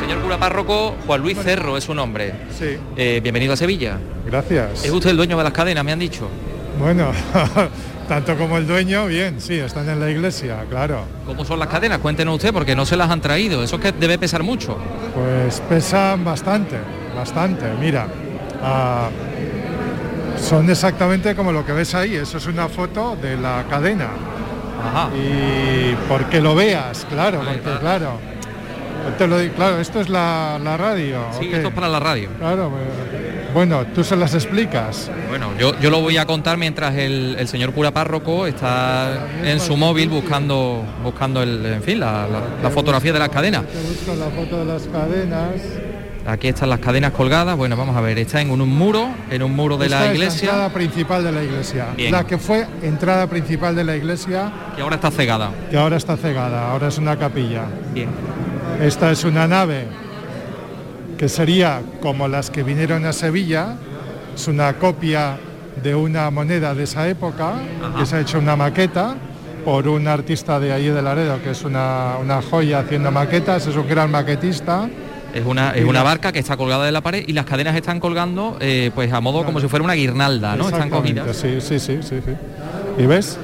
Señor 0.00 0.22
cura 0.22 0.38
párroco, 0.38 0.96
Juan 1.06 1.20
Luis 1.20 1.36
Cerro 1.42 1.76
es 1.76 1.84
su 1.84 1.92
nombre. 1.92 2.32
Sí. 2.58 2.78
Eh, 2.96 3.20
bienvenido 3.22 3.52
a 3.52 3.56
Sevilla. 3.58 3.98
Gracias. 4.24 4.82
¿Es 4.82 4.90
usted 4.90 5.10
el 5.10 5.18
dueño 5.18 5.36
de 5.36 5.44
las 5.44 5.52
cadenas, 5.52 5.84
me 5.84 5.92
han 5.92 5.98
dicho? 5.98 6.30
Bueno, 6.78 7.10
tanto 8.08 8.36
como 8.36 8.58
el 8.58 8.66
dueño, 8.66 9.06
bien, 9.06 9.40
sí, 9.40 9.54
están 9.54 9.88
en 9.88 9.98
la 9.98 10.10
iglesia, 10.10 10.64
claro. 10.68 11.04
¿Cómo 11.24 11.44
son 11.44 11.58
las 11.58 11.68
cadenas? 11.68 11.98
Cuéntenos 11.98 12.34
usted, 12.36 12.52
porque 12.52 12.76
no 12.76 12.84
se 12.84 12.96
las 12.96 13.10
han 13.10 13.20
traído. 13.20 13.62
Eso 13.62 13.76
es 13.76 13.82
que 13.82 13.92
debe 13.92 14.18
pesar 14.18 14.42
mucho. 14.42 14.76
Pues 15.14 15.60
pesan 15.68 16.24
bastante, 16.24 16.76
bastante. 17.16 17.66
Mira, 17.80 18.06
ah, 18.62 19.08
son 20.38 20.68
exactamente 20.70 21.34
como 21.34 21.52
lo 21.52 21.64
que 21.64 21.72
ves 21.72 21.94
ahí. 21.94 22.14
Eso 22.14 22.38
es 22.38 22.46
una 22.46 22.68
foto 22.68 23.16
de 23.20 23.36
la 23.36 23.64
cadena. 23.68 24.08
Y 25.16 25.94
porque 26.08 26.40
lo 26.40 26.54
veas, 26.54 27.06
claro, 27.08 27.40
porque 27.40 27.78
claro. 27.80 28.18
Te 29.18 29.26
lo 29.26 29.38
digo, 29.38 29.54
claro, 29.54 29.80
esto 29.80 30.00
es 30.00 30.08
la, 30.08 30.58
la 30.62 30.76
radio. 30.76 31.26
Sí, 31.38 31.50
esto 31.52 31.68
es 31.68 31.74
para 31.74 31.88
la 31.88 32.00
radio. 32.00 32.28
Claro, 32.38 32.72
eh, 33.12 33.25
bueno, 33.56 33.86
tú 33.94 34.04
se 34.04 34.14
las 34.16 34.34
explicas. 34.34 35.10
Bueno, 35.30 35.48
yo, 35.58 35.72
yo 35.80 35.88
lo 35.88 36.02
voy 36.02 36.18
a 36.18 36.26
contar 36.26 36.58
mientras 36.58 36.94
el, 36.94 37.36
el 37.38 37.48
señor 37.48 37.72
cura 37.72 37.90
párroco 37.90 38.46
está 38.46 39.26
en 39.42 39.60
su 39.60 39.78
móvil 39.78 40.10
buscando 40.10 40.84
buscando 41.02 41.42
el, 41.42 41.64
en 41.64 41.82
fin, 41.82 41.98
la, 42.00 42.26
la- 42.28 42.42
la 42.62 42.70
fotografía 42.70 43.14
de 43.14 43.18
las 43.18 43.30
cadenas. 43.30 43.62
Busco 43.88 44.14
la 44.14 44.26
foto 44.30 44.58
de 44.58 44.64
las 44.66 44.82
cadenas. 44.88 45.48
Aquí 46.26 46.48
están 46.48 46.68
las 46.68 46.80
cadenas 46.80 47.12
colgadas. 47.12 47.56
Bueno, 47.56 47.78
vamos 47.78 47.96
a 47.96 48.02
ver, 48.02 48.18
está 48.18 48.42
en 48.42 48.50
un, 48.50 48.60
un 48.60 48.68
muro, 48.76 49.08
en 49.30 49.42
un 49.42 49.56
muro 49.56 49.78
de 49.78 49.86
Esta 49.86 50.00
la 50.00 50.06
es 50.08 50.12
iglesia, 50.16 50.48
entrada 50.50 50.68
principal 50.74 51.24
de 51.24 51.32
la 51.32 51.42
iglesia. 51.42 51.86
Bien. 51.96 52.12
La 52.12 52.24
que 52.26 52.36
fue 52.36 52.66
entrada 52.82 53.26
principal 53.26 53.74
de 53.74 53.84
la 53.84 53.96
iglesia, 53.96 54.52
que 54.76 54.82
ahora 54.82 54.96
está 54.96 55.10
cegada. 55.10 55.50
que 55.70 55.78
ahora 55.78 55.96
está 55.96 56.18
cegada, 56.18 56.72
ahora 56.72 56.88
es 56.88 56.98
una 56.98 57.16
capilla. 57.16 57.62
Bien. 57.94 58.10
Esta 58.82 59.10
es 59.12 59.24
una 59.24 59.46
nave 59.48 59.86
que 61.16 61.28
sería 61.28 61.82
como 62.00 62.28
las 62.28 62.50
que 62.50 62.62
vinieron 62.62 63.04
a 63.04 63.12
Sevilla, 63.12 63.76
es 64.34 64.48
una 64.48 64.74
copia 64.74 65.38
de 65.82 65.94
una 65.94 66.30
moneda 66.30 66.74
de 66.74 66.84
esa 66.84 67.08
época, 67.08 67.54
que 67.98 68.06
se 68.06 68.16
ha 68.16 68.20
hecho 68.20 68.38
una 68.38 68.56
maqueta 68.56 69.16
por 69.64 69.88
un 69.88 70.06
artista 70.06 70.60
de 70.60 70.72
allí 70.72 70.88
de 70.88 71.02
Laredo, 71.02 71.42
que 71.42 71.50
es 71.50 71.64
una, 71.64 72.16
una 72.20 72.40
joya 72.40 72.80
haciendo 72.80 73.10
maquetas, 73.10 73.66
es 73.66 73.76
un 73.76 73.88
gran 73.88 74.10
maquetista. 74.10 74.88
Es 75.34 75.44
una, 75.44 75.72
es 75.72 75.84
una 75.84 76.02
barca 76.02 76.32
que 76.32 76.38
está 76.38 76.56
colgada 76.56 76.86
de 76.86 76.92
la 76.92 77.02
pared 77.02 77.22
y 77.26 77.34
las 77.34 77.44
cadenas 77.44 77.76
están 77.76 78.00
colgando 78.00 78.56
eh, 78.58 78.90
pues 78.94 79.12
a 79.12 79.20
modo 79.20 79.44
como 79.44 79.60
si 79.60 79.68
fuera 79.68 79.84
una 79.84 79.92
guirnalda, 79.92 80.56
¿no? 80.56 80.66
Están 80.66 80.88
cogidas. 80.88 81.36
Sí, 81.36 81.60
sí, 81.60 81.78
sí, 81.78 81.98
sí, 82.00 82.22
sí. 82.24 82.32
¿Y 82.96 83.04
ves? 83.04 83.38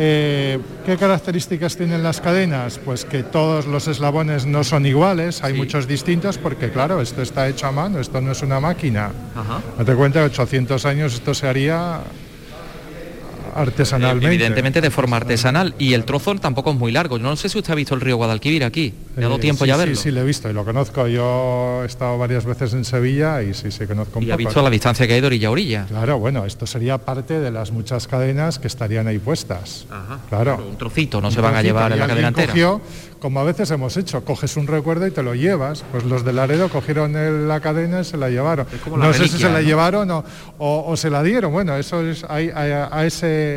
Eh, 0.00 0.60
¿Qué 0.86 0.96
características 0.96 1.76
tienen 1.76 2.04
las 2.04 2.20
cadenas? 2.20 2.78
Pues 2.78 3.04
que 3.04 3.24
todos 3.24 3.66
los 3.66 3.88
eslabones 3.88 4.46
no 4.46 4.62
son 4.62 4.86
iguales, 4.86 5.42
hay 5.42 5.54
muchos 5.54 5.88
distintos 5.88 6.38
porque 6.38 6.70
claro, 6.70 7.00
esto 7.00 7.20
está 7.20 7.48
hecho 7.48 7.66
a 7.66 7.72
mano, 7.72 7.98
esto 7.98 8.20
no 8.20 8.30
es 8.30 8.40
una 8.42 8.60
máquina. 8.60 9.10
Ajá. 9.34 9.60
Date 9.76 9.94
cuenta, 9.96 10.22
800 10.22 10.86
años 10.86 11.14
esto 11.14 11.34
se 11.34 11.48
haría 11.48 12.00
artesanalmente. 13.62 14.26
Evidentemente 14.26 14.80
de 14.80 14.90
forma 14.90 15.16
artesanal 15.16 15.74
y 15.78 15.94
el 15.94 16.04
trozo 16.04 16.34
tampoco 16.36 16.70
es 16.72 16.76
muy 16.76 16.92
largo. 16.92 17.18
Yo 17.18 17.24
no 17.24 17.36
sé 17.36 17.48
si 17.48 17.58
usted 17.58 17.72
ha 17.72 17.76
visto 17.76 17.94
el 17.94 18.00
río 18.00 18.16
Guadalquivir 18.16 18.64
aquí. 18.64 18.92
¿Le 19.16 19.24
ha 19.24 19.28
dado 19.28 19.36
Eh, 19.38 19.40
tiempo 19.40 19.64
sí, 19.64 19.68
ya 19.68 19.74
sí, 19.74 19.78
verlo? 19.80 19.96
Sí, 19.96 20.10
lo 20.10 20.20
he 20.20 20.24
visto 20.24 20.50
y 20.50 20.52
lo 20.52 20.64
conozco. 20.64 21.06
Yo 21.08 21.82
he 21.82 21.86
estado 21.86 22.18
varias 22.18 22.44
veces 22.44 22.72
en 22.74 22.84
Sevilla 22.84 23.42
y 23.42 23.54
sí, 23.54 23.70
sí 23.70 23.86
conozco 23.86 24.18
un 24.18 24.26
Y 24.26 24.30
ha 24.30 24.36
visto 24.36 24.62
la 24.62 24.70
distancia 24.70 25.06
que 25.06 25.14
hay 25.14 25.20
de 25.20 25.26
orilla 25.26 25.48
a 25.48 25.50
orilla. 25.50 25.86
Claro, 25.88 26.18
bueno, 26.18 26.44
esto 26.44 26.66
sería 26.66 26.98
parte 26.98 27.40
de 27.40 27.50
las 27.50 27.70
muchas 27.72 28.06
cadenas 28.06 28.58
que 28.58 28.66
estarían 28.68 29.06
ahí 29.06 29.18
puestas. 29.18 29.86
claro. 30.28 30.64
Un 30.68 30.76
trocito, 30.76 31.20
no 31.20 31.30
se 31.30 31.40
van 31.40 31.54
a 31.54 31.62
llevar 31.62 31.92
en 31.92 31.98
la 32.00 32.06
cadena 32.06 32.28
entera. 32.28 32.48
cogió, 32.48 32.80
como 33.20 33.40
a 33.40 33.44
veces 33.44 33.70
hemos 33.72 33.96
hecho, 33.96 34.24
coges 34.24 34.56
un 34.56 34.66
recuerdo 34.66 35.06
y 35.06 35.10
te 35.10 35.22
lo 35.22 35.34
llevas. 35.34 35.84
Pues 35.90 36.04
los 36.04 36.24
de 36.24 36.32
Laredo 36.32 36.68
cogieron 36.68 37.16
el- 37.16 37.48
la 37.48 37.60
cadena 37.60 38.00
y 38.00 38.04
se 38.04 38.16
la 38.16 38.28
llevaron. 38.30 38.66
la 38.96 38.96
no 39.06 39.12
sé 39.12 39.26
si 39.28 39.38
se 39.38 39.44
la 39.48 39.60
¿no? 39.60 39.60
llevaron 39.60 40.10
o, 40.10 40.24
o- 40.58 40.84
o 40.86 40.96
se 40.96 41.10
la 41.10 41.22
dieron. 41.22 41.52
Bueno, 41.52 41.76
eso 41.76 42.00
es 42.02 42.24
a 42.28 43.04
ese 43.04 43.47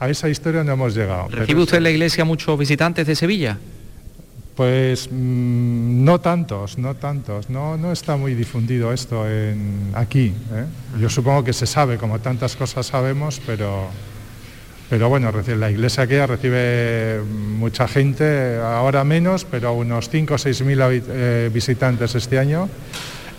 a 0.00 0.08
esa 0.08 0.28
historia 0.28 0.62
no 0.64 0.72
hemos 0.72 0.94
llegado. 0.94 1.28
¿Recibe 1.28 1.46
Pero- 1.46 1.62
usted 1.62 1.76
en 1.78 1.82
la 1.84 1.90
iglesia 1.90 2.24
muchos 2.24 2.58
visitantes 2.58 3.06
de 3.06 3.14
Sevilla? 3.16 3.58
Pues 4.56 5.08
mm, 5.10 6.04
no 6.04 6.20
tantos, 6.20 6.78
no 6.78 6.94
tantos. 6.96 7.48
No, 7.48 7.76
no 7.76 7.92
está 7.92 8.16
muy 8.16 8.34
difundido 8.34 8.92
esto 8.92 9.28
en, 9.28 9.90
aquí. 9.94 10.32
¿eh? 10.52 10.64
Yo 11.00 11.08
supongo 11.08 11.44
que 11.44 11.52
se 11.52 11.66
sabe, 11.66 11.96
como 11.96 12.18
tantas 12.18 12.56
cosas 12.56 12.86
sabemos, 12.86 13.40
pero, 13.46 13.86
pero 14.90 15.08
bueno, 15.08 15.30
la 15.32 15.70
iglesia 15.70 16.02
aquella 16.04 16.26
recibe 16.26 17.20
mucha 17.22 17.86
gente, 17.86 18.58
ahora 18.60 19.04
menos, 19.04 19.44
pero 19.44 19.74
unos 19.74 20.08
5 20.08 20.34
o 20.34 20.38
6 20.38 20.62
mil 20.62 20.80
eh, 20.82 21.50
visitantes 21.54 22.16
este 22.16 22.38
año 22.38 22.68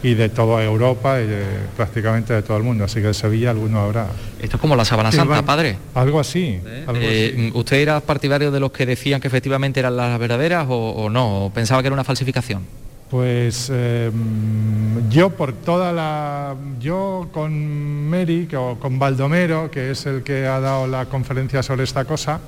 y 0.02 0.14
de 0.14 0.30
toda 0.30 0.64
Europa 0.64 1.20
y 1.22 1.28
de- 1.28 1.44
prácticamente 1.76 2.34
de 2.34 2.42
todo 2.42 2.58
el 2.58 2.64
mundo. 2.64 2.86
Así 2.86 3.02
que 3.02 3.08
de 3.08 3.14
Sevilla 3.14 3.50
alguno 3.52 3.80
habrá. 3.82 4.08
Esto 4.42 4.56
es 4.58 4.62
como 4.62 4.76
la 4.76 4.86
Sábana 4.86 5.12
Sí, 5.12 5.18
Santa, 5.18 5.42
padre. 5.44 5.78
Algo 5.94 6.20
así. 6.20 6.60
algo 6.88 7.02
Eh, 7.02 7.52
¿Usted 7.54 7.78
era 7.78 8.00
partidario 8.00 8.52
de 8.52 8.60
los 8.60 8.72
que 8.72 8.86
decían 8.86 9.20
que 9.20 9.28
efectivamente 9.28 9.80
eran 9.80 9.98
las 9.98 10.18
verdaderas 10.20 10.68
o, 10.70 10.92
o 10.92 11.10
no? 11.10 11.46
¿O 11.46 11.50
pensaba 11.54 11.82
que 11.82 11.88
era 11.88 11.94
una 11.94 12.04
falsificación? 12.06 12.62
Pues 13.10 13.70
eh, 13.74 14.12
mm, 14.14 15.10
yo 15.10 15.32
por 15.32 15.52
toda 15.54 15.92
la... 15.92 16.56
Yo 16.80 17.28
con 17.34 18.08
Mary, 18.10 18.48
o 18.56 18.78
con 18.80 19.00
Baldomero, 19.00 19.70
que 19.72 19.92
es 19.92 20.06
el 20.06 20.22
que 20.24 20.46
ha 20.46 20.60
dado 20.60 20.86
la 20.88 21.06
conferencia 21.06 21.64
sobre 21.64 21.84
esta 21.86 22.06
cosa, 22.06 22.40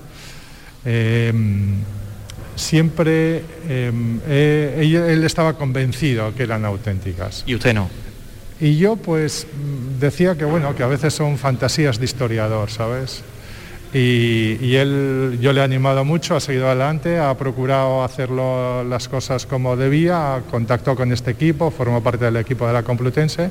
eh, 0.86 1.34
siempre 2.56 3.43
eh, 3.68 3.91
eh, 4.28 5.10
él 5.10 5.24
estaba 5.24 5.54
convencido 5.54 6.34
que 6.36 6.43
eran 6.43 6.66
auténticas. 6.66 7.43
¿Y 7.45 7.56
usted 7.56 7.74
no? 7.74 7.89
Y 8.60 8.78
yo 8.78 8.95
pues 8.95 9.47
decía 9.99 10.36
que 10.36 10.45
bueno, 10.45 10.76
que 10.76 10.84
a 10.84 10.88
veces 10.88 11.14
son 11.14 11.38
fantasías 11.38 11.97
de 11.99 12.06
historiador, 12.06 12.70
¿sabes? 12.70 13.24
Y, 13.93 14.58
y 14.62 14.76
él, 14.76 15.39
yo 15.41 15.52
le 15.52 15.60
he 15.60 15.64
animado 15.64 16.06
mucho, 16.06 16.36
ha 16.36 16.39
seguido 16.39 16.68
adelante, 16.68 17.20
ha 17.20 17.36
procurado 17.38 18.04
hacerlo 18.04 18.84
las 18.84 19.10
cosas 19.10 19.45
como 19.45 19.76
debía, 19.76 20.43
contactó 20.49 20.95
con 20.95 21.12
este 21.12 21.32
equipo, 21.32 21.72
formó 21.72 22.02
parte 22.02 22.26
del 22.26 22.38
equipo 22.38 22.68
de 22.68 22.74
la 22.74 22.84
Complutense 22.84 23.49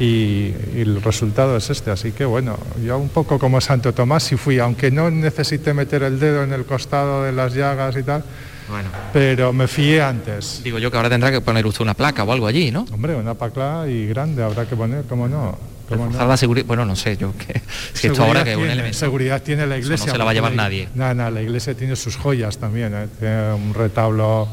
y, 0.00 0.54
y 0.74 0.80
el 0.80 1.02
resultado 1.02 1.56
es 1.56 1.70
este. 1.70 1.90
Así 1.90 2.12
que 2.12 2.24
bueno, 2.24 2.58
yo 2.84 2.98
un 2.98 3.10
poco 3.10 3.38
como 3.38 3.60
Santo 3.60 3.92
Tomás 3.92 4.22
sí 4.24 4.36
fui, 4.36 4.58
aunque 4.58 4.90
no 4.90 5.10
necesité 5.10 5.74
meter 5.74 6.02
el 6.02 6.18
dedo 6.18 6.42
en 6.42 6.52
el 6.52 6.64
costado 6.64 7.22
de 7.24 7.32
las 7.32 7.54
llagas 7.54 7.96
y 7.96 8.02
tal, 8.02 8.24
Bueno. 8.68 8.88
pero 9.12 9.52
me 9.52 9.68
fié 9.68 10.02
antes. 10.02 10.62
Digo 10.64 10.78
yo 10.78 10.90
que 10.90 10.96
ahora 10.96 11.10
tendrá 11.10 11.30
que 11.30 11.40
poner 11.40 11.66
usted 11.66 11.82
una 11.82 11.94
placa 11.94 12.24
o 12.24 12.32
algo 12.32 12.46
allí, 12.46 12.70
¿no? 12.70 12.86
Hombre, 12.92 13.14
una 13.14 13.34
pacla 13.34 13.84
y 13.88 14.06
grande 14.06 14.42
habrá 14.42 14.66
que 14.66 14.74
poner, 14.74 15.04
¿cómo 15.08 15.28
no? 15.28 15.58
¿Cómo 15.88 16.02
no? 16.04 16.06
Reforzar 16.06 16.28
la 16.28 16.36
seguridad. 16.36 16.66
Bueno, 16.66 16.84
no 16.84 16.94
sé, 16.96 17.16
yo 17.16 17.32
que 17.36 17.60
si 17.94 18.06
esto 18.06 18.22
ahora 18.24 18.44
que 18.44 18.56
un 18.56 18.64
elemento. 18.68 18.96
Seguridad 18.96 19.42
tiene 19.42 19.66
la 19.66 19.76
iglesia. 19.76 20.06
no 20.06 20.12
se 20.12 20.18
la 20.18 20.24
va 20.24 20.30
a 20.30 20.34
llevar 20.34 20.52
la- 20.52 20.62
nadie. 20.62 20.88
No, 20.94 21.12
no, 21.14 21.30
la 21.30 21.42
iglesia 21.42 21.74
tiene 21.74 21.96
sus 21.96 22.16
joyas 22.16 22.58
también. 22.58 22.94
¿eh? 22.94 23.08
Tiene 23.18 23.52
un 23.54 23.74
retablo, 23.74 24.46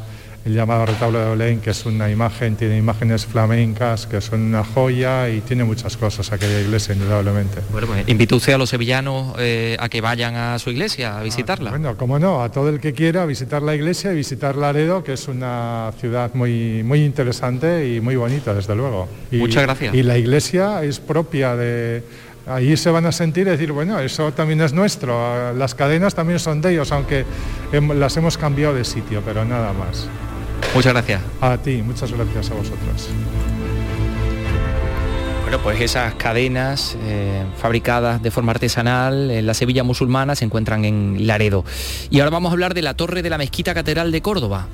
el 0.47 0.53
llamado 0.53 0.85
retablo 0.85 1.19
de 1.19 1.29
Belén, 1.35 1.59
que 1.59 1.71
es 1.71 1.85
una 1.85 2.09
imagen, 2.09 2.55
tiene 2.55 2.77
imágenes 2.77 3.25
flamencas 3.25 4.07
que 4.07 4.21
son 4.21 4.41
una 4.43 4.63
joya 4.63 5.27
y 5.29 5.41
tiene 5.41 5.65
muchas 5.65 5.97
cosas 5.97 6.31
aquella 6.31 6.61
iglesia, 6.61 6.95
indudablemente. 6.95 7.59
Bueno, 7.69 7.87
pues 7.87 8.07
invita 8.07 8.35
usted 8.35 8.53
a 8.53 8.57
los 8.57 8.69
sevillanos 8.69 9.35
eh, 9.39 9.75
a 9.77 9.89
que 9.89 9.99
vayan 9.99 10.35
a 10.35 10.57
su 10.57 10.69
iglesia 10.69 11.17
a 11.19 11.23
visitarla. 11.23 11.69
Bueno, 11.71 11.97
como 11.97 12.17
no, 12.17 12.41
a 12.41 12.49
todo 12.49 12.69
el 12.69 12.79
que 12.79 12.93
quiera 12.93 13.25
visitar 13.25 13.61
la 13.61 13.75
iglesia 13.75 14.13
y 14.13 14.15
visitar 14.15 14.55
Laredo, 14.55 15.03
que 15.03 15.13
es 15.13 15.27
una 15.27 15.91
ciudad 15.99 16.33
muy, 16.33 16.81
muy 16.81 17.03
interesante 17.03 17.93
y 17.93 17.99
muy 17.99 18.15
bonita, 18.15 18.53
desde 18.53 18.73
luego. 18.73 19.09
Y- 19.29 19.37
Muchas 19.37 19.63
gracias. 19.63 19.93
Y 19.93 20.01
la 20.03 20.17
iglesia 20.17 20.81
es 20.81 21.01
propia 21.01 21.57
de... 21.57 22.03
Ahí 22.47 22.77
se 22.77 22.89
van 22.89 23.05
a 23.05 23.11
sentir 23.11 23.45
y 23.47 23.49
decir, 23.49 23.73
bueno, 23.73 23.99
eso 23.99 24.31
también 24.31 24.61
es 24.61 24.71
nuestro, 24.71 25.51
las 25.53 25.75
cadenas 25.75 26.15
también 26.15 26.39
son 26.39 26.61
de 26.61 26.71
ellos, 26.71 26.93
aunque 26.93 27.25
las 27.73 28.15
hemos 28.15 28.37
cambiado 28.37 28.73
de 28.73 28.85
sitio, 28.85 29.21
pero 29.25 29.43
nada 29.43 29.73
más. 29.73 30.07
Muchas 30.73 30.93
gracias. 30.93 31.21
A 31.41 31.57
ti, 31.57 31.81
muchas 31.81 32.11
gracias 32.11 32.51
a 32.51 32.53
vosotros. 32.53 33.09
Bueno, 35.47 35.63
pues 35.63 35.79
esas 35.79 36.13
cadenas 36.15 36.97
eh, 37.05 37.45
fabricadas 37.57 38.21
de 38.21 38.31
forma 38.31 38.51
artesanal 38.51 39.31
en 39.31 39.47
la 39.47 39.53
Sevilla 39.53 39.83
musulmana 39.83 40.35
se 40.35 40.43
encuentran 40.43 40.83
en 40.83 41.25
Laredo. 41.25 41.63
Y 42.09 42.19
ahora 42.19 42.31
vamos 42.31 42.49
a 42.49 42.53
hablar 42.53 42.73
de 42.73 42.81
la 42.81 42.95
torre 42.95 43.21
de 43.21 43.29
la 43.29 43.37
Mezquita 43.37 43.73
Catedral 43.73 44.11
de 44.11 44.21
Córdoba. 44.21 44.67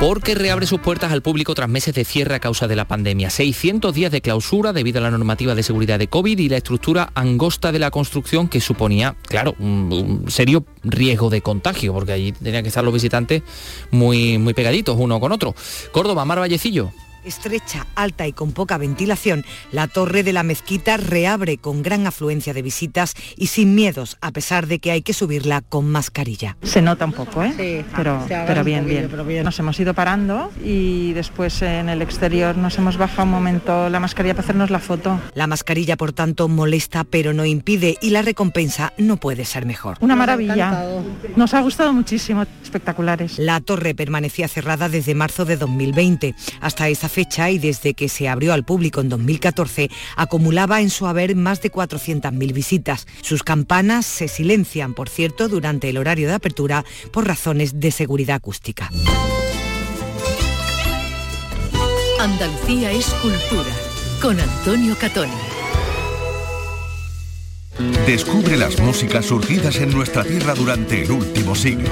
Porque 0.00 0.36
reabre 0.36 0.64
sus 0.64 0.78
puertas 0.78 1.10
al 1.10 1.22
público 1.22 1.56
tras 1.56 1.68
meses 1.68 1.92
de 1.92 2.04
cierre 2.04 2.36
a 2.36 2.38
causa 2.38 2.68
de 2.68 2.76
la 2.76 2.86
pandemia. 2.86 3.30
600 3.30 3.92
días 3.92 4.12
de 4.12 4.20
clausura 4.20 4.72
debido 4.72 5.00
a 5.00 5.02
la 5.02 5.10
normativa 5.10 5.56
de 5.56 5.64
seguridad 5.64 5.98
de 5.98 6.06
COVID 6.06 6.38
y 6.38 6.48
la 6.48 6.58
estructura 6.58 7.10
angosta 7.16 7.72
de 7.72 7.80
la 7.80 7.90
construcción 7.90 8.46
que 8.46 8.60
suponía, 8.60 9.16
claro, 9.26 9.56
un, 9.58 10.26
serio 10.28 10.64
riesgo 10.84 11.30
de 11.30 11.42
contagio, 11.42 11.92
porque 11.92 12.12
allí 12.12 12.30
tenían 12.30 12.62
que 12.62 12.68
estar 12.68 12.84
los 12.84 12.94
visitantes 12.94 13.42
muy, 13.90 14.38
muy 14.38 14.54
pegaditos 14.54 14.96
uno 14.96 15.18
con 15.18 15.32
otro. 15.32 15.56
Córdoba, 15.90 16.24
Mar 16.24 16.38
Vallecillo. 16.38 16.92
Estrecha, 17.24 17.86
alta 17.94 18.26
y 18.26 18.32
con 18.32 18.52
poca 18.52 18.78
ventilación, 18.78 19.44
la 19.72 19.88
torre 19.88 20.22
de 20.22 20.32
la 20.32 20.42
mezquita 20.42 20.96
reabre 20.96 21.58
con 21.58 21.82
gran 21.82 22.06
afluencia 22.06 22.54
de 22.54 22.62
visitas 22.62 23.14
y 23.36 23.48
sin 23.48 23.74
miedos, 23.74 24.16
a 24.20 24.30
pesar 24.30 24.66
de 24.66 24.78
que 24.78 24.90
hay 24.90 25.02
que 25.02 25.12
subirla 25.12 25.60
con 25.60 25.90
mascarilla. 25.90 26.56
Se 26.62 26.82
nota 26.82 27.04
un 27.04 27.12
poco, 27.12 27.42
¿eh? 27.42 27.84
pero, 27.94 28.24
se 28.26 28.34
agarra 28.34 28.46
pero 28.46 28.60
un 28.60 28.66
bien, 28.66 28.86
bien, 28.86 29.08
pero 29.10 29.24
bien. 29.24 29.44
Nos 29.44 29.58
hemos 29.58 29.78
ido 29.80 29.94
parando 29.94 30.50
y 30.64 31.12
después 31.12 31.62
en 31.62 31.88
el 31.88 32.02
exterior 32.02 32.56
nos 32.56 32.78
hemos 32.78 32.96
bajado 32.96 33.24
un 33.24 33.30
momento 33.30 33.88
la 33.88 34.00
mascarilla 34.00 34.34
para 34.34 34.44
hacernos 34.44 34.70
la 34.70 34.80
foto. 34.80 35.20
La 35.34 35.46
mascarilla, 35.46 35.96
por 35.96 36.12
tanto, 36.12 36.48
molesta 36.48 37.04
pero 37.04 37.32
no 37.32 37.44
impide 37.44 37.96
y 38.00 38.10
la 38.10 38.22
recompensa 38.22 38.92
no 38.98 39.16
puede 39.16 39.44
ser 39.44 39.66
mejor. 39.66 39.98
Una 40.00 40.16
maravilla. 40.16 40.84
Nos 41.36 41.54
ha 41.54 41.60
gustado 41.60 41.92
muchísimo, 41.92 42.44
espectaculares. 42.62 43.38
La 43.38 43.60
torre 43.60 43.94
permanecía 43.94 44.48
cerrada 44.48 44.88
desde 44.88 45.14
marzo 45.14 45.44
de 45.44 45.56
2020. 45.56 46.34
Hasta 46.60 46.88
fecha 47.08 47.50
y 47.50 47.58
desde 47.58 47.94
que 47.94 48.08
se 48.08 48.28
abrió 48.28 48.52
al 48.52 48.64
público 48.64 49.00
en 49.00 49.08
2014, 49.08 49.90
acumulaba 50.16 50.80
en 50.80 50.90
su 50.90 51.06
haber 51.06 51.36
más 51.36 51.62
de 51.62 51.72
400.000 51.72 52.52
visitas. 52.52 53.06
Sus 53.22 53.42
campanas 53.42 54.06
se 54.06 54.28
silencian, 54.28 54.94
por 54.94 55.08
cierto, 55.08 55.48
durante 55.48 55.88
el 55.88 55.96
horario 55.98 56.28
de 56.28 56.34
apertura 56.34 56.84
por 57.12 57.26
razones 57.26 57.80
de 57.80 57.90
seguridad 57.90 58.36
acústica. 58.36 58.90
Andalucía 62.20 62.90
es 62.92 63.06
cultura. 63.22 63.70
Con 64.20 64.40
Antonio 64.40 64.96
Catoni. 64.98 65.57
Descubre 67.78 68.56
las 68.56 68.80
músicas 68.80 69.26
surgidas 69.26 69.76
en 69.76 69.92
nuestra 69.92 70.24
tierra 70.24 70.54
durante 70.54 71.02
el 71.02 71.12
último 71.12 71.54
siglo. 71.54 71.88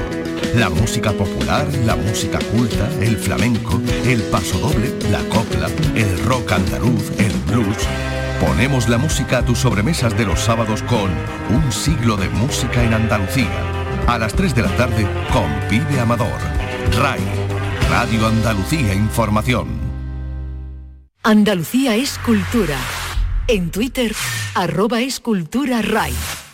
La 0.56 0.68
música 0.68 1.12
popular, 1.12 1.66
la 1.84 1.94
música 1.94 2.40
culta, 2.50 2.90
el 3.00 3.16
flamenco, 3.16 3.80
el 4.04 4.22
pasodoble, 4.22 4.92
la 5.10 5.20
copla, 5.28 5.68
el 5.94 6.18
rock 6.24 6.52
andaluz, 6.52 7.12
el 7.18 7.32
blues. 7.46 7.86
Ponemos 8.40 8.88
la 8.88 8.98
música 8.98 9.38
a 9.38 9.44
tus 9.44 9.58
sobremesas 9.58 10.16
de 10.18 10.26
los 10.26 10.40
sábados 10.40 10.82
con 10.82 11.10
Un 11.50 11.70
siglo 11.70 12.16
de 12.16 12.28
música 12.30 12.82
en 12.82 12.92
Andalucía. 12.92 13.50
A 14.08 14.18
las 14.18 14.34
3 14.34 14.54
de 14.54 14.62
la 14.62 14.76
tarde 14.76 15.06
con 15.32 15.48
Pibe 15.68 16.00
Amador. 16.00 16.40
RAI, 16.98 17.20
Radio 17.90 18.26
Andalucía 18.26 18.92
Información. 18.92 19.68
Andalucía 21.22 21.94
es 21.96 22.18
cultura. 22.18 22.76
En 23.48 23.70
Twitter, 23.70 24.12
arroba 24.54 25.02
escultura 25.02 25.80
RAI. 25.80 26.45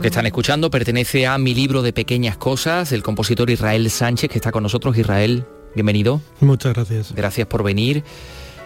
Que 0.00 0.08
están 0.08 0.26
escuchando 0.26 0.70
pertenece 0.70 1.26
a 1.26 1.38
mi 1.38 1.54
libro 1.54 1.80
de 1.80 1.92
pequeñas 1.92 2.36
cosas, 2.36 2.92
el 2.92 3.02
compositor 3.02 3.48
Israel 3.48 3.88
Sánchez, 3.88 4.28
que 4.28 4.36
está 4.36 4.52
con 4.52 4.62
nosotros. 4.62 4.98
Israel, 4.98 5.46
bienvenido. 5.74 6.20
Muchas 6.40 6.74
gracias. 6.74 7.14
Gracias 7.14 7.46
por 7.46 7.62
venir. 7.62 8.02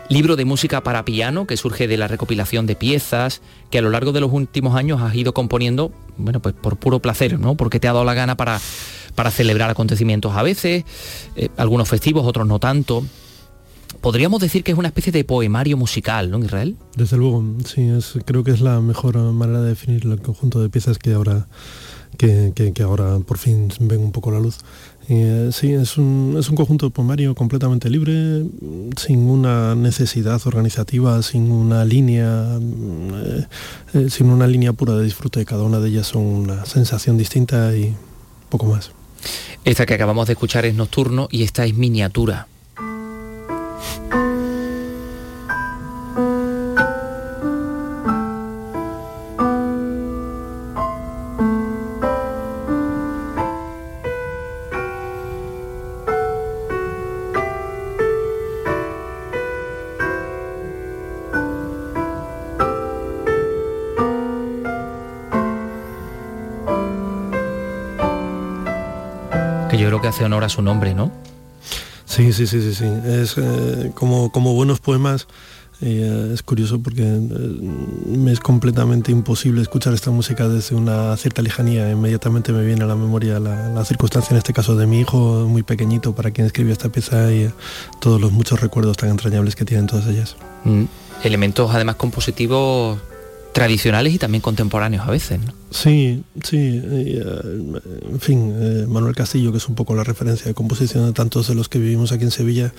Libro 0.09 0.37
de 0.37 0.45
música 0.45 0.83
para 0.83 1.05
piano 1.05 1.47
que 1.47 1.57
surge 1.57 1.87
de 1.87 1.97
la 1.97 2.09
recopilación 2.09 2.67
de 2.67 2.75
piezas 2.75 3.41
que 3.71 3.79
a 3.79 3.83
lo 3.83 3.91
largo 3.91 4.13
de 4.13 4.21
los 4.21 4.33
últimos 4.33 4.75
años 4.75 5.01
has 5.01 5.15
ido 5.15 5.33
componiendo, 5.33 5.93
bueno, 6.17 6.41
pues 6.41 6.55
por 6.55 6.77
puro 6.77 6.99
placer, 6.99 7.39
¿no? 7.39 7.57
Porque 7.57 7.79
te 7.79 7.89
ha 7.89 7.93
dado 7.93 8.05
la 8.05 8.15
gana 8.15 8.37
para, 8.37 8.59
para 9.15 9.31
celebrar 9.31 9.71
acontecimientos 9.71 10.35
a 10.35 10.43
veces, 10.43 10.85
eh, 11.37 11.51
algunos 11.57 11.89
festivos, 11.89 12.27
otros 12.27 12.49
no 12.49 12.59
tanto. 12.59 13.05
Podríamos 14.01 14.41
decir 14.41 14.63
que 14.63 14.73
es 14.73 14.79
una 14.79 14.89
especie 14.89 15.13
de 15.13 15.25
poemario 15.25 15.77
musical, 15.77 16.31
¿no, 16.31 16.39
Israel? 16.39 16.77
Desde 16.97 17.17
luego, 17.17 17.45
sí, 17.65 17.83
es, 17.89 18.15
creo 18.25 18.45
que 18.45 18.53
es 18.53 18.61
la 18.61 18.81
mejor 18.81 19.17
manera 19.33 19.61
de 19.61 19.71
definir 19.71 20.05
el 20.07 20.21
conjunto 20.21 20.61
de 20.61 20.69
piezas 20.69 20.99
que 20.99 21.15
ahora, 21.15 21.49
que, 22.17 22.53
que, 22.55 22.83
ahora 22.83 23.19
por 23.19 23.39
fin 23.39 23.69
ven 23.81 24.01
un 24.01 24.13
poco 24.13 24.31
la 24.31 24.39
luz. 24.39 24.59
Eh, 25.09 25.51
sí, 25.53 25.73
es 25.73 25.99
un, 25.99 26.37
es 26.39 26.49
un 26.49 26.55
conjunto 26.55 26.91
poemario 26.91 27.35
completamente 27.35 27.91
libre, 27.91 28.45
sin 28.97 29.21
una 29.21 29.75
necesidad 29.75 30.41
organizativa, 30.47 31.21
sin 31.23 31.51
una 31.51 31.85
línea, 31.85 32.59
eh, 32.61 33.47
eh, 33.95 34.11
sin 34.11 34.31
una 34.31 34.47
línea 34.47 34.73
pura 34.75 34.95
de 34.95 35.05
disfrute. 35.05 35.45
Cada 35.45 35.65
una 35.65 35.81
de 35.81 35.89
ellas 35.89 36.07
son 36.07 36.23
una 36.23 36.67
sensación 36.67 37.19
distinta 37.19 37.75
y 37.77 37.97
poco 38.49 38.67
más. 38.67 38.93
Esta 39.65 39.87
que 39.87 39.95
acabamos 39.95 40.29
de 40.29 40.35
escuchar 40.35 40.67
es 40.67 40.75
Nocturno 40.75 41.27
y 41.33 41.43
esta 41.43 41.65
es 41.65 41.75
Miniatura. 41.75 42.47
Hace 70.09 70.25
honor 70.25 70.45
a 70.45 70.49
su 70.49 70.63
nombre, 70.63 70.95
¿no? 70.95 71.13
Sí, 72.19 72.33
sí, 72.33 72.49
sí, 72.49 72.61
sí, 72.61 72.75
sí. 72.75 72.85
Es 73.07 73.37
eh, 73.39 73.93
como, 73.95 74.33
como 74.33 74.53
buenos 74.53 74.81
poemas. 74.81 75.29
Eh, 75.81 76.33
es 76.35 76.43
curioso 76.43 76.81
porque 76.81 77.05
eh, 77.05 77.21
me 78.07 78.33
es 78.33 78.41
completamente 78.41 79.13
imposible 79.13 79.63
escuchar 79.63 79.95
esta 79.95 80.11
música 80.11 80.49
desde 80.49 80.75
una 80.75 81.17
cierta 81.17 81.43
lejanía. 81.43 81.89
Inmediatamente 81.93 82.53
me 82.53 82.65
viene 82.65 82.83
a 82.83 82.89
la 82.89 82.97
memoria 82.97 83.39
la, 83.39 83.85
circunstancia, 83.85 84.33
en 84.33 84.39
este 84.39 84.53
caso, 84.53 84.75
de 84.75 84.89
mi 84.89 84.99
hijo 84.99 85.47
muy 85.49 85.63
pequeñito, 85.63 86.13
para 86.13 86.33
quien 86.33 86.49
escribió 86.49 86.73
esta 86.73 86.89
pieza 86.89 87.33
y 87.33 87.53
todos 88.01 88.21
los 88.21 88.33
muchos 88.33 88.61
recuerdos 88.61 88.97
tan 88.97 89.11
entrañables 89.11 89.55
que 89.55 89.65
tienen 89.65 89.87
todas 89.87 90.09
ellas. 90.09 90.35
Mm. 90.65 90.87
Elementos 91.23 91.71
además 91.73 91.95
compositivos 91.95 92.99
tradicionales 93.59 94.15
y 94.15 94.19
también 94.19 94.41
contemporáneos 94.41 95.05
a 95.09 95.11
veces. 95.11 95.41
¿no? 95.45 95.53
Sí, 95.73 96.23
sí. 96.45 96.81
Eh, 96.81 97.21
en 98.09 98.21
fin, 98.21 98.55
eh, 98.57 98.87
Manuel 98.87 99.17
Castillo, 99.17 99.51
que 99.51 99.59
es 99.59 99.69
un 99.69 99.75
poco 99.75 99.97
la 99.97 100.05
referencia 100.05 100.47
de 100.47 100.55
composición 100.55 101.07
de 101.07 101.13
tantos 101.13 101.49
de 101.49 101.57
los 101.57 101.69
que 101.69 101.81
vivimos 101.81 102.13
aquí 102.13 102.23
en 102.23 102.31
Sevilla, 102.31 102.73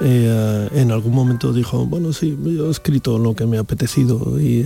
eh, 0.00 0.68
en 0.72 0.92
algún 0.92 1.12
momento 1.12 1.52
dijo, 1.52 1.84
bueno, 1.84 2.14
sí, 2.14 2.38
yo 2.42 2.68
he 2.68 2.70
escrito 2.70 3.18
lo 3.18 3.34
que 3.34 3.44
me 3.44 3.58
ha 3.58 3.60
apetecido 3.60 4.40
y, 4.40 4.64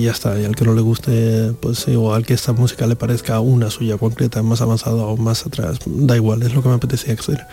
ya 0.00 0.12
está. 0.12 0.40
Y 0.40 0.44
al 0.44 0.54
que 0.54 0.64
no 0.64 0.74
le 0.74 0.80
guste, 0.80 1.54
pues 1.60 1.88
o 1.88 2.14
al 2.14 2.24
que 2.24 2.34
esta 2.34 2.52
música 2.52 2.86
le 2.86 2.94
parezca 2.94 3.40
una 3.40 3.70
suya 3.70 3.98
concreta, 3.98 4.44
más 4.44 4.60
avanzada 4.60 5.02
o 5.02 5.16
más 5.16 5.44
atrás, 5.44 5.80
da 5.86 6.14
igual, 6.14 6.44
es 6.44 6.54
lo 6.54 6.62
que 6.62 6.68
me 6.68 6.76
apetecía 6.76 7.14
hacer. 7.14 7.48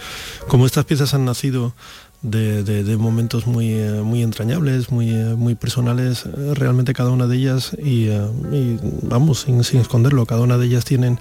Como 0.48 0.68
estas 0.68 0.86
piezas 0.86 1.16
han 1.16 1.26
nacido 1.26 1.74
de, 2.26 2.98
momentos 2.98 3.46
muy, 3.46 3.74
eh, 3.74 4.02
muy 4.04 4.24
entrañables, 4.24 4.90
muy, 4.90 5.10
eh, 5.10 5.36
muy 5.38 5.56
personales, 5.56 6.26
eh, 6.26 6.54
realmente 6.54 6.94
cada 6.94 7.12
una 7.12 7.28
de 7.28 7.38
ellas, 7.38 7.76
y, 7.84 8.10
vamos, 9.04 9.42
sin, 9.42 9.60
esconderlo, 9.60 10.26
cada 10.26 10.42
una 10.42 10.58
de 10.58 10.66
ellas 10.66 10.86
tienen 10.86 11.20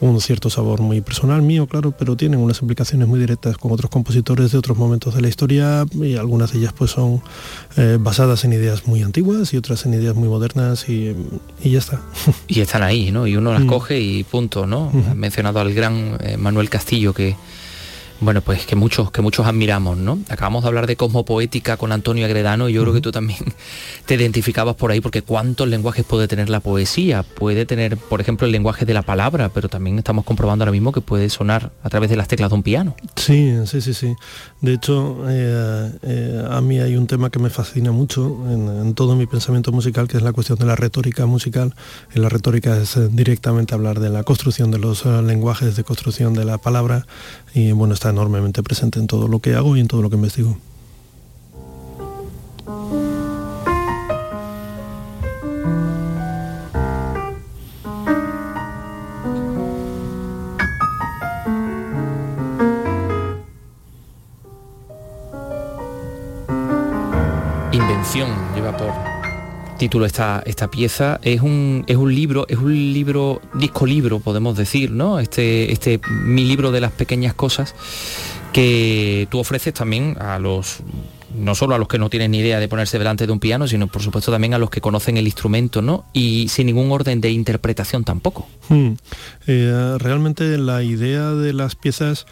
un 0.00 0.20
cierto 0.20 0.50
sabor 0.50 0.80
muy 0.80 1.00
personal 1.00 1.42
mío, 1.42 1.66
claro, 1.66 1.92
pero 1.92 2.16
tienen 2.16 2.40
unas 2.40 2.60
implicaciones 2.60 3.08
muy 3.08 3.18
directas 3.20 3.56
con 3.56 3.72
otros 3.72 3.90
compositores 3.90 4.52
de 4.52 4.58
otros 4.58 4.76
momentos 4.76 5.14
de 5.14 5.22
la 5.22 5.28
historia 5.28 5.86
y 5.94 6.16
algunas 6.16 6.52
de 6.52 6.58
ellas 6.58 6.74
pues 6.76 6.90
son 6.90 7.22
basadas 8.00 8.44
en 8.44 8.52
ideas 8.52 8.86
muy 8.86 9.02
antiguas 9.02 9.54
y 9.54 9.56
otras 9.56 9.86
en 9.86 9.94
ideas 9.94 10.14
muy 10.14 10.28
modernas 10.28 10.88
y, 10.88 11.14
ya 11.64 11.78
está. 11.78 12.00
Y 12.48 12.60
están 12.60 12.82
ahí, 12.82 13.10
¿no? 13.10 13.26
Y 13.26 13.36
uno 13.36 13.52
las 13.52 13.64
mm. 13.64 13.68
coge 13.68 14.00
y 14.00 14.22
punto, 14.24 14.66
¿no? 14.66 14.92
Has 15.08 15.16
mencionado 15.16 15.60
al 15.60 15.72
gran 15.72 16.18
Manuel 16.38 16.68
Castillo 16.68 17.14
que 17.14 17.36
bueno, 18.20 18.40
pues 18.40 18.64
que 18.64 18.76
muchos, 18.76 19.10
que 19.10 19.20
muchos 19.20 19.46
admiramos, 19.46 19.98
¿no? 19.98 20.18
Acabamos 20.28 20.62
de 20.62 20.68
hablar 20.68 20.86
de 20.86 20.96
cosmopoética 20.96 21.76
con 21.76 21.92
Antonio 21.92 22.24
Agredano 22.24 22.68
y 22.68 22.72
yo 22.72 22.82
creo 22.82 22.94
que 22.94 23.00
tú 23.02 23.12
también 23.12 23.38
te 24.06 24.14
identificabas 24.14 24.74
por 24.74 24.90
ahí 24.90 25.00
porque 25.00 25.22
cuántos 25.22 25.68
lenguajes 25.68 26.04
puede 26.04 26.26
tener 26.26 26.48
la 26.48 26.60
poesía. 26.60 27.22
Puede 27.22 27.66
tener, 27.66 27.96
por 27.96 28.20
ejemplo, 28.20 28.46
el 28.46 28.52
lenguaje 28.52 28.86
de 28.86 28.94
la 28.94 29.02
palabra, 29.02 29.50
pero 29.50 29.68
también 29.68 29.98
estamos 29.98 30.24
comprobando 30.24 30.62
ahora 30.62 30.72
mismo 30.72 30.92
que 30.92 31.02
puede 31.02 31.28
sonar 31.28 31.72
a 31.82 31.90
través 31.90 32.08
de 32.08 32.16
las 32.16 32.28
teclas 32.28 32.50
de 32.50 32.54
un 32.54 32.62
piano. 32.62 32.96
Sí, 33.16 33.54
sí, 33.66 33.80
sí, 33.82 33.92
sí. 33.92 34.14
De 34.62 34.72
hecho, 34.72 35.24
eh, 35.28 35.92
eh, 36.02 36.44
a 36.50 36.60
mí 36.62 36.80
hay 36.80 36.96
un 36.96 37.06
tema 37.06 37.28
que 37.30 37.38
me 37.38 37.50
fascina 37.50 37.92
mucho 37.92 38.24
en, 38.50 38.94
todo 38.94 39.14
mi 39.14 39.26
pensamiento 39.26 39.72
musical, 39.72 40.08
que 40.08 40.16
es 40.16 40.22
la 40.22 40.32
cuestión 40.32 40.58
de 40.58 40.64
la 40.64 40.76
retórica 40.76 41.26
musical. 41.26 41.74
En 42.14 42.22
la 42.22 42.30
retórica 42.30 42.78
es 42.78 42.96
eh, 42.96 43.08
directamente 43.10 43.74
hablar 43.74 44.00
de 44.00 44.08
la 44.08 44.22
construcción 44.22 44.70
de 44.70 44.78
los 44.78 45.04
lenguajes, 45.04 45.76
de 45.76 45.84
construcción 45.84 46.32
de 46.32 46.44
la 46.44 46.56
palabra, 46.56 47.06
y 47.52 47.72
bueno, 47.72 47.94
está 47.94 48.05
enormemente 48.10 48.62
presente 48.62 48.98
en 48.98 49.06
todo 49.06 49.28
lo 49.28 49.40
que 49.40 49.54
hago 49.54 49.76
y 49.76 49.80
en 49.80 49.88
todo 49.88 50.02
lo 50.02 50.10
que 50.10 50.16
investigo. 50.16 50.56
Invención 67.72 68.55
título 69.76 70.06
esta, 70.06 70.42
esta 70.46 70.70
pieza. 70.70 71.20
Es 71.22 71.40
un, 71.40 71.84
es 71.86 71.96
un 71.96 72.14
libro, 72.14 72.46
es 72.48 72.58
un 72.58 72.72
libro, 72.92 73.40
disco 73.54 73.86
libro, 73.86 74.20
podemos 74.20 74.56
decir, 74.56 74.90
¿no? 74.90 75.18
Este, 75.18 75.72
este 75.72 76.00
mi 76.10 76.44
libro 76.44 76.72
de 76.72 76.80
las 76.80 76.92
pequeñas 76.92 77.34
cosas 77.34 77.74
que 78.52 79.28
tú 79.30 79.38
ofreces 79.38 79.74
también 79.74 80.16
a 80.20 80.38
los 80.38 80.78
no 81.34 81.54
solo 81.54 81.74
a 81.74 81.78
los 81.78 81.88
que 81.88 81.98
no 81.98 82.08
tienen 82.08 82.30
ni 82.30 82.38
idea 82.38 82.58
de 82.58 82.68
ponerse 82.68 82.98
delante 82.98 83.26
de 83.26 83.32
un 83.32 83.40
piano, 83.40 83.68
sino 83.68 83.86
por 83.88 84.02
supuesto 84.02 84.32
también 84.32 84.54
a 84.54 84.58
los 84.58 84.70
que 84.70 84.80
conocen 84.80 85.18
el 85.18 85.26
instrumento, 85.26 85.82
¿no? 85.82 86.06
Y 86.12 86.48
sin 86.48 86.66
ningún 86.66 86.90
orden 86.90 87.20
de 87.20 87.30
interpretación 87.30 88.04
tampoco. 88.04 88.48
Hmm. 88.68 88.92
Eh, 89.46 89.96
realmente 89.98 90.56
la 90.56 90.82
idea 90.82 91.32
de 91.32 91.52
las 91.52 91.74
piezas 91.76 92.26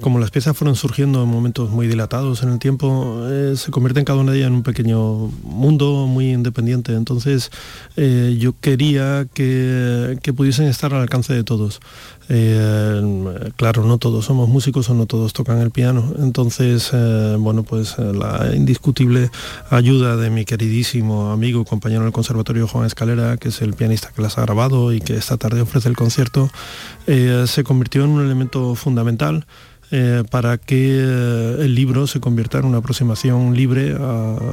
como 0.00 0.18
las 0.18 0.30
piezas 0.30 0.56
fueron 0.56 0.76
surgiendo 0.76 1.22
en 1.22 1.28
momentos 1.28 1.70
muy 1.70 1.86
dilatados 1.88 2.42
en 2.42 2.50
el 2.50 2.58
tiempo, 2.58 3.24
eh, 3.28 3.54
se 3.56 3.70
convierte 3.70 4.00
en 4.00 4.04
cada 4.04 4.20
una 4.20 4.32
de 4.32 4.38
ellas 4.38 4.48
en 4.48 4.54
un 4.54 4.62
pequeño 4.62 5.30
mundo 5.42 6.06
muy 6.06 6.32
independiente. 6.32 6.94
Entonces 6.94 7.50
eh, 7.96 8.36
yo 8.38 8.54
quería 8.60 9.26
que, 9.32 10.18
pudiesen 10.36 10.66
estar 10.66 10.94
al 10.94 11.02
alcance 11.02 11.32
de 11.32 11.42
todos. 11.42 11.80
Eh, 12.28 13.52
claro, 13.56 13.84
no 13.84 13.98
todos 13.98 14.26
somos 14.26 14.48
músicos 14.48 14.88
o 14.90 14.94
no 14.94 15.06
todos 15.06 15.32
tocan 15.32 15.58
el 15.60 15.70
piano. 15.70 16.12
Entonces, 16.18 16.92
bueno, 17.38 17.62
pues 17.62 17.96
la 17.98 18.52
indiscutible 18.54 19.30
ayuda 19.70 20.16
de 20.16 20.30
mi 20.30 20.44
queridísimo 20.44 21.32
amigo, 21.32 21.64
compañero 21.64 22.02
del 22.02 22.12
Conservatorio 22.12 22.68
Juan 22.68 22.86
Escalera, 22.86 23.36
que 23.38 23.48
es 23.48 23.62
el 23.62 23.74
pianista 23.74 24.10
que 24.14 24.22
las 24.22 24.38
ha 24.38 24.42
grabado 24.42 24.92
y 24.92 25.00
que 25.00 25.16
esta 25.16 25.38
tarde 25.38 25.62
ofrece 25.62 25.88
el 25.88 25.96
concierto, 25.96 26.50
se 27.06 27.64
convirtió 27.64 28.04
en 28.04 28.10
un 28.10 28.24
elemento 28.26 28.74
fundamental 28.74 29.46
eh, 29.90 30.22
para 30.30 30.58
que 30.58 30.98
eh, 31.00 31.56
el 31.60 31.74
libro 31.74 32.06
se 32.06 32.20
convierta 32.20 32.58
en 32.58 32.66
una 32.66 32.78
aproximación 32.78 33.56
libre, 33.56 33.96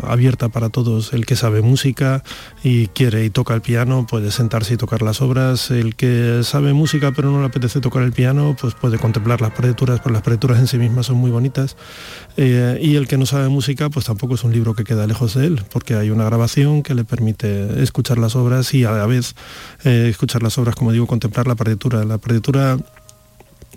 abierta 0.03 0.49
para 0.49 0.69
todos. 0.69 1.13
El 1.13 1.25
que 1.25 1.35
sabe 1.35 1.61
música 1.61 2.23
y 2.63 2.87
quiere 2.87 3.25
y 3.25 3.29
toca 3.29 3.53
el 3.53 3.61
piano 3.61 4.07
puede 4.09 4.31
sentarse 4.31 4.75
y 4.75 4.77
tocar 4.77 5.01
las 5.01 5.21
obras. 5.21 5.71
El 5.71 5.95
que 5.95 6.41
sabe 6.43 6.73
música 6.73 7.11
pero 7.11 7.31
no 7.31 7.39
le 7.41 7.47
apetece 7.47 7.81
tocar 7.81 8.03
el 8.03 8.13
piano, 8.13 8.55
pues 8.59 8.75
puede 8.75 8.97
contemplar 8.97 9.41
las 9.41 9.51
partituras, 9.51 9.99
porque 9.99 10.13
las 10.13 10.21
partituras 10.21 10.59
en 10.59 10.67
sí 10.67 10.77
mismas 10.77 11.07
son 11.07 11.17
muy 11.17 11.31
bonitas. 11.31 11.75
Eh, 12.37 12.79
y 12.81 12.95
el 12.95 13.07
que 13.07 13.17
no 13.17 13.25
sabe 13.25 13.49
música, 13.49 13.89
pues 13.89 14.05
tampoco 14.05 14.35
es 14.35 14.43
un 14.43 14.53
libro 14.53 14.73
que 14.73 14.83
queda 14.83 15.05
lejos 15.07 15.35
de 15.35 15.47
él, 15.47 15.61
porque 15.71 15.95
hay 15.95 16.11
una 16.11 16.25
grabación 16.25 16.81
que 16.81 16.95
le 16.95 17.03
permite 17.03 17.83
escuchar 17.83 18.17
las 18.17 18.35
obras 18.35 18.73
y 18.73 18.85
a 18.85 18.91
la 18.91 19.05
vez 19.05 19.35
escuchar 19.83 20.43
las 20.43 20.57
obras, 20.57 20.75
como 20.75 20.91
digo, 20.91 21.07
contemplar 21.07 21.47
la 21.47 21.55
partitura. 21.55 22.03
La 22.05 22.17
partitura 22.17 22.77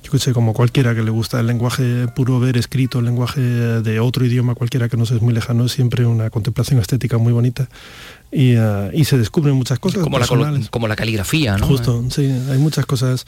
yo 0.03 0.19
sé, 0.19 0.33
como 0.33 0.55
cualquiera 0.55 0.95
que 0.95 1.03
le 1.03 1.11
gusta 1.11 1.41
el 1.41 1.47
lenguaje 1.47 2.09
puro 2.09 2.41
ver 2.41 2.57
escrito, 2.57 2.99
el 2.99 3.07
lenguaje 3.07 3.41
de 3.41 4.01
otro 4.01 4.25
idioma, 4.25 4.55
cualquiera 4.55 4.89
que 4.89 4.97
no 4.97 5.05
es 5.05 5.21
muy 5.21 5.35
lejano, 5.35 5.65
es 5.65 5.73
siempre 5.73 6.07
una 6.07 6.31
contemplación 6.31 6.81
estética 6.81 7.19
muy 7.19 7.33
bonita. 7.33 7.69
Y, 8.31 8.55
eh, 8.57 8.91
y, 8.93 9.05
se 9.05 9.17
descubren 9.17 9.55
muchas 9.55 9.79
cosas 9.79 10.03
como 10.03 10.19
personales. 10.19 10.65
La, 10.65 10.71
como 10.71 10.87
la 10.87 10.97
caligrafía 10.97 11.57
¿no? 11.57 11.67
justo 11.67 12.05
sí 12.11 12.31
hay 12.51 12.59
muchas 12.59 12.85
cosas 12.85 13.25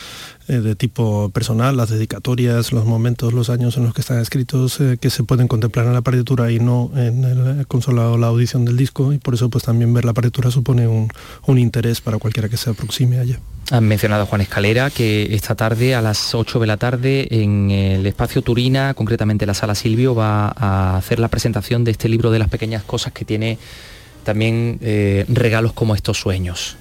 eh, 0.47 0.61
de 0.61 0.75
tipo 0.75 1.31
personal 1.31 1.77
las 1.77 1.89
dedicatorias 1.89 2.73
los 2.73 2.85
momentos 2.85 3.33
los 3.33 3.49
años 3.49 3.79
en 3.79 3.85
los 3.85 3.95
que 3.95 4.03
están 4.03 4.19
escritos 4.19 4.79
eh, 4.81 4.99
que 5.01 5.09
se 5.09 5.25
pueden 5.25 5.49
contemplar 5.49 5.87
en 5.87 5.95
la 5.95 6.03
partitura 6.03 6.51
y 6.51 6.61
no 6.61 6.91
en 6.97 7.25
el 7.25 7.67
consola 7.67 8.09
o 8.11 8.19
la 8.19 8.27
audición 8.27 8.67
del 8.67 8.77
disco 8.77 9.15
y 9.15 9.19
por 9.19 9.35
eso 9.35 9.49
pues 9.49 9.65
también 9.65 9.95
ver 9.95 10.05
la 10.05 10.13
partitura 10.13 10.51
supone 10.51 10.87
un, 10.87 11.09
un 11.47 11.59
interés 11.59 12.03
para 12.03 12.19
cualquiera 12.19 12.51
que 12.51 12.59
se 12.59 12.69
aproxime 12.69 13.19
a 13.19 13.23
ella 13.23 13.41
han 13.71 13.87
mencionado 13.87 14.25
a 14.25 14.27
Juan 14.27 14.41
Escalera 14.41 14.91
que 14.91 15.35
esta 15.35 15.55
tarde 15.55 15.95
a 15.95 16.03
las 16.03 16.35
8 16.35 16.59
de 16.59 16.67
la 16.67 16.77
tarde 16.77 17.29
en 17.31 17.71
el 17.71 18.05
espacio 18.07 18.43
Turina, 18.43 18.95
concretamente 18.95 19.47
la 19.47 19.55
sala 19.55 19.75
Silvio, 19.75 20.15
va 20.15 20.53
a 20.57 20.97
hacer 20.97 21.21
la 21.21 21.29
presentación 21.29 21.85
de 21.85 21.93
este 21.93 22.09
libro 22.09 22.31
de 22.31 22.41
las 22.41 22.49
pequeñas 22.49 22.83
cosas 22.83 23.13
que 23.13 23.25
tiene 23.25 23.59
también 24.23 24.79
eh, 24.83 25.25
regalos 25.29 25.73
como 25.73 25.95
estos 25.95 26.19
sueños. 26.19 26.77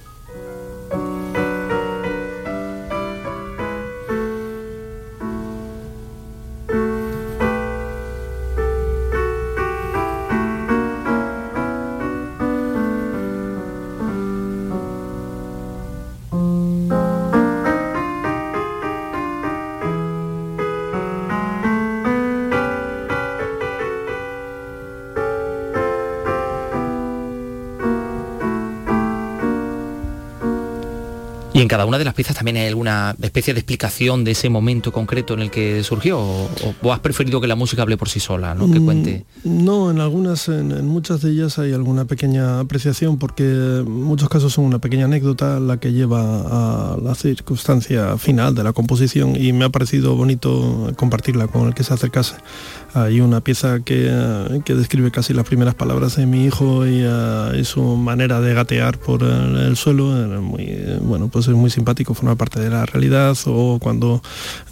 Cada 31.70 31.86
una 31.86 31.98
de 31.98 32.04
las 32.04 32.14
piezas 32.14 32.34
también 32.34 32.56
hay 32.56 32.66
alguna 32.66 33.14
especie 33.22 33.54
de 33.54 33.60
explicación 33.60 34.24
de 34.24 34.32
ese 34.32 34.48
momento 34.48 34.90
concreto 34.90 35.34
en 35.34 35.40
el 35.40 35.52
que 35.52 35.84
surgió, 35.84 36.18
o, 36.18 36.92
has 36.92 36.98
preferido 36.98 37.40
que 37.40 37.46
la 37.46 37.54
música 37.54 37.82
hable 37.82 37.96
por 37.96 38.08
sí 38.08 38.18
sola, 38.18 38.56
¿no? 38.56 38.68
Que 38.72 38.80
Mm, 38.80 38.84
cuente. 38.84 39.24
No, 39.44 39.88
en 39.92 40.00
algunas, 40.00 40.48
en, 40.48 40.72
en, 40.72 40.88
muchas 40.88 41.22
de 41.22 41.30
ellas 41.30 41.60
hay 41.60 41.72
alguna 41.72 42.06
pequeña 42.06 42.58
apreciación, 42.58 43.18
porque 43.18 43.44
en 43.44 43.88
muchos 43.88 44.28
casos 44.28 44.52
son 44.52 44.64
una 44.64 44.80
pequeña 44.80 45.04
anécdota 45.04 45.60
la 45.60 45.78
que 45.78 45.92
lleva 45.92 46.94
a 46.94 46.96
la 46.96 47.14
circunstancia 47.14 48.18
final 48.18 48.52
de 48.56 48.64
la 48.64 48.72
composición 48.72 49.36
y 49.36 49.52
me 49.52 49.64
ha 49.64 49.68
parecido 49.68 50.16
bonito 50.16 50.92
compartirla 50.96 51.46
con 51.46 51.68
el 51.68 51.74
que 51.74 51.84
se 51.84 51.94
acercase. 51.94 52.34
Hay 52.94 53.20
una 53.20 53.40
pieza 53.40 53.80
que, 53.80 54.60
que 54.64 54.74
describe 54.74 55.10
casi 55.10 55.32
las 55.32 55.46
primeras 55.46 55.74
palabras 55.74 56.16
de 56.16 56.26
mi 56.26 56.44
hijo 56.44 56.86
y, 56.86 57.04
y 57.58 57.64
su 57.64 57.82
manera 57.96 58.40
de 58.40 58.54
gatear 58.54 58.98
por 58.98 59.22
el, 59.22 59.56
el 59.56 59.76
suelo, 59.76 60.10
bueno, 61.02 61.28
pues 61.28 61.48
es 61.48 61.54
muy 61.54 61.70
simpático, 61.70 62.14
forma 62.14 62.36
parte 62.36 62.60
de 62.60 62.70
la 62.70 62.86
realidad, 62.86 63.36
o 63.46 63.78
cuando 63.80 64.22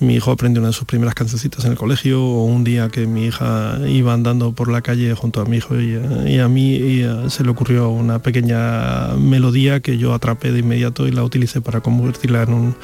mi 0.01 0.15
hijo 0.15 0.31
aprendió 0.31 0.61
una 0.61 0.69
de 0.69 0.75
sus 0.75 0.85
primeras 0.85 1.15
cancioncitas 1.15 1.65
en 1.65 1.73
el 1.73 1.79
colegio, 1.79 2.23
o 2.23 2.45
un 2.45 2.65
día 2.65 2.89
que 2.89 3.07
mi 3.07 3.27
hija 3.27 3.79
iba 3.87 4.13
andando 4.13 4.53
por 4.53 4.71
la 4.71 4.83
calle 4.83 5.15
junto 5.15 5.41
a 5.41 5.45
mi 5.45 5.59
hijo 5.59 5.79
y, 5.81 6.39
a 6.39 6.49
mí 6.49 6.77
y 6.77 7.05
uh, 7.05 7.31
se 7.31 7.45
le 7.45 7.51
ocurrió 7.51 7.89
una 7.89 8.21
pequeña 8.21 9.15
melodía 9.17 9.81
que 9.81 9.99
yo 9.99 10.15
atrapé 10.15 10.53
de 10.53 10.61
inmediato 10.61 11.07
y 11.07 11.13
la 11.13 11.25
utilicé 11.25 11.61
para 11.61 11.81
convertirla 11.81 12.43
en 12.43 12.75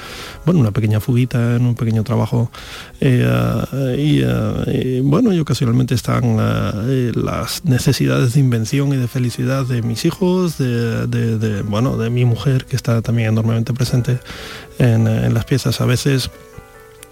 bueno, 0.45 0.61
una 0.61 0.70
pequeña 0.70 1.01
fuguita, 1.01 1.57
en 1.57 1.66
un 1.66 1.74
pequeño 1.74 2.05
trabajo. 2.05 2.51
Eh, 3.01 3.24
y, 3.99 4.22
y, 4.70 5.01
bueno, 5.01 5.24
y 5.33 5.39
ocasionalmente 5.41 5.95
están 5.95 6.37
eh, 6.41 7.12
las 7.14 7.64
necesidades 7.64 8.35
de 8.35 8.41
invención 8.41 8.93
y 8.93 8.97
de 8.97 9.09
felicidad 9.09 9.64
de 9.64 9.83
mis 9.83 10.05
hijos, 10.05 10.59
de, 10.59 11.62
bueno, 11.66 11.97
de 11.97 12.11
mi 12.11 12.25
mujer, 12.25 12.64
que 12.66 12.77
está 12.77 13.03
también 13.03 13.29
enormemente 13.29 13.72
presente 13.72 14.18
en, 14.79 15.07
en 15.07 15.35
las 15.35 15.45
piezas. 15.45 15.81
A 15.81 15.87
veces 15.87 16.31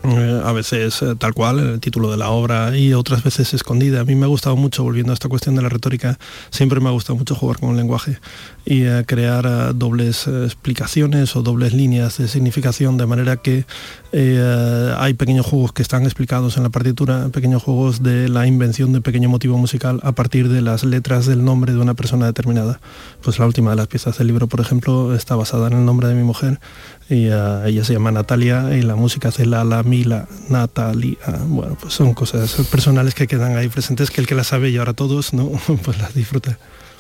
eh, 0.05 0.43
a 0.45 0.51
veces 0.51 1.01
eh, 1.03 1.15
tal 1.17 1.33
cual 1.33 1.61
en 1.61 1.69
el 1.69 1.81
título 1.81 2.11
de 2.11 2.17
la 2.17 2.31
obra 2.31 2.77
y 2.77 2.93
otras 2.93 3.23
veces 3.23 3.55
escondida. 3.55 4.01
A 4.01 4.05
mí 4.05 4.17
me 4.17 4.25
ha 4.25 4.29
gustado 4.29 4.57
mucho, 4.57 4.83
volviendo 4.83 5.13
a 5.13 5.15
esta 5.15 5.29
cuestión 5.29 5.55
de 5.55 5.63
la 5.63 5.69
retórica, 5.69 6.19
siempre 6.51 6.81
me 6.81 6.89
ha 6.89 6.93
gustado 6.93 7.17
mucho 7.17 7.37
jugar 7.37 7.59
con 7.61 7.71
el 7.71 7.77
lenguaje 7.77 8.19
y 8.65 8.85
eh, 8.85 9.05
crear 9.07 9.47
eh, 9.47 9.73
dobles 9.75 10.27
eh, 10.27 10.45
explicaciones 10.45 11.35
o 11.37 11.43
dobles 11.43 11.73
líneas 11.73 12.19
de 12.19 12.29
significación, 12.29 12.97
de 12.97 13.07
manera 13.07 13.37
que 13.37 13.65
eh, 14.13 14.95
hay 14.99 15.15
pequeños 15.15 15.47
juegos 15.47 15.73
que 15.73 15.83
están 15.83 16.05
explicados 16.05 16.57
en 16.57 16.63
la 16.63 16.69
partitura, 16.69 17.29
pequeños 17.31 17.63
juegos 17.63 18.03
de 18.03 18.29
la 18.29 18.47
invención 18.47 18.93
de 18.93 19.01
pequeño 19.01 19.29
motivo 19.29 19.59
musical 19.59 20.01
a 20.03 20.13
partir 20.13 20.49
de 20.49 20.63
las 20.63 20.85
letras 20.85 21.27
del 21.27 21.45
nombre 21.45 21.73
de 21.73 21.79
una 21.79 21.95
persona 21.95 22.27
determinada. 22.27 22.81
Pues 23.23 23.39
la 23.39 23.47
última 23.47 23.71
de 23.71 23.77
las 23.77 23.89
piezas 23.89 24.19
del 24.19 24.29
libro, 24.29 24.47
por 24.47 24.61
ejemplo, 24.61 25.15
está 25.15 25.35
basada 25.35 25.67
en 25.67 25.75
el 25.75 25.85
nombre 25.85 26.09
de 26.09 26.15
mi 26.15 26.23
mujer 26.23 26.61
y 27.09 27.27
ella 27.27 27.85
se 27.85 27.93
llama 27.93 28.11
Natalia 28.13 28.77
y 28.77 28.83
la 28.83 28.97
música 28.97 29.29
hace 29.29 29.45
la, 29.45 29.65
la, 29.65 29.83
mi, 29.83 30.05
la, 30.05 30.29
Natalia. 30.49 31.19
Bueno, 31.47 31.77
pues 31.81 31.95
son 31.95 32.15
cosas 32.15 32.55
personales 32.71 33.15
que 33.15 33.27
quedan 33.27 33.57
ahí 33.57 33.69
presentes 33.69 34.11
que 34.11 34.21
el 34.21 34.27
que 34.27 34.35
las 34.35 34.49
sabe 34.49 34.71
y 34.71 34.77
ahora 34.77 34.95
todos, 34.95 35.33
¿no? 35.35 35.51
pues 35.85 35.99
las 35.99 36.15
disfruta. 36.15 36.59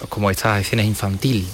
Como 0.08 0.30
esta 0.30 0.58
escena 0.60 0.82
infantil. 0.82 1.48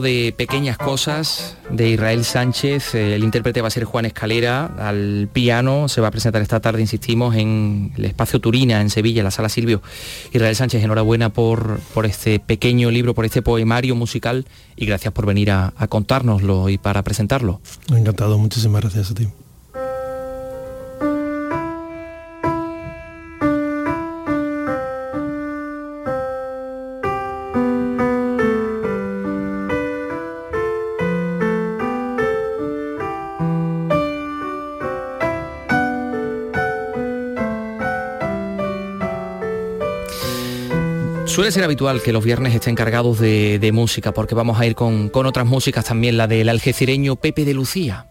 De 0.00 0.32
pequeñas 0.36 0.78
cosas 0.78 1.56
de 1.70 1.90
Israel 1.90 2.24
Sánchez. 2.24 2.94
El 2.94 3.24
intérprete 3.24 3.60
va 3.60 3.68
a 3.68 3.70
ser 3.70 3.84
Juan 3.84 4.04
Escalera. 4.04 4.66
Al 4.78 5.28
piano 5.32 5.88
se 5.88 6.00
va 6.00 6.08
a 6.08 6.10
presentar 6.10 6.40
esta 6.40 6.60
tarde, 6.60 6.80
insistimos, 6.80 7.34
en 7.34 7.92
el 7.96 8.04
espacio 8.04 8.40
Turina, 8.40 8.80
en 8.80 8.90
Sevilla, 8.90 9.20
en 9.20 9.24
la 9.24 9.30
sala 9.30 9.48
Silvio. 9.48 9.82
Israel 10.32 10.54
Sánchez, 10.54 10.84
enhorabuena 10.84 11.30
por, 11.30 11.80
por 11.94 12.06
este 12.06 12.38
pequeño 12.38 12.90
libro, 12.90 13.14
por 13.14 13.24
este 13.24 13.42
poemario 13.42 13.96
musical 13.96 14.46
y 14.76 14.86
gracias 14.86 15.12
por 15.12 15.26
venir 15.26 15.50
a, 15.50 15.72
a 15.76 15.88
contárnoslo 15.88 16.68
y 16.68 16.78
para 16.78 17.02
presentarlo. 17.02 17.60
Encantado, 17.94 18.38
muchísimas 18.38 18.82
gracias 18.82 19.10
a 19.10 19.14
ti. 19.14 19.28
Suele 41.38 41.52
ser 41.52 41.62
habitual 41.62 42.02
que 42.02 42.12
los 42.12 42.24
viernes 42.24 42.52
estén 42.52 42.74
cargados 42.74 43.20
de, 43.20 43.70
música, 43.72 44.10
porque 44.10 44.34
vamos 44.34 44.58
a 44.58 44.66
ir 44.66 44.74
con, 44.74 45.08
con, 45.08 45.24
otras 45.24 45.46
músicas 45.46 45.84
también, 45.84 46.16
la 46.16 46.26
del 46.26 46.48
algecireño 46.48 47.14
Pepe 47.14 47.44
de 47.44 47.54
Lucía. 47.54 48.08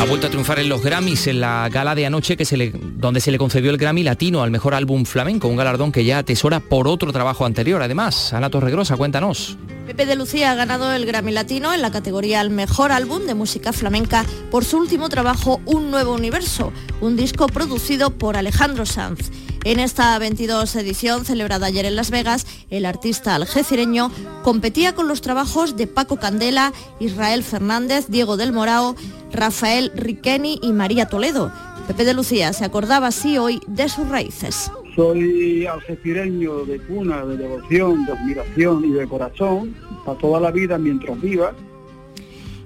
Ha 0.00 0.04
vuelto 0.06 0.26
a 0.26 0.30
triunfar 0.30 0.58
en 0.58 0.68
los 0.68 0.82
Grammys 0.82 1.28
en 1.28 1.40
la 1.40 1.68
gala 1.68 1.94
de 1.94 2.06
anoche 2.06 2.36
que 2.36 2.72
donde 2.96 3.20
se 3.20 3.30
le 3.30 3.38
concedió 3.38 3.70
el 3.70 3.76
Grammy 3.76 4.02
Latino 4.02 4.42
al 4.42 4.50
mejor 4.50 4.74
álbum 4.74 5.04
flamenco, 5.04 5.46
un 5.46 5.54
galardón 5.54 5.92
que 5.92 6.04
ya 6.04 6.18
atesora 6.18 6.58
por 6.58 6.88
otro 6.88 7.12
trabajo 7.12 7.46
anterior. 7.46 7.80
Además, 7.80 8.32
Ana 8.32 8.50
Torregrosa, 8.50 8.96
cuéntanos. 8.96 9.56
Pepe 9.92 10.06
de 10.06 10.16
Lucía 10.16 10.50
ha 10.50 10.54
ganado 10.54 10.90
el 10.90 11.04
Grammy 11.04 11.32
Latino 11.32 11.74
en 11.74 11.82
la 11.82 11.90
categoría 11.90 12.40
al 12.40 12.48
mejor 12.48 12.92
álbum 12.92 13.26
de 13.26 13.34
música 13.34 13.74
flamenca 13.74 14.24
por 14.50 14.64
su 14.64 14.78
último 14.78 15.10
trabajo 15.10 15.60
Un 15.66 15.90
Nuevo 15.90 16.14
Universo, 16.14 16.72
un 17.02 17.14
disco 17.14 17.46
producido 17.46 18.08
por 18.08 18.38
Alejandro 18.38 18.86
Sanz. 18.86 19.30
En 19.64 19.78
esta 19.78 20.18
22 20.18 20.76
edición, 20.76 21.26
celebrada 21.26 21.66
ayer 21.66 21.84
en 21.84 21.94
Las 21.94 22.10
Vegas, 22.10 22.46
el 22.70 22.86
artista 22.86 23.34
algecireño 23.34 24.10
competía 24.42 24.94
con 24.94 25.08
los 25.08 25.20
trabajos 25.20 25.76
de 25.76 25.86
Paco 25.86 26.16
Candela, 26.16 26.72
Israel 26.98 27.44
Fernández, 27.44 28.06
Diego 28.08 28.38
del 28.38 28.54
Morao, 28.54 28.96
Rafael 29.30 29.92
Riqueni 29.94 30.58
y 30.62 30.72
María 30.72 31.04
Toledo. 31.04 31.52
Pepe 31.86 32.04
de 32.04 32.14
Lucía 32.14 32.52
se 32.52 32.64
acordaba 32.64 33.08
así 33.08 33.38
hoy 33.38 33.60
de 33.66 33.88
sus 33.88 34.08
raíces. 34.08 34.70
Soy 34.94 35.66
algecireño 35.66 36.64
de 36.64 36.78
cuna, 36.80 37.24
de 37.24 37.36
devoción, 37.36 38.04
de 38.06 38.12
admiración 38.12 38.84
y 38.84 38.90
de 38.90 39.06
corazón, 39.08 39.74
para 40.04 40.18
toda 40.18 40.40
la 40.40 40.50
vida 40.50 40.78
mientras 40.78 41.20
viva. 41.20 41.52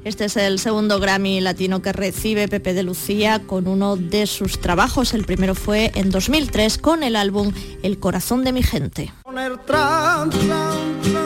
Este 0.04 0.26
es 0.26 0.36
el 0.36 0.60
segundo 0.60 1.00
Grammy 1.00 1.40
latino 1.40 1.82
que 1.82 1.92
recibe 1.92 2.46
Pepe 2.46 2.74
de 2.74 2.84
Lucía 2.84 3.42
con 3.44 3.66
uno 3.66 3.96
de 3.96 4.26
sus 4.26 4.60
trabajos. 4.60 5.14
El 5.14 5.24
primero 5.24 5.56
fue 5.56 5.90
en 5.96 6.10
2003 6.10 6.78
con 6.78 7.02
el 7.02 7.16
álbum 7.16 7.52
El 7.82 7.98
corazón 7.98 8.44
de 8.44 8.52
mi 8.52 8.62
gente. 8.62 9.12
con 9.24 9.36
el 9.38 9.58
tran, 9.60 10.30
tran, 10.30 10.48
tran, 10.48 11.00
tran, 11.02 11.25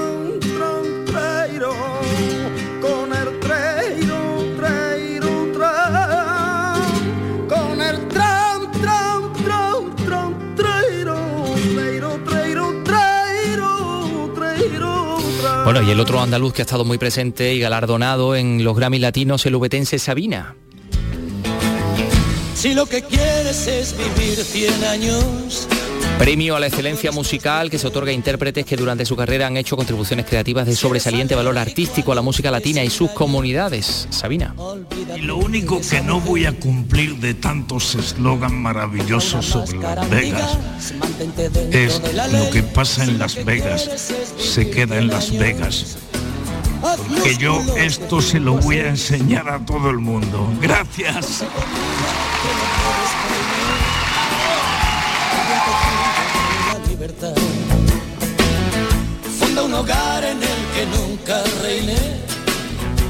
Bueno, 15.72 15.86
y 15.86 15.92
el 15.92 16.00
otro 16.00 16.20
andaluz 16.20 16.52
que 16.52 16.62
ha 16.62 16.64
estado 16.64 16.84
muy 16.84 16.98
presente 16.98 17.54
y 17.54 17.60
galardonado 17.60 18.34
en 18.34 18.64
los 18.64 18.76
Grammy 18.76 18.98
Latinos, 18.98 19.46
el 19.46 19.54
ubetense 19.54 20.00
Sabina. 20.00 20.56
Si 22.56 22.74
lo 22.74 22.86
que 22.86 23.02
quieres 23.02 23.68
es 23.68 23.94
vivir 23.96 24.34
100 24.34 24.84
años, 24.86 25.68
Premio 26.20 26.54
a 26.54 26.60
la 26.60 26.66
excelencia 26.66 27.12
musical 27.12 27.70
que 27.70 27.78
se 27.78 27.86
otorga 27.86 28.10
a 28.10 28.12
intérpretes 28.12 28.66
que 28.66 28.76
durante 28.76 29.06
su 29.06 29.16
carrera 29.16 29.46
han 29.46 29.56
hecho 29.56 29.74
contribuciones 29.74 30.26
creativas 30.26 30.66
de 30.66 30.76
sobresaliente 30.76 31.34
valor 31.34 31.56
artístico 31.56 32.12
a 32.12 32.14
la 32.14 32.20
música 32.20 32.50
latina 32.50 32.84
y 32.84 32.90
sus 32.90 33.10
comunidades. 33.12 34.06
Sabina. 34.10 34.54
Y 35.16 35.22
lo 35.22 35.38
único 35.38 35.80
que 35.80 36.02
no 36.02 36.20
voy 36.20 36.44
a 36.44 36.52
cumplir 36.52 37.16
de 37.16 37.32
tantos 37.32 37.94
eslogan 37.94 38.54
maravillosos 38.60 39.46
sobre 39.46 39.78
Las 39.78 40.10
Vegas 40.10 40.58
es 41.70 42.02
lo 42.34 42.50
que 42.50 42.64
pasa 42.64 43.04
en 43.04 43.18
Las 43.18 43.42
Vegas, 43.42 44.12
se 44.36 44.68
queda 44.68 44.98
en 44.98 45.08
Las 45.08 45.32
Vegas. 45.32 45.96
Porque 46.82 47.34
yo 47.38 47.62
esto 47.78 48.20
se 48.20 48.40
lo 48.40 48.56
voy 48.58 48.80
a 48.80 48.88
enseñar 48.90 49.48
a 49.48 49.64
todo 49.64 49.88
el 49.88 50.00
mundo. 50.00 50.52
Gracias. 50.60 51.44
Funda 59.38 59.62
un 59.62 59.72
hogar 59.72 60.22
en 60.22 60.36
el 60.36 60.60
que 60.74 60.84
nunca 60.98 61.42
reiné, 61.62 61.96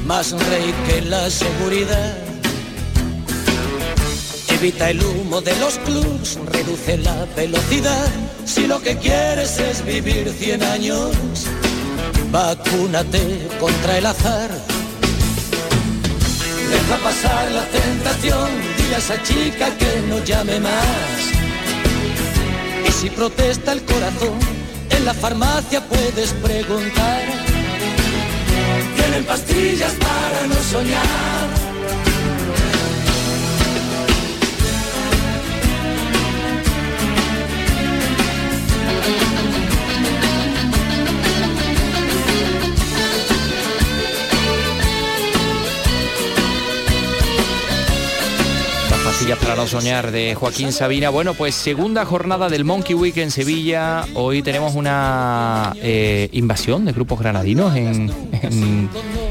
más 0.07 0.31
rey 0.31 0.73
que 0.87 1.03
la 1.03 1.29
seguridad. 1.29 2.17
Evita 4.49 4.91
el 4.91 5.03
humo 5.03 5.41
de 5.41 5.57
los 5.57 5.79
clubs, 5.79 6.39
reduce 6.53 6.99
la 6.99 7.27
velocidad. 7.35 8.07
Si 8.45 8.69
lo 8.69 8.81
que 8.81 8.97
quieres 8.97 9.59
es 9.59 9.85
vivir 9.85 10.33
100 10.39 10.63
años, 10.63 11.11
vacúnate 12.31 13.49
contra 13.59 13.99
el 13.99 14.07
azar. 14.07 14.51
Deja 16.71 16.97
pasar 17.03 17.51
la 17.51 17.65
tentación, 17.65 18.51
dile 18.77 18.95
a 18.95 18.99
esa 18.99 19.21
chica 19.25 19.77
que 19.77 20.01
no 20.09 20.23
llame 20.23 20.61
más. 20.61 21.40
Y 22.87 22.93
si 22.93 23.11
protesta 23.11 23.73
el 23.73 23.83
corazón, 23.83 24.39
en 24.91 25.05
la 25.05 25.15
farmacia 25.15 25.81
puedes 25.87 26.33
preguntar. 26.35 27.23
Tienen 28.97 29.25
pastillas 29.25 29.93
para 29.95 30.47
no 30.47 30.55
soñar. 30.55 31.50
Las 49.21 49.37
pastillas 49.37 49.39
para 49.39 49.55
no 49.57 49.67
soñar 49.69 50.11
de 50.13 50.35
Joaquín 50.35 50.73
Sabina. 50.73 51.11
Bueno, 51.11 51.35
pues 51.35 51.55
segunda 51.55 52.05
jornada 52.07 52.49
del 52.49 52.65
Monkey 52.65 52.95
Week 52.95 53.17
en 53.19 53.31
Sevilla. 53.31 54.05
Hoy 54.15 54.41
tenemos 54.43 54.75
una 54.75 55.75
eh, 55.77 56.29
invasión 56.33 56.85
de 56.87 56.93
grupos 56.93 57.19
granadinos 57.21 57.77
en, 57.77 58.11
en- 58.43 58.89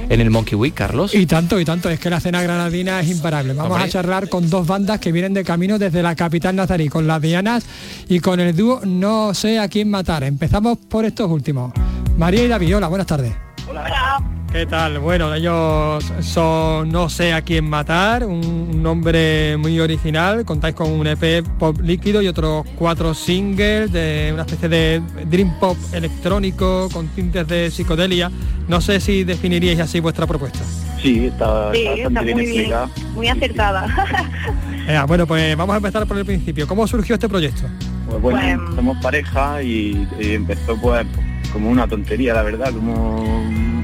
en 0.10 0.22
el 0.22 0.30
Monkey 0.30 0.56
Week, 0.56 0.74
Carlos. 0.76 1.14
Y 1.16 1.26
tanto, 1.26 1.60
y 1.60 1.66
tanto, 1.66 1.90
es 1.90 2.00
que 2.00 2.10
la 2.12 2.20
cena 2.20 2.42
granadina 2.44 3.00
es 3.00 3.10
imparable. 3.10 3.54
Vamos 3.54 3.72
Hombre. 3.74 3.88
a 3.88 3.92
charlar 3.92 4.30
con 4.30 4.48
dos 4.50 4.66
bandas 4.68 5.00
que 5.00 5.12
vienen 5.12 5.34
de 5.34 5.44
camino 5.44 5.80
desde 5.80 6.02
la 6.04 6.16
capital 6.16 6.56
nazarí, 6.56 6.88
con 6.88 7.08
las 7.08 7.20
Dianas 7.22 7.66
y 8.08 8.20
con 8.20 8.40
el 8.40 8.56
dúo 8.56 8.82
No 8.86 9.34
sé 9.34 9.58
a 9.60 9.68
quién 9.68 9.90
matar. 9.90 10.24
Empezamos 10.24 10.78
por 10.78 11.06
estos 11.06 11.30
últimos. 11.32 11.74
María 12.18 12.44
y 12.44 12.48
David, 12.48 12.78
hola, 12.78 12.88
buenas 12.88 13.08
tardes. 13.08 13.34
¿Qué 14.52 14.66
tal? 14.66 14.98
Bueno, 14.98 15.32
ellos 15.36 16.04
son 16.22 16.90
No 16.90 17.08
sé 17.08 17.34
a 17.34 17.44
quién 17.44 17.70
matar, 17.70 18.26
un, 18.26 18.82
nombre 18.82 19.56
muy 19.58 19.80
original. 19.80 20.44
Contáis 20.44 20.74
con 20.74 20.90
un 20.92 21.06
EP 21.06 21.46
pop 21.60 21.80
líquido 21.82 22.22
y 22.24 22.28
otros 22.28 22.66
cuatro 22.76 23.14
singles 23.14 23.92
de 23.92 24.32
una 24.34 24.42
especie 24.44 24.68
de 24.68 25.02
dream 25.30 25.60
pop 25.60 25.78
electrónico 25.94 26.90
con 26.92 27.08
tintes 27.10 27.48
de 27.48 27.70
psicodelia. 27.70 28.32
No 28.68 28.82
sé 28.82 29.00
si 29.00 29.24
definiríais 29.24 29.80
así 29.82 30.00
vuestra 30.00 30.26
propuesta. 30.26 30.60
Sí, 31.00 31.28
está, 31.28 31.72
Sí, 31.72 31.82
está 31.82 31.94
está 31.94 32.04
bastante 32.10 32.24
bien 32.24 32.38
muy 32.38 32.46
bien, 32.46 32.60
explicado. 32.60 32.90
muy 33.14 33.28
acertada. 33.28 33.88
Bueno, 35.08 35.28
pues 35.28 35.56
vamos 35.56 35.76
a 35.76 35.78
empezar 35.78 36.08
por 36.08 36.18
el 36.18 36.26
principio. 36.26 36.68
¿Cómo 36.68 36.88
surgió 36.88 37.14
este 37.14 37.30
proyecto? 37.30 37.62
Pues 38.10 38.20
bueno, 38.20 38.76
somos 38.76 38.98
pareja 39.04 39.62
y, 39.62 40.08
y 40.20 40.34
empezó 40.34 40.76
pues 40.82 41.06
como 41.54 41.70
una 41.70 41.88
tontería, 41.88 42.34
la 42.34 42.42
verdad, 42.42 42.74
como 42.74 43.40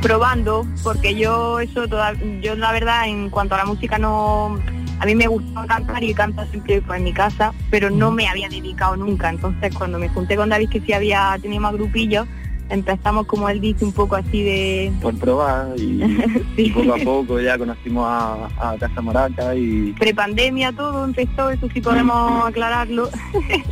Probando, 0.06 0.68
porque 0.84 1.16
yo 1.16 1.60
eso 1.60 1.88
toda, 1.88 2.14
yo 2.40 2.56
la 2.56 2.72
verdad 2.72 3.08
en 3.08 3.32
cuanto 3.32 3.56
a 3.56 3.58
la 3.58 3.66
música 3.66 3.98
no 3.98 4.56
a 5.00 5.06
mí 5.08 5.16
me 5.16 5.26
gustaba 5.26 5.66
cantar 5.66 6.04
y 6.04 6.14
canto 6.14 6.46
siempre 6.52 6.80
pues, 6.84 7.00
en 7.00 7.06
mi 7.06 7.12
casa, 7.12 7.54
pero 7.72 7.90
no 7.90 8.12
me 8.12 8.28
había 8.28 8.48
dedicado 8.48 8.96
nunca. 8.96 9.32
Entonces 9.32 9.74
cuando 9.76 9.98
me 9.98 10.08
junté 10.10 10.36
con 10.36 10.50
David 10.50 10.70
que 10.70 10.82
sí 10.82 10.94
había 10.94 11.36
tenido 11.42 11.60
más 11.60 11.74
grupillos, 11.74 12.28
empezamos 12.70 13.26
como 13.26 13.50
él 13.50 13.60
dice 13.60 13.84
un 13.84 13.94
poco 13.94 14.16
así 14.16 14.44
de 14.44 14.94
por 15.02 15.16
probar 15.18 15.70
y, 15.76 16.04
y 16.58 16.70
poco 16.70 16.94
a 16.94 16.98
poco 16.98 17.40
ya 17.40 17.58
conocimos 17.58 18.06
a, 18.08 18.48
a 18.60 18.78
Casa 18.78 19.02
Maraca 19.02 19.56
y 19.56 19.92
prepandemia 19.94 20.72
todo 20.72 21.06
empezó, 21.06 21.50
eso 21.50 21.68
sí 21.74 21.82
podemos 21.82 22.46
aclararlo. 22.46 23.10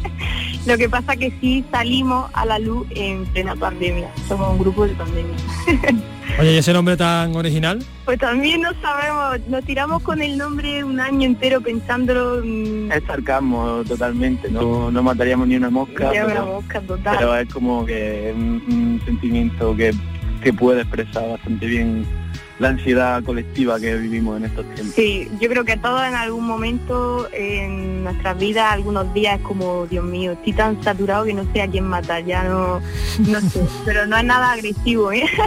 Lo 0.65 0.77
que 0.77 0.89
pasa 0.89 1.15
que 1.15 1.29
sí 1.41 1.63
salimos 1.69 2.31
a 2.33 2.45
la 2.45 2.57
luz 2.57 2.87
en 2.91 3.25
plena 3.25 3.55
pandemia. 3.55 4.09
Somos 4.27 4.49
un 4.49 4.59
grupo 4.59 4.87
de 4.87 4.93
pandemia. 4.93 5.35
Oye, 6.39 6.53
¿y 6.53 6.57
ese 6.57 6.73
nombre 6.73 6.97
tan 6.97 7.35
original? 7.35 7.83
Pues 8.05 8.17
también 8.19 8.61
no 8.61 8.69
sabemos, 8.81 9.47
nos 9.47 9.63
tiramos 9.65 10.01
con 10.03 10.21
el 10.21 10.37
nombre 10.37 10.83
un 10.83 10.99
año 10.99 11.25
entero 11.25 11.61
pensándolo. 11.61 12.41
mm, 12.43 12.91
es 12.91 13.03
sarcasmo 13.05 13.83
totalmente, 13.87 14.49
no, 14.49 14.89
no 14.91 15.03
mataríamos 15.03 15.47
ni 15.47 15.55
una 15.55 15.69
mosca, 15.69 16.11
ya 16.13 16.25
una 16.25 16.33
pero, 16.33 16.45
mosca 16.47 16.81
total. 16.81 17.15
pero 17.17 17.37
es 17.37 17.53
como 17.53 17.85
que 17.85 18.33
un, 18.35 18.63
un 18.67 19.01
sentimiento 19.05 19.75
que, 19.75 19.93
que 20.43 20.51
puede 20.53 20.81
expresar 20.81 21.29
bastante 21.29 21.65
bien 21.65 22.05
la 22.63 22.69
ansiedad 22.69 23.23
colectiva 23.23 23.79
que 23.79 23.95
vivimos 23.95 24.37
en 24.37 24.45
estos 24.45 24.65
tiempos. 24.73 24.95
Sí, 24.95 25.29
yo 25.39 25.49
creo 25.49 25.63
que 25.63 25.77
todos 25.77 26.01
en 26.07 26.15
algún 26.15 26.45
momento 26.47 27.27
en 27.31 28.03
nuestras 28.03 28.37
vidas, 28.39 28.71
algunos 28.73 29.13
días 29.13 29.39
es 29.39 29.45
como, 29.45 29.85
Dios 29.87 30.03
mío, 30.03 30.31
estoy 30.31 30.53
tan 30.53 30.81
saturado 30.83 31.25
que 31.25 31.33
no 31.33 31.45
sé 31.53 31.61
a 31.61 31.67
quién 31.67 31.85
matar, 31.87 32.25
ya 32.25 32.43
no, 32.43 32.79
no 33.27 33.41
sé, 33.41 33.61
pero 33.85 34.07
no 34.07 34.17
es 34.17 34.23
nada 34.23 34.51
agresivo, 34.53 35.11
¿eh? 35.11 35.23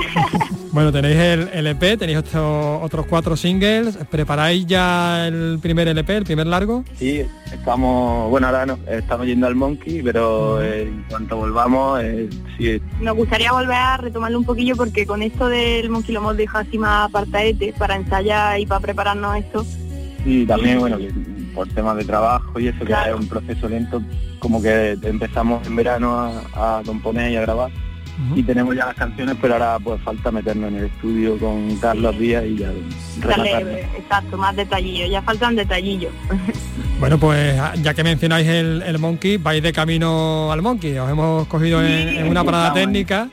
Bueno, 0.73 0.93
tenéis 0.93 1.17
el, 1.17 1.67
EP, 1.69 1.99
tenéis 1.99 2.19
otro- 2.19 2.83
otros 2.83 3.07
cuatro 3.07 3.35
singles. 3.35 3.97
¿Preparáis 4.11 4.67
ya 4.67 5.27
el 5.27 5.59
primer 5.63 5.89
LP, 5.89 6.17
el 6.19 6.25
primer 6.25 6.47
largo? 6.47 6.85
Sí, 6.99 7.23
estamos, 7.51 8.29
bueno, 8.29 8.49
ahora 8.49 8.67
no, 8.67 8.79
estamos 8.87 9.27
yendo 9.27 9.47
al 9.47 9.55
Monkey, 9.55 10.03
pero 10.03 10.61
eh, 10.63 10.83
en 10.83 11.03
cuanto 11.09 11.39
volvamos, 11.39 12.03
eh, 12.03 12.29
sí, 12.59 12.79
Nos 13.01 13.17
gustaría 13.17 13.53
volver 13.53 13.75
a 13.77 13.97
retomarlo 13.97 14.39
un 14.39 14.45
poquillo 14.45 14.77
porque 14.77 15.07
con 15.07 15.23
esto 15.23 15.49
del 15.49 15.89
Monkey 15.89 16.13
lo 16.13 16.21
hemos 16.21 16.37
dejado 16.37 16.67
así 16.69 16.77
más 16.77 17.06
apartaete 17.07 17.73
para 17.79 17.97
ensayar 17.97 18.61
y 18.61 18.67
para 18.67 18.81
prepararnos 18.81 19.37
esto. 19.37 19.65
y 20.25 20.45
también, 20.47 20.81
bueno, 20.81 20.99
por 21.55 21.69
temas 21.69 21.97
de 21.97 22.05
trabajo 22.05 22.61
y 22.61 22.69
eso, 22.69 22.85
que 22.85 22.93
es 22.93 23.15
un 23.15 23.29
proceso 23.29 23.69
lento, 23.69 24.03
como 24.39 24.61
que 24.61 24.99
empezamos 25.03 25.67
en 25.67 25.77
verano 25.77 26.19
a, 26.55 26.79
a 26.79 26.83
componer 26.85 27.33
y 27.33 27.37
a 27.37 27.41
grabar. 27.41 27.71
Y 28.35 28.43
tenemos 28.43 28.75
ya 28.75 28.87
las 28.87 28.95
canciones, 28.95 29.37
pero 29.41 29.55
ahora 29.55 29.79
pues 29.79 30.01
falta 30.01 30.31
meternos 30.31 30.71
en 30.71 30.79
el 30.79 30.85
estudio 30.87 31.39
con 31.39 31.77
Carlos 31.77 32.19
Díaz 32.19 32.45
y 32.47 32.57
ya 32.57 32.73
exacto, 33.95 34.39
más 34.39 34.57
detallillos, 34.57 35.11
ya 35.11 35.23
faltan 35.23 35.57
detallillos. 35.57 36.13
Bueno, 36.99 37.19
pues 37.19 37.55
ya 37.83 37.93
que 37.93 38.03
mencionáis 38.03 38.49
el, 38.49 38.81
el 38.81 38.99
Monkey, 38.99 39.37
vais 39.37 39.63
de 39.63 39.71
camino 39.71 40.51
al 40.51 40.63
Monkey. 40.63 40.97
Os 40.97 41.11
hemos 41.11 41.47
cogido 41.47 41.85
en, 41.85 42.09
en 42.09 42.27
una 42.27 42.43
parada 42.43 42.69
Estamos 42.69 42.87
técnica. 42.87 43.29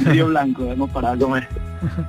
Río 0.00 0.26
Blanco, 0.30 0.64
hemos 0.72 0.90
parado 0.90 1.14
a 1.14 1.18
comer 1.18 1.48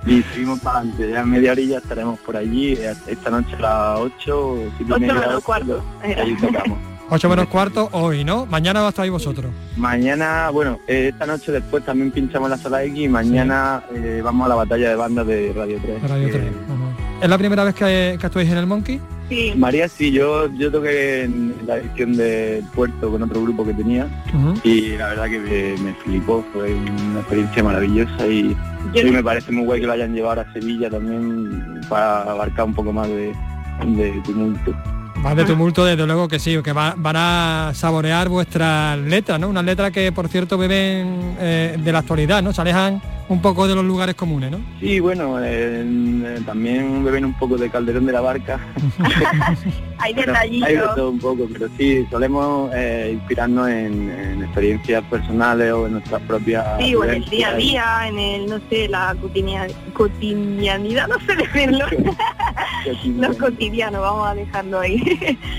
y 0.05 0.21
seguimos 0.23 0.59
para 0.59 0.79
adelante. 0.79 1.09
Ya 1.11 1.21
en 1.21 1.29
media 1.29 1.51
orilla 1.51 1.77
estaremos 1.77 2.19
por 2.19 2.37
allí, 2.37 2.73
esta 3.07 3.29
noche 3.29 3.55
a 3.57 3.61
las 3.61 3.99
8, 3.99 4.53
Ocho 4.89 4.99
menos 4.99 5.43
cuarto. 5.43 5.83
Ahí 6.01 6.35
tocamos. 6.39 6.77
8 7.09 7.29
menos 7.29 7.47
cuarto 7.47 7.87
hoy, 7.91 8.23
¿no? 8.23 8.47
Mañana 8.47 8.87
estáis 8.87 9.11
vosotros. 9.11 9.51
Mañana, 9.77 10.49
bueno, 10.49 10.79
eh, 10.87 11.09
esta 11.13 11.27
noche 11.27 11.51
después 11.51 11.85
también 11.85 12.09
pinchamos 12.11 12.49
la 12.49 12.57
sala 12.57 12.83
X 12.83 12.97
y 12.97 13.07
mañana 13.07 13.83
eh, 13.93 14.21
vamos 14.23 14.45
a 14.47 14.49
la 14.49 14.55
batalla 14.55 14.89
de 14.89 14.95
bandas 14.95 15.27
de 15.27 15.53
Radio 15.55 15.77
3. 15.83 16.01
de 16.01 16.07
Radio 16.07 16.25
que- 16.27 16.33
3. 16.39 16.43
Ajá. 16.65 17.21
¿Es 17.23 17.29
la 17.29 17.37
primera 17.37 17.63
vez 17.63 17.75
que, 17.75 18.17
que 18.19 18.25
actuáis 18.25 18.49
en 18.49 18.57
el 18.57 18.65
Monkey? 18.65 18.99
Sí. 19.29 19.53
María, 19.57 19.89
sí, 19.89 20.11
yo, 20.11 20.47
yo 20.53 20.71
toqué 20.71 21.23
en 21.23 21.55
la 21.65 21.77
edición 21.77 22.15
de 22.15 22.63
Puerto 22.75 23.09
con 23.09 23.23
otro 23.23 23.41
grupo 23.41 23.65
que 23.65 23.73
tenía 23.73 24.07
y 24.63 24.97
la 24.97 25.07
verdad 25.09 25.25
que 25.25 25.39
me, 25.39 25.83
me 25.83 25.93
flipó, 25.95 26.43
fue 26.53 26.73
una 26.75 27.19
experiencia 27.21 27.63
maravillosa 27.63 28.27
y, 28.27 28.55
y 28.93 29.03
me 29.05 29.23
parece 29.23 29.51
muy 29.51 29.65
guay 29.65 29.81
que 29.81 29.87
lo 29.87 29.93
hayan 29.93 30.13
llevado 30.13 30.41
a 30.41 30.53
Sevilla 30.53 30.89
también 30.91 31.81
para 31.89 32.21
abarcar 32.21 32.65
un 32.65 32.73
poco 32.75 32.93
más 32.93 33.07
de, 33.07 33.33
de 33.85 34.21
tumulto. 34.25 34.75
Más 35.15 35.35
de 35.35 35.45
tumulto, 35.45 35.83
desde 35.85 36.05
luego 36.05 36.27
que 36.27 36.37
sí, 36.37 36.55
que 36.61 36.71
va- 36.73 36.93
van 36.95 37.15
a 37.17 37.71
saborear 37.73 38.29
vuestras 38.29 38.99
letras, 38.99 39.39
¿no? 39.39 39.47
Unas 39.49 39.63
letras 39.65 39.89
que, 39.91 40.11
por 40.11 40.27
cierto, 40.27 40.55
beben 40.57 41.35
eh, 41.39 41.77
de 41.79 41.91
la 41.91 41.99
actualidad, 41.99 42.43
¿no? 42.43 42.53
Se 42.53 42.61
alejan 42.61 43.01
un 43.27 43.41
poco 43.41 43.67
de 43.67 43.73
los 43.75 43.83
lugares 43.83 44.13
comunes, 44.15 44.51
¿no? 44.51 44.59
Sí, 44.79 44.99
bueno, 44.99 45.37
eh, 45.43 46.39
también 46.45 47.03
beben 47.03 47.25
un 47.25 47.33
poco 47.33 47.57
de 47.57 47.69
Calderón 47.69 48.05
de 48.05 48.11
la 48.13 48.21
Barca. 48.21 48.59
Hay 49.97 50.13
detallitos. 50.13 50.67
Hay 50.69 50.75
de 50.75 50.81
todo 50.95 51.09
un 51.09 51.19
poco, 51.19 51.47
pero 51.51 51.67
sí, 51.77 52.05
solemos 52.11 52.69
eh, 52.75 53.11
inspirarnos 53.13 53.67
en, 53.69 54.09
en 54.11 54.43
experiencias 54.43 55.03
personales 55.05 55.71
o 55.71 55.87
en 55.87 55.93
nuestras 55.93 56.21
propias... 56.23 56.65
Sí, 56.79 56.93
o 56.95 57.03
en 57.03 57.09
el 57.23 57.25
día 57.29 57.47
a 57.49 57.55
día, 57.55 58.07
en 58.07 58.19
el, 58.19 58.45
no 58.47 58.59
sé, 58.69 58.87
la 58.89 59.15
cotidia- 59.15 59.67
cotidianidad, 59.93 61.07
no 61.07 61.19
sé 61.21 61.35
decirlo. 61.35 61.85
Lo 63.17 63.35
cotidiano, 63.37 64.01
vamos 64.01 64.27
a 64.27 64.35
dejarlo 64.35 64.79
ahí. 64.81 65.01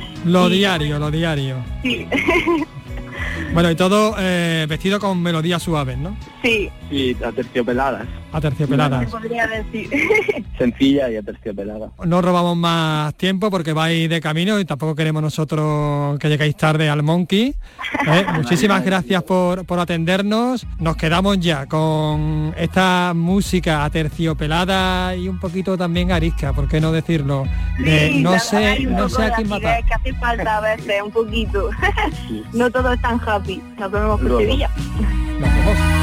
Lo 0.25 0.49
diario, 0.49 0.99
lo 0.99 1.11
diario. 1.11 1.57
Sí, 1.83 2.07
Bueno, 3.53 3.71
y 3.71 3.75
todo 3.77 4.15
eh, 4.19 4.67
vestido 4.69 4.99
con 5.01 5.23
melodías 5.23 5.63
suaves, 5.63 5.97
¿no? 5.99 6.17
sí, 6.43 6.69
Sí, 6.89 7.17
aterciopeladas. 7.25 8.07
Aterciopeladas. 8.33 9.11
podría 9.11 9.47
decir. 9.47 9.89
Sencilla 10.59 11.11
y 11.11 11.17
aterciopelada. 11.17 11.91
No 12.05 12.23
robamos 12.23 12.57
más 12.57 13.13
tiempo 13.15 13.51
porque 13.51 13.73
vais 13.73 14.09
de 14.09 14.21
camino 14.21 14.61
y 14.61 14.65
tampoco 14.65 14.95
queremos 14.95 15.21
nosotros 15.23 16.19
que 16.19 16.29
lleguéis 16.29 16.57
tarde 16.57 16.89
al 16.89 17.03
Monkey. 17.03 17.55
¿eh? 18.07 18.27
Muchísimas 18.35 18.85
gracias 18.85 19.23
por, 19.25 19.65
por 19.67 19.81
atendernos. 19.81 20.67
Nos 20.79 20.97
quedamos 20.97 21.41
ya 21.41 21.67
con 21.67 22.55
esta 22.57 23.13
música 23.17 23.85
aterciopelada 23.85 25.17
y 25.17 25.29
un 25.29 25.41
poquito 25.41 25.77
también 25.77 26.13
arisca, 26.13 26.53
¿por 26.53 26.69
qué 26.69 26.81
no 26.81 26.93
decirlo? 26.93 27.47
De 27.79 28.13
Sí, 28.13 28.23
no 28.23 28.39
sé, 28.39 28.81
no 28.87 29.09
sé 29.09 29.25
a 29.25 29.33
quién 29.33 29.49
matar. 29.49 29.85
que 29.85 29.95
hace 29.95 30.15
falta 30.15 30.59
a 30.59 30.61
veces, 30.61 31.03
un 31.03 31.11
poquito. 31.11 31.71
no 32.53 32.71
todo 32.71 32.93
es 32.93 33.01
tan 33.01 33.21
happy. 33.27 33.61
Nos 33.79 33.91
vemos 33.91 34.21
por. 34.21 34.39
Sevilla. 34.39 34.71
Nos 35.41 35.55
vemos. 35.55 35.96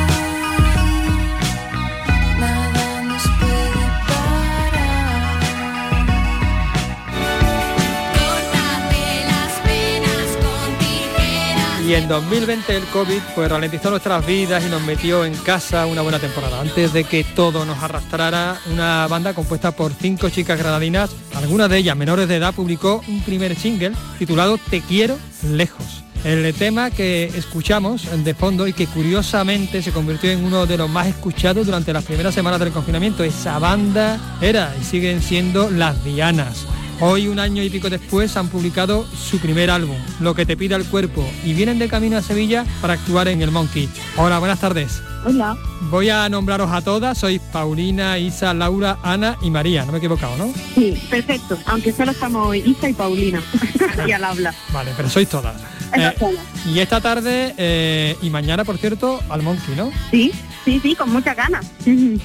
Y 11.86 11.96
en 11.96 12.08
2020 12.08 12.78
el 12.78 12.84
COVID 12.86 13.20
pues 13.36 13.52
ralentizó 13.52 13.90
nuestras 13.90 14.26
vidas 14.26 14.64
y 14.66 14.70
nos 14.70 14.82
metió 14.84 15.26
en 15.26 15.36
casa 15.36 15.86
una 15.86 16.02
buena 16.02 16.18
temporada. 16.18 16.62
Antes 16.62 16.94
de 16.94 17.04
que 17.04 17.26
todo 17.26 17.66
nos 17.66 17.78
arrastrara, 17.84 18.58
una 18.72 19.06
banda 19.08 19.34
compuesta 19.34 19.72
por 19.72 19.92
cinco 19.94 20.30
chicas 20.30 20.58
granadinas, 20.58 21.10
algunas 21.36 21.70
de 21.70 21.80
ellas 21.80 21.98
menores 21.98 22.30
de 22.30 22.38
edad, 22.38 22.54
publicó 22.54 23.04
un 23.10 23.22
primer 23.24 23.56
single 23.58 23.92
titulado 24.18 24.58
Te 24.70 24.80
quiero 24.80 25.18
lejos. 25.50 26.04
El 26.24 26.54
tema 26.54 26.90
que 26.90 27.26
escuchamos 27.26 28.08
de 28.24 28.34
fondo 28.34 28.66
y 28.66 28.72
que 28.72 28.88
curiosamente 28.88 29.82
se 29.82 29.92
convirtió 29.92 30.32
en 30.32 30.46
uno 30.46 30.66
de 30.66 30.78
los 30.78 30.90
más 30.90 31.08
escuchados 31.08 31.66
durante 31.66 31.92
las 31.92 32.06
primeras 32.06 32.34
semanas 32.34 32.62
del 32.62 32.72
confinamiento. 32.72 33.26
Esa 33.26 33.60
banda 33.60 34.38
era 34.40 34.74
y 34.80 34.86
siguen 34.86 35.22
siendo 35.22 35.70
Las 35.70 36.02
Dianas. 36.06 36.66
Hoy, 37.06 37.28
un 37.28 37.38
año 37.38 37.62
y 37.62 37.70
pico 37.70 37.90
después, 37.90 38.38
han 38.38 38.48
publicado 38.48 39.06
su 39.06 39.38
primer 39.38 39.70
álbum, 39.70 39.98
Lo 40.22 40.36
que 40.36 40.46
te 40.46 40.56
pida 40.56 40.78
el 40.78 40.86
cuerpo, 40.86 41.30
y 41.44 41.54
vienen 41.54 41.78
de 41.78 41.90
camino 41.90 42.16
a 42.16 42.22
Sevilla 42.22 42.66
para 42.80 42.94
actuar 42.94 43.28
en 43.28 43.42
el 43.42 43.52
Monkey. 43.52 43.90
Hola, 44.16 44.40
buenas 44.40 44.62
tardes. 44.62 45.04
Hola. 45.26 45.58
Voy 45.92 46.10
a 46.10 46.30
nombraros 46.30 46.72
a 46.72 46.80
todas, 46.82 47.18
sois 47.18 47.42
Paulina, 47.52 48.18
Isa, 48.18 48.54
Laura, 48.54 49.00
Ana 49.04 49.38
y 49.42 49.50
María, 49.50 49.84
no 49.84 49.92
me 49.92 49.98
he 49.98 50.00
equivocado, 50.00 50.38
¿no? 50.38 50.54
Sí, 50.76 50.98
perfecto. 51.10 51.60
Aunque 51.66 51.92
solo 51.92 52.12
estamos 52.12 52.56
Isa 52.56 52.88
y 52.88 52.94
Paulina. 52.94 53.44
y 54.08 54.12
al 54.14 54.24
habla. 54.24 54.56
Vale, 54.72 54.92
pero 54.96 55.10
sois 55.10 55.28
todas. 55.28 55.58
Eh, 55.98 56.16
y 56.74 56.80
esta 56.80 57.02
tarde 57.02 57.54
eh, 57.58 58.16
y 58.22 58.30
mañana, 58.30 58.64
por 58.64 58.78
cierto, 58.78 59.20
al 59.28 59.42
Monkey, 59.42 59.76
¿no? 59.76 59.92
Sí, 60.10 60.32
sí, 60.66 60.80
sí, 60.82 60.96
con 60.96 61.12
muchas 61.12 61.36
ganas. 61.36 61.66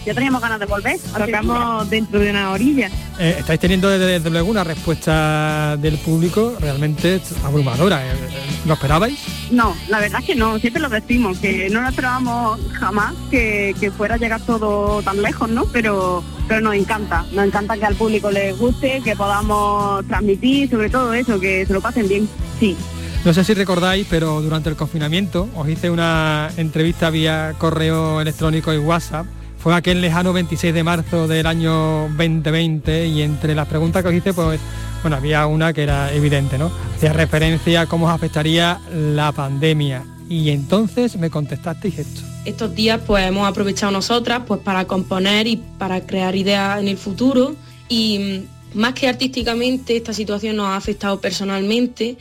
Ya 0.04 0.14
teníamos 0.14 0.40
ganas 0.40 0.60
de 0.60 0.66
volver. 0.66 0.98
Tocamos 0.98 1.88
dentro 1.90 2.20
de 2.20 2.30
una 2.30 2.50
orilla. 2.50 2.90
Eh, 3.18 3.36
estáis 3.38 3.60
teniendo 3.60 3.88
desde, 3.88 4.06
desde 4.06 4.30
luego 4.30 4.50
una 4.50 4.64
respuesta 4.64 5.76
del 5.76 5.98
público 5.98 6.56
realmente 6.60 7.20
abrumadora. 7.44 8.04
Eh, 8.06 8.10
eh, 8.10 8.60
¿Lo 8.66 8.74
esperabais? 8.74 9.18
No, 9.50 9.74
la 9.88 10.00
verdad 10.00 10.20
es 10.20 10.26
que 10.26 10.34
no, 10.34 10.58
siempre 10.58 10.80
lo 10.80 10.88
decimos, 10.88 11.38
que 11.38 11.68
no 11.70 11.80
lo 11.80 11.88
esperábamos 11.88 12.60
jamás 12.72 13.14
que, 13.30 13.74
que 13.80 13.90
fuera 13.90 14.14
a 14.14 14.18
llegar 14.18 14.40
todo 14.42 15.02
tan 15.02 15.20
lejos, 15.22 15.48
¿no? 15.48 15.64
Pero, 15.66 16.22
pero 16.46 16.60
nos 16.60 16.74
encanta, 16.74 17.24
nos 17.32 17.46
encanta 17.46 17.76
que 17.76 17.86
al 17.86 17.94
público 17.94 18.30
le 18.30 18.52
guste, 18.52 19.00
que 19.02 19.16
podamos 19.16 20.06
transmitir, 20.06 20.70
sobre 20.70 20.90
todo 20.90 21.12
eso, 21.12 21.40
que 21.40 21.66
se 21.66 21.72
lo 21.72 21.80
pasen 21.80 22.08
bien. 22.08 22.28
Sí. 22.60 22.76
No 23.24 23.34
sé 23.34 23.44
si 23.44 23.52
recordáis, 23.52 24.06
pero 24.08 24.40
durante 24.40 24.70
el 24.70 24.76
confinamiento 24.76 25.48
os 25.56 25.68
hice 25.68 25.90
una 25.90 26.50
entrevista 26.56 27.10
vía 27.10 27.54
correo 27.58 28.20
electrónico 28.20 28.72
y 28.72 28.78
WhatsApp. 28.78 29.26
Fue 29.58 29.74
aquel 29.74 30.00
lejano 30.00 30.32
26 30.32 30.72
de 30.72 30.84
marzo 30.84 31.26
del 31.26 31.46
año 31.46 32.08
2020 32.16 33.08
y 33.08 33.22
entre 33.22 33.56
las 33.56 33.66
preguntas 33.66 34.02
que 34.02 34.08
os 34.08 34.14
hice, 34.14 34.32
pues, 34.32 34.60
bueno, 35.02 35.16
había 35.16 35.46
una 35.46 35.72
que 35.72 35.82
era 35.82 36.12
evidente, 36.12 36.58
¿no? 36.58 36.70
Hacía 36.96 37.12
referencia 37.12 37.82
a 37.82 37.86
cómo 37.86 38.06
os 38.06 38.12
afectaría 38.12 38.80
la 38.92 39.32
pandemia. 39.32 40.04
Y 40.28 40.50
entonces 40.50 41.16
me 41.16 41.28
contestasteis 41.28 41.98
esto. 41.98 42.20
Estos 42.44 42.74
días 42.74 43.00
pues 43.04 43.26
hemos 43.26 43.48
aprovechado 43.48 43.90
nosotras 43.92 44.42
pues 44.46 44.60
para 44.60 44.86
componer 44.86 45.46
y 45.46 45.56
para 45.56 46.06
crear 46.06 46.36
ideas 46.36 46.80
en 46.80 46.88
el 46.88 46.96
futuro 46.96 47.56
y 47.88 48.46
mm, 48.74 48.78
más 48.78 48.94
que 48.94 49.08
artísticamente 49.08 49.96
esta 49.96 50.12
situación 50.12 50.56
nos 50.56 50.66
ha 50.66 50.76
afectado 50.76 51.20
personalmente 51.20 52.16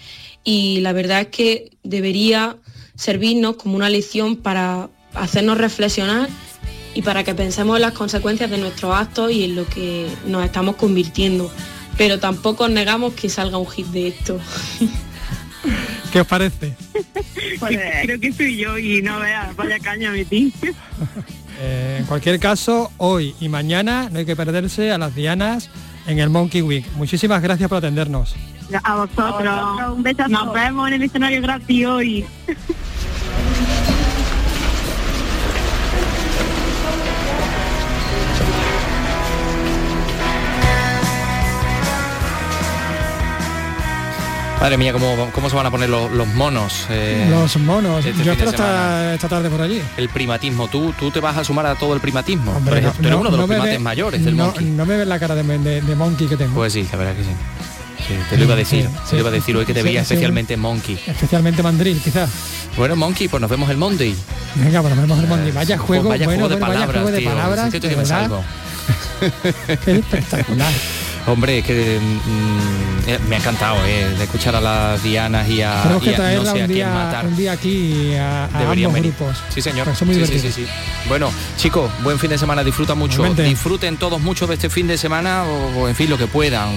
y 0.47 0.79
la 0.79 0.93
verdad 0.93 1.19
es 1.19 1.27
que 1.27 1.71
debería 1.83 2.55
servirnos 2.95 3.57
como 3.57 3.75
una 3.75 3.89
lección 3.89 4.37
para 4.37 4.89
hacernos 5.13 5.57
reflexionar 5.57 6.29
y 6.93 7.01
para 7.01 7.25
que 7.25 7.35
pensemos 7.35 7.75
en 7.75 7.81
las 7.81 7.91
consecuencias 7.91 8.49
de 8.49 8.57
nuestros 8.57 8.95
actos 8.95 9.29
y 9.29 9.43
en 9.43 9.55
lo 9.57 9.67
que 9.67 10.07
nos 10.25 10.45
estamos 10.45 10.77
convirtiendo. 10.77 11.51
Pero 11.97 12.19
tampoco 12.19 12.69
negamos 12.69 13.13
que 13.13 13.27
salga 13.27 13.57
un 13.57 13.67
hit 13.67 13.87
de 13.87 14.07
esto. 14.07 14.39
¿Qué 16.13 16.21
os 16.21 16.27
parece? 16.27 16.73
Pues, 17.59 17.79
creo 18.03 18.19
que 18.19 18.31
soy 18.33 18.57
yo 18.57 18.77
y 18.77 19.01
no 19.01 19.19
veas, 19.19 19.55
vaya 19.55 19.79
caña 19.79 20.11
metí. 20.11 20.53
Eh, 21.59 21.97
en 22.01 22.05
cualquier 22.05 22.39
caso, 22.39 22.91
hoy 22.97 23.33
y 23.39 23.49
mañana 23.49 24.09
no 24.11 24.19
hay 24.19 24.27
que 24.27 24.35
perderse 24.35 24.91
a 24.91 24.99
las 24.99 25.15
Dianas 25.15 25.71
en 26.07 26.19
el 26.19 26.29
Monkey 26.29 26.61
Week. 26.61 26.85
Muchísimas 26.95 27.41
gracias 27.41 27.69
por 27.69 27.77
atendernos. 27.77 28.35
A 28.83 28.95
vosotros. 28.95 29.59
Un 29.95 30.03
besazo. 30.03 30.29
Nos 30.29 30.53
vemos 30.53 30.87
en 30.87 30.93
el 30.95 31.03
escenario 31.03 31.41
gratis 31.41 31.85
hoy. 31.85 32.25
Madre 44.59 44.77
mía, 44.77 44.91
¿cómo, 44.91 45.29
cómo 45.33 45.49
se 45.51 45.55
van 45.55 45.67
a 45.67 45.71
poner 45.71 45.87
los, 45.89 46.11
los 46.11 46.27
monos? 46.29 46.87
eh, 46.89 47.27
Los 47.29 47.57
monos. 47.57 48.03
este 48.03 48.23
Yo 48.23 48.31
espero 48.31 48.49
estar 48.49 49.13
esta 49.13 49.27
tarde 49.29 49.49
por 49.51 49.61
allí. 49.61 49.81
El 49.97 50.09
primatismo, 50.09 50.67
tú, 50.67 50.93
tú 50.99 51.11
te 51.11 51.19
vas 51.19 51.37
a 51.37 51.43
sumar 51.43 51.67
a 51.67 51.75
todo 51.75 51.93
el 51.93 51.99
primatismo. 52.01 52.51
Hombre, 52.53 52.73
Por 52.73 52.81
no- 52.83 52.89
ejemplo, 52.89 53.01
tú 53.01 53.07
eres 53.07 53.11
no- 53.11 53.19
uno 53.21 53.29
de 53.29 53.37
no 53.37 53.41
los 53.43 53.47
primates 53.49 53.73
ve- 53.73 53.79
mayores 53.79 54.25
del 54.25 54.35
no, 54.35 54.45
monkey. 54.45 54.65
No 54.65 54.85
me 54.87 54.97
ves 54.97 55.07
la 55.07 55.19
cara 55.19 55.35
de, 55.35 55.43
de- 55.59 55.81
de 55.81 55.95
monkey 55.95 56.27
que 56.27 56.37
tengo. 56.37 56.55
Pues 56.55 56.73
sí, 56.73 56.87
la 56.91 56.97
verdad 56.97 57.13
que 57.15 57.23
sí. 57.23 57.29
Sí, 58.07 58.13
te 58.29 58.37
lo 58.37 58.43
iba 58.45 58.53
a 58.53 58.57
decir, 58.57 58.85
Sí, 59.03 59.09
te 59.11 59.15
lo 59.17 59.19
iba 59.21 59.29
a 59.29 59.33
decir 59.33 59.55
hoy 59.57 59.65
que 59.65 59.73
te 59.73 59.83
veía 59.83 60.01
especialmente 60.01 60.55
monkey. 60.57 60.99
Especialmente 61.05 61.61
mandril, 61.61 61.99
quizás. 62.01 62.29
Bueno, 62.77 62.95
monkey, 62.95 63.27
pues 63.27 63.39
nos 63.41 63.49
vemos 63.49 63.69
el 63.69 63.77
Monday. 63.77 64.15
Venga, 64.55 64.81
pues 64.81 64.95
nos 64.95 65.03
vemos 65.07 65.19
el 65.23 65.27
Monday. 65.29 65.51
Vaya 65.51 65.77
juego, 65.77 66.09
vaya 66.09 66.25
bueno, 66.25 66.45
juego 66.47 66.49
de 66.49 66.55
bueno, 66.55 66.67
vaya 66.73 66.85
palabras, 66.87 67.01
juego 67.03 67.11
de 67.11 67.19
tío. 67.19 67.29
palabras. 67.29 67.65
Es 67.67 67.71
que 67.73 67.79
de 67.79 67.89
que 67.89 67.95
me 67.95 68.05
salgo. 68.05 68.43
Espectacular. 69.85 70.71
Hombre, 71.27 71.59
es 71.59 71.65
que 71.65 71.99
mm, 71.99 73.09
eh, 73.09 73.19
me 73.27 73.35
ha 73.35 73.39
encantado 73.39 73.75
eh, 73.85 74.07
de 74.17 74.23
escuchar 74.23 74.55
a 74.55 74.61
las 74.61 75.03
Dianas 75.03 75.47
y 75.49 75.61
a, 75.61 75.81
Tenemos 75.83 76.03
y 76.03 76.05
que 76.05 76.13
a 76.13 76.15
traerla 76.15 76.49
no 76.51 76.55
sé 76.55 76.63
a 76.63 76.67
quién 76.67 76.93
matar. 76.93 77.25
un 77.25 77.35
día 77.35 77.51
aquí 77.51 78.15
a, 78.15 78.45
a 78.45 78.59
Deberían 78.59 78.89
ambos 78.89 78.93
venir. 79.01 79.13
grupos. 79.17 79.37
Sí, 79.53 79.61
señor. 79.61 79.85
Pues 79.85 79.97
son 79.97 80.07
muy 80.07 80.15
Sí, 80.17 80.25
sí, 80.25 80.39
sí, 80.39 80.51
sí. 80.51 80.65
Bueno, 81.09 81.29
chicos, 81.57 81.91
buen 82.01 82.17
fin 82.17 82.29
de 82.29 82.37
semana, 82.37 82.63
disfruta 82.63 82.95
mucho. 82.95 83.23
Disfruten 83.33 83.97
todos 83.97 84.21
mucho 84.21 84.47
de 84.47 84.53
este 84.53 84.69
fin 84.69 84.87
de 84.87 84.97
semana 84.97 85.43
o, 85.43 85.81
o, 85.81 85.87
en 85.89 85.95
fin, 85.95 86.09
lo 86.09 86.17
que 86.17 86.27
puedan. 86.27 86.69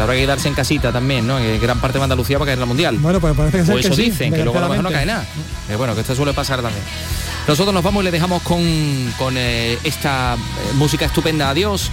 Habrá 0.00 0.14
que 0.14 0.20
quedarse 0.20 0.48
en 0.48 0.54
casita 0.54 0.90
también, 0.90 1.26
¿no? 1.26 1.36
Que 1.36 1.58
gran 1.58 1.78
parte 1.78 1.98
de 1.98 2.04
Andalucía 2.04 2.38
va 2.38 2.44
a 2.44 2.46
caer 2.46 2.58
la 2.58 2.66
mundial. 2.66 2.96
Bueno, 2.98 3.20
pues 3.20 3.36
parece 3.36 3.58
que 3.58 3.78
eso 3.80 3.94
sí, 3.94 4.02
dicen, 4.04 4.32
que 4.32 4.42
luego 4.42 4.58
a 4.58 4.62
lo 4.62 4.68
mejor 4.70 4.84
no 4.84 4.90
cae 4.90 5.04
nada. 5.04 5.26
Eh, 5.68 5.76
bueno, 5.76 5.94
que 5.94 6.00
esto 6.00 6.14
suele 6.14 6.32
pasar 6.32 6.62
también. 6.62 6.82
Nosotros 7.46 7.74
nos 7.74 7.82
vamos 7.84 8.02
y 8.02 8.04
le 8.06 8.10
dejamos 8.10 8.42
con, 8.42 9.12
con 9.18 9.34
eh, 9.36 9.78
esta 9.84 10.36
música 10.76 11.04
estupenda. 11.04 11.50
Adiós. 11.50 11.90